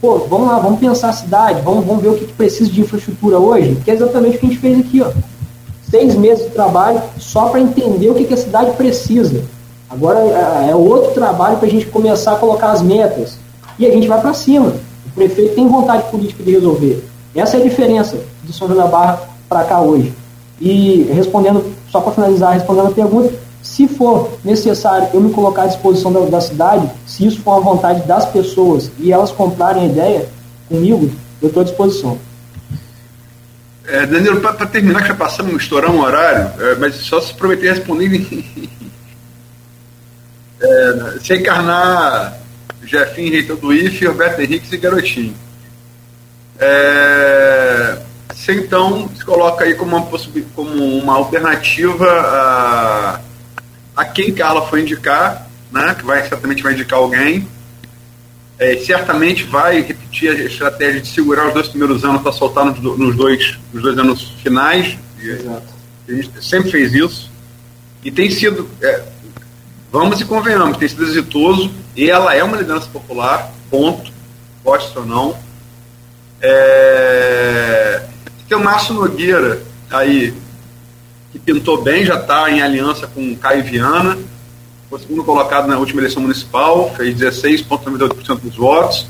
[0.00, 2.80] pô, vamos lá, vamos pensar a cidade, vamos, vamos ver o que, que precisa de
[2.80, 5.10] infraestrutura hoje, que é exatamente o que a gente fez aqui, ó.
[5.90, 9.42] Seis meses de trabalho só para entender o que, que a cidade precisa.
[9.88, 13.38] Agora é, é outro trabalho para a gente começar a colocar as metas.
[13.78, 14.72] E a gente vai para cima.
[15.06, 17.04] O prefeito tem vontade política de resolver.
[17.34, 20.12] Essa é a diferença de São João da Barra para cá hoje.
[20.60, 23.32] E respondendo, só para finalizar, respondendo a pergunta,
[23.66, 27.60] se for necessário eu me colocar à disposição da, da, cidade, se isso for uma
[27.60, 30.28] vontade das pessoas e elas comprarem a ideia
[30.68, 31.10] comigo,
[31.42, 32.16] eu estou à disposição.
[33.84, 37.74] É, Danilo, para terminar, que já passamos, estourar um horário, é, mas só se prometer
[37.74, 38.26] responder
[40.62, 42.38] é, se encarnar
[42.84, 45.34] Jefinho, reitor do IFE, Roberto Henrique e Garotinho.
[46.58, 47.98] É,
[48.32, 50.08] você então se coloca aí como uma,
[50.54, 53.20] como uma alternativa a,
[53.96, 57.48] a quem Carla foi indicar, né, que vai certamente vai indicar alguém.
[58.58, 62.78] É, certamente vai repetir a estratégia de segurar os dois primeiros anos para soltar nos,
[62.80, 64.96] nos, dois, nos dois anos finais.
[65.20, 65.74] Exato.
[66.08, 67.30] A gente sempre fez isso.
[68.02, 69.02] E tem sido, é,
[69.92, 71.70] vamos e convenhamos, tem sido exitoso.
[71.94, 74.10] E ela é uma liderança popular, ponto,
[74.64, 75.36] gosta ou não.
[76.40, 78.06] É,
[78.48, 80.32] tem o Márcio Nogueira aí,
[81.38, 84.16] que pintou bem, já está em aliança com Caio Viana,
[84.88, 89.06] foi segundo colocado na última eleição municipal, fez 16,98% dos votos.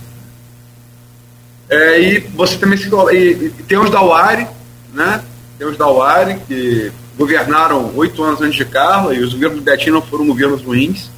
[1.68, 4.46] É, e você também se e, e tem os Dauari,
[4.94, 5.22] né?
[5.58, 9.94] Tem os Dauari, que governaram oito anos antes de Carla, e os governos do Betinho
[9.94, 11.10] não foram governos ruins.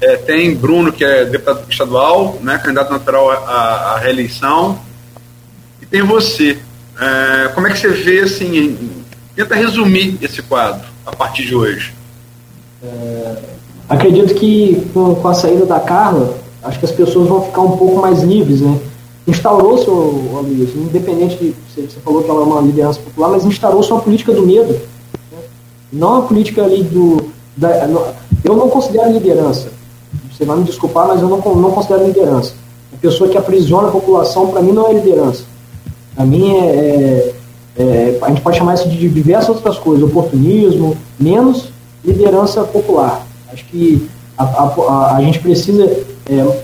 [0.00, 4.80] É, tem Bruno, que é deputado estadual, né, candidato natural à, à reeleição.
[5.80, 6.58] E tem você.
[6.98, 9.05] É, como é que você vê, assim,
[9.36, 11.94] tenta resumir esse quadro a partir de hoje?
[12.82, 13.36] É,
[13.88, 17.76] acredito que com, com, a saída da Carla, acho que as pessoas vão ficar um
[17.76, 18.78] pouco mais livres, né?
[19.28, 24.00] Instaurou-se, Luiz, independente de você, falou que ela é uma liderança popular, mas instaurou-se uma
[24.00, 24.72] política do medo.
[24.72, 25.38] Né?
[25.92, 27.30] Não a política ali do.
[27.56, 27.88] Da,
[28.44, 29.70] eu não considero liderança
[30.36, 32.52] você vai me desculpar, mas eu não, não considero liderança.
[32.92, 35.44] A pessoa que aprisiona a população, para mim, não é liderança.
[36.14, 37.34] Para mim, é, é,
[37.78, 41.68] é, a gente pode chamar isso de diversas outras coisas, oportunismo, menos
[42.04, 43.26] liderança popular.
[43.52, 46.62] Acho que a, a, a, gente precisa, é,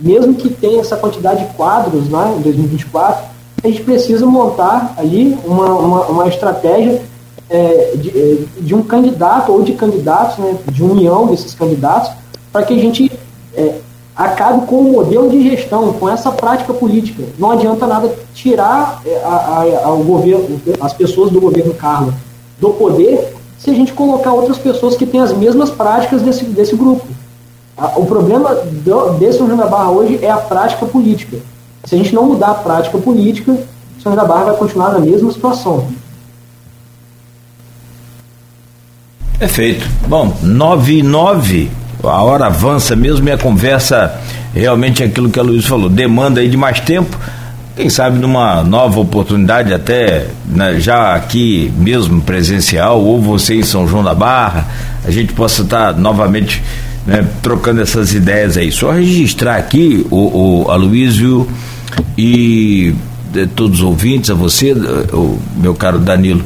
[0.00, 3.30] mesmo que tenha essa quantidade de quadros né, em 2024,
[3.62, 7.02] a gente precisa montar ali uma, uma, uma estratégia
[7.48, 12.10] é, de, é, de, um candidato ou de candidatos, né, de união desses candidatos,
[12.52, 13.10] para que a gente
[13.54, 13.74] é,
[14.14, 17.22] acabe com o modelo de gestão, com essa prática política.
[17.38, 22.14] Não adianta nada tirar é, a, a, o governo, as pessoas do governo Carla
[22.60, 26.74] do poder se a gente colocar outras pessoas que têm as mesmas práticas desse, desse
[26.74, 27.06] grupo.
[27.96, 31.38] O problema do, desse São da Barra hoje é a prática política.
[31.84, 33.52] Se a gente não mudar a prática política,
[34.02, 35.86] São João da Barra vai continuar na mesma situação.
[39.38, 39.86] Perfeito.
[40.06, 41.70] Bom, 99
[42.02, 44.14] a hora avança mesmo e a conversa
[44.54, 47.18] realmente é aquilo que a Luiz falou, demanda aí de mais tempo.
[47.76, 53.86] Quem sabe numa nova oportunidade, até né, já aqui mesmo presencial, ou você em São
[53.86, 54.66] João da Barra,
[55.04, 56.62] a gente possa estar novamente
[57.06, 58.70] né, trocando essas ideias aí.
[58.70, 61.48] Só registrar aqui o, o Aloysio
[62.18, 62.94] e
[63.32, 66.44] de, todos os ouvintes, a você, o meu caro Danilo,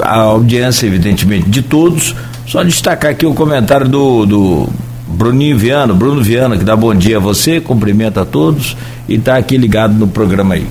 [0.00, 2.14] a audiência, evidentemente, de todos
[2.46, 4.68] só destacar aqui o comentário do, do
[5.06, 8.76] Bruninho Viana, Bruno Viana, que dá bom dia a você, cumprimenta a todos
[9.08, 10.66] e está aqui ligado no programa aí.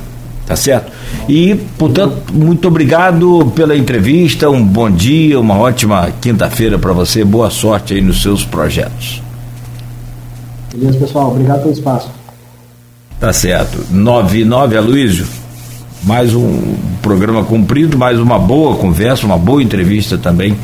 [0.46, 0.92] Tá certo?
[1.28, 7.50] E, portanto, muito obrigado pela entrevista, um bom dia, uma ótima quinta-feira para você, boa
[7.50, 9.22] sorte aí nos seus projetos.
[10.74, 12.12] Beleza, pessoal, obrigado pelo espaço.
[13.20, 13.86] Tá certo.
[13.90, 15.26] 99, Aloysio,
[16.04, 20.56] mais um programa cumprido, mais uma boa conversa, uma boa entrevista também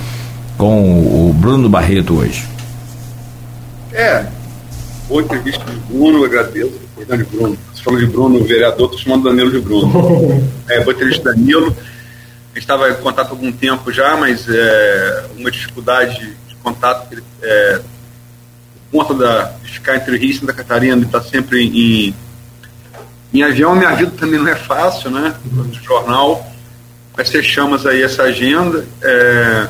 [0.62, 2.48] com o Bruno Barreto hoje.
[3.92, 4.28] É,
[5.08, 6.80] boa entrevista o Bruno, agradeço.
[6.96, 9.90] De Bruno, você falou de Bruno, vereador, estou chamando Danilo de Bruno.
[10.70, 11.76] é, boa entrevista Danilo.
[11.76, 17.12] A gente estava em contato há algum tempo já, mas é, uma dificuldade de contato,
[17.42, 17.82] é,
[18.92, 22.16] por conta da, de ficar entre Rio e Santa Catarina, ele está sempre em,
[23.34, 25.34] em avião, minha vida também não é fácil, né?
[25.72, 26.54] De jornal,
[27.18, 28.86] mas fechamos aí essa agenda.
[29.02, 29.68] É,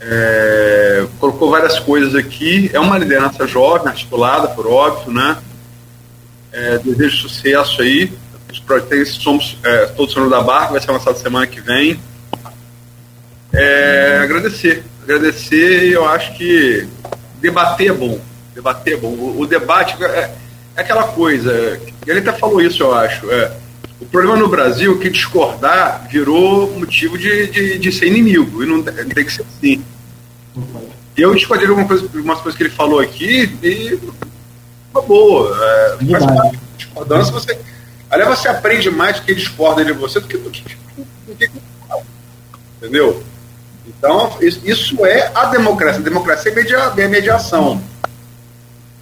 [0.00, 2.70] é, colocou várias coisas aqui.
[2.72, 5.38] É uma liderança jovem, articulada, por óbvio, né?
[6.52, 8.12] É, desejo sucesso aí.
[8.50, 12.00] Os projetos somos é, todos sendo da barca, vai ser lançado semana que vem.
[13.52, 14.84] É, agradecer.
[15.02, 16.86] Agradecer, eu acho que
[17.40, 18.20] debater é bom.
[18.54, 19.08] Debater é bom.
[19.08, 20.34] O, o debate é, é,
[20.76, 21.80] aquela coisa.
[22.06, 23.30] Ele até falou isso, eu acho.
[23.30, 23.52] É,
[24.00, 28.62] o problema no Brasil é que discordar virou motivo de, de, de ser inimigo.
[28.62, 29.82] E não, tem que ser assim.
[31.16, 33.98] Eu discordei alguma coisa, algumas coisas que ele falou aqui e
[34.92, 35.56] uma boa.
[35.64, 37.32] É, faz parte de discordância.
[37.32, 37.58] Você,
[38.08, 40.62] aliás, você aprende mais do que discorda de você do que do que,
[41.26, 41.50] do que
[42.80, 43.22] entendeu?
[43.86, 46.00] Então, isso é a democracia.
[46.00, 47.82] A democracia é, media, é mediação.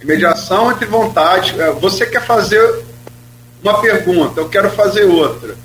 [0.01, 1.59] É mediação entre vontade.
[1.61, 2.86] É, você quer fazer
[3.63, 5.55] uma pergunta, eu quero fazer outra.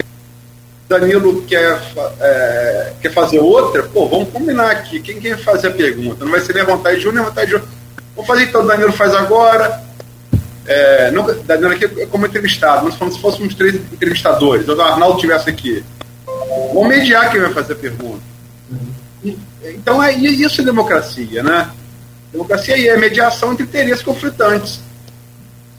[0.88, 1.80] Danilo quer,
[2.20, 5.00] é, quer fazer outra, pô, vamos combinar aqui.
[5.00, 6.24] Quem quer fazer a pergunta?
[6.24, 7.68] Não vai ser nem a vontade de um, nem a vontade de outro.
[8.14, 9.82] Vamos fazer então, Danilo faz agora.
[10.66, 11.10] É,
[11.44, 15.48] Danilo aqui é como entrevistado, nós falamos se fôssemos três entrevistadores, ou o Arnaldo estivesse
[15.48, 15.84] aqui.
[16.72, 18.22] Vamos mediar quem vai fazer a pergunta.
[19.64, 21.70] Então é isso é democracia, né?
[22.30, 24.80] Democracia é mediação entre interesses conflitantes.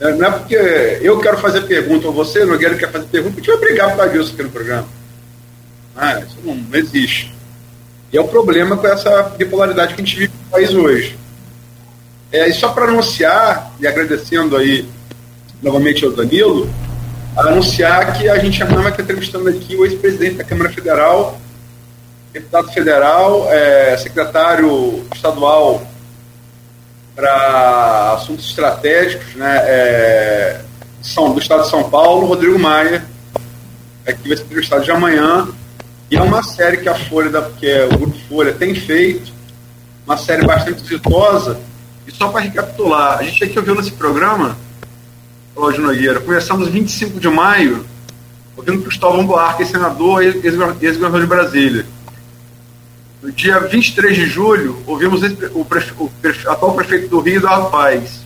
[0.04, 0.54] É, não é porque
[1.00, 3.96] eu quero fazer pergunta ou você, não quer fazer pergunta, a gente vai brigar por
[3.96, 4.86] causa disso aqui no programa.
[5.96, 7.34] Ah, isso não, não existe.
[8.12, 11.18] E é o problema com essa bipolaridade que a gente vive no país hoje.
[12.30, 14.86] É, e só para anunciar, e agradecendo aí
[15.62, 16.68] novamente ao Danilo,
[17.34, 21.40] anunciar que a gente vai estar entrevistando aqui o ex-presidente da Câmara Federal,
[22.30, 25.82] deputado federal, é, secretário estadual
[27.14, 30.60] para assuntos estratégicos né, é,
[31.02, 33.04] São, do Estado de São Paulo, Rodrigo Maia,
[34.04, 35.48] é, que vai ser entrevistado de amanhã.
[36.10, 39.32] E é uma série que a Folha, da, que é, o Grupo Folha, tem feito,
[40.06, 41.58] uma série bastante exitosa.
[42.06, 44.56] E só para recapitular, a gente aqui ouviu nesse programa,
[45.54, 47.86] Cláudio Nogueira, começamos 25 de maio,
[48.56, 51.86] ouvindo Cristóvão Buarque, senador e ex-governador de Brasília.
[53.24, 55.22] No dia 23 de julho, ouvimos
[55.54, 58.20] o, prefe, o prefe, atual prefeito do Rio, Eduardo Paes.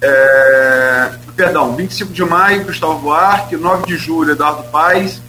[0.00, 5.20] É, perdão, 25 de maio, Cristóvão Buarque, 9 de julho, Eduardo Paes,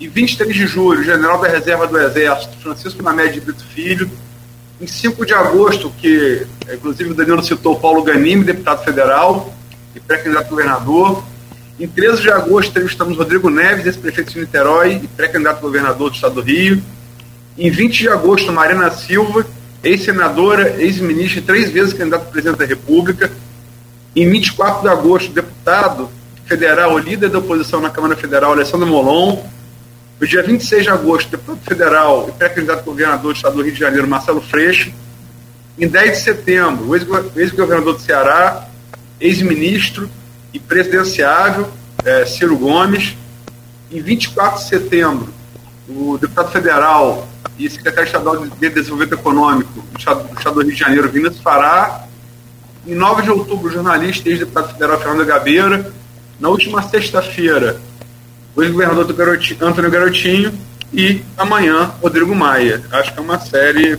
[0.00, 4.10] e 23 de julho, general da reserva do Exército, Francisco Namé de Brito Filho.
[4.80, 6.44] Em 5 de agosto, que
[6.74, 9.54] inclusive o Danilo citou Paulo Ganime, deputado federal
[9.94, 11.22] e pré-candidato governador.
[11.78, 16.34] Em 13 de agosto, entrevistamos Rodrigo Neves, ex-prefeito de Niterói e pré-candidato governador do estado
[16.34, 16.82] do Rio.
[17.58, 19.44] Em 20 de agosto, Marina Silva,
[19.82, 23.32] ex-senadora, ex-ministra, três vezes candidato a presidente da República.
[24.14, 26.08] Em 24 de agosto, deputado
[26.46, 29.42] federal, líder da oposição na Câmara Federal, Alessandro Molon.
[30.20, 33.80] No dia 26 de agosto, deputado federal e pré-candidato governador do estado do Rio de
[33.80, 34.92] Janeiro, Marcelo Freixo.
[35.76, 38.68] Em 10 de setembro, ex-governador do Ceará,
[39.20, 40.08] ex-ministro
[40.54, 41.68] e presidenciável,
[42.04, 43.16] é, Ciro Gomes.
[43.90, 45.34] Em 24 de setembro,
[45.88, 47.26] o deputado federal
[47.58, 51.42] e secretário estadual de Desenvolvimento Econômico do Estado do, estado do Rio de Janeiro, Vinícius
[51.42, 52.04] Fará.
[52.86, 55.92] Em 9 de outubro, o jornalista e ex-deputado federal Fernando Gabeira.
[56.38, 57.80] Na última sexta-feira,
[58.54, 60.52] o ex-governador Antônio Garotinho.
[60.92, 62.82] E amanhã, Rodrigo Maia.
[62.90, 63.98] Acho que é uma série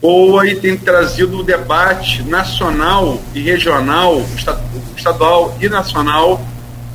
[0.00, 4.24] boa e tem trazido o debate nacional e regional,
[4.96, 6.40] estadual e nacional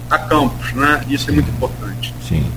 [0.10, 1.04] a campos, né?
[1.10, 2.14] Isso é muito importante.
[2.28, 2.50] Sim.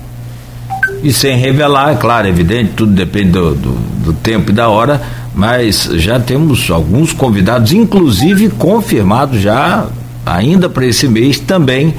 [1.07, 3.71] E sem revelar, é claro, é evidente, tudo depende do, do,
[4.07, 5.01] do tempo e da hora,
[5.33, 9.87] mas já temos alguns convidados, inclusive confirmados já,
[10.27, 11.95] ainda para esse mês também,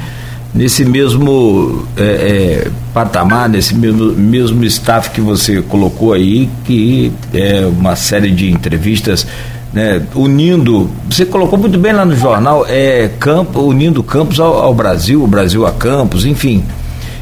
[0.54, 7.66] nesse mesmo é, é, patamar, nesse mesmo, mesmo staff que você colocou aí, que é
[7.66, 9.26] uma série de entrevistas
[9.72, 14.74] né, unindo, você colocou muito bem lá no jornal, é, campo, unindo Campos ao, ao
[14.74, 16.62] Brasil, o Brasil a Campos, enfim.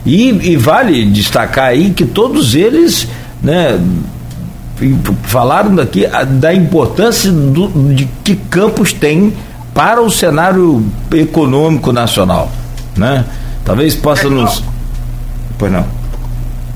[0.06, 3.08] E, e, vale destacar aí que todos eles,
[3.42, 3.80] né,
[5.24, 6.06] falaram daqui
[6.40, 9.34] da importância do, de que Campos tem
[9.74, 12.52] para o cenário econômico nacional,
[12.96, 13.26] né?
[13.66, 14.64] Talvez possa é, nos.
[15.58, 15.86] Pois não.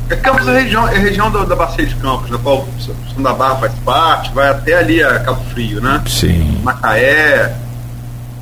[0.10, 2.68] É Campos é região, é região da, da bacia de Campos, na qual
[3.14, 6.02] São da Barra faz parte, vai até ali a Cabo Frio, né?
[6.08, 6.60] Sim.
[6.64, 7.56] Macaé.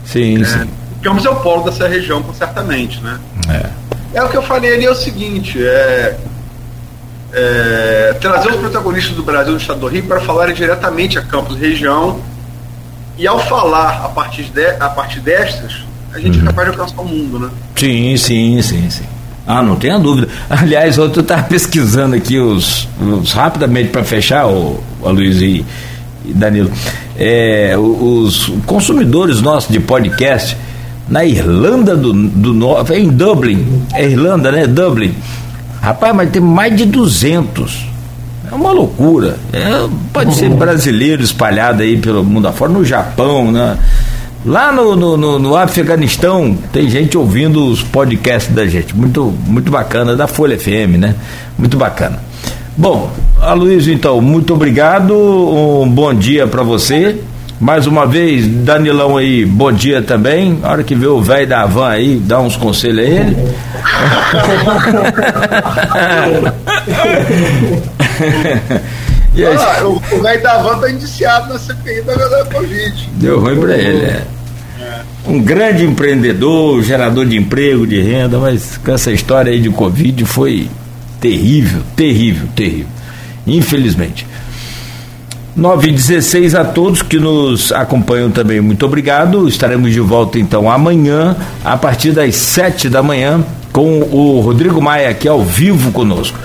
[0.05, 0.69] Sim, é, sim.
[1.01, 3.19] Campos é o polo dessa região, certamente, né?
[3.49, 3.69] É.
[4.17, 6.17] É o que eu falei ali, é o seguinte, é,
[7.31, 11.55] é, trazer os protagonistas do Brasil do Estado do Rio para falarem diretamente a Campos
[11.55, 12.19] região
[13.15, 16.45] e ao falar a partir, de, a partir destas, a gente uhum.
[16.45, 17.51] é capaz de alcançar o mundo, né?
[17.75, 19.05] Sim, sim, sim, sim.
[19.45, 20.27] Ah, não tenha dúvida.
[20.49, 25.63] Aliás, eu estava pesquisando aqui os, os rapidamente para fechar, o, o Luiz e,
[26.25, 26.71] e Danilo,
[27.15, 30.57] é, os consumidores nossos de podcast
[31.09, 34.67] na Irlanda do, do Norte, em Dublin, é Irlanda, né?
[34.67, 35.13] Dublin.
[35.81, 37.87] Rapaz, mas tem mais de 200.
[38.51, 39.37] É uma loucura.
[39.51, 43.77] É, pode ser brasileiro espalhado aí pelo mundo afora, no Japão, né?
[44.45, 48.95] Lá no, no, no, no, Afeganistão tem gente ouvindo os podcasts da gente.
[48.95, 51.15] Muito, muito bacana, da Folha FM, né?
[51.57, 52.19] Muito bacana.
[52.77, 53.11] Bom,
[53.41, 55.13] Aloysio, então, muito obrigado.
[55.13, 57.19] Um bom dia para você.
[57.59, 60.59] Mais uma vez, Danilão aí, bom dia também.
[60.61, 63.35] A hora que vê o velho da van aí, dá uns conselhos a ele.
[69.57, 73.09] ah, o velho da van tá indiciado na CPI da, da Covid.
[73.13, 74.21] Deu ruim pra ele, é.
[74.79, 75.01] é.
[75.25, 80.23] Um grande empreendedor, gerador de emprego, de renda, mas com essa história aí de Covid
[80.25, 80.69] foi
[81.19, 82.85] terrível, terrível, terrível.
[83.47, 84.27] Infelizmente.
[85.57, 89.47] 9 e 16 a todos que nos acompanham também, muito obrigado.
[89.47, 91.35] Estaremos de volta então amanhã,
[91.65, 93.43] a partir das 7 da manhã,
[93.73, 96.37] com o Rodrigo Maia aqui ao vivo conosco.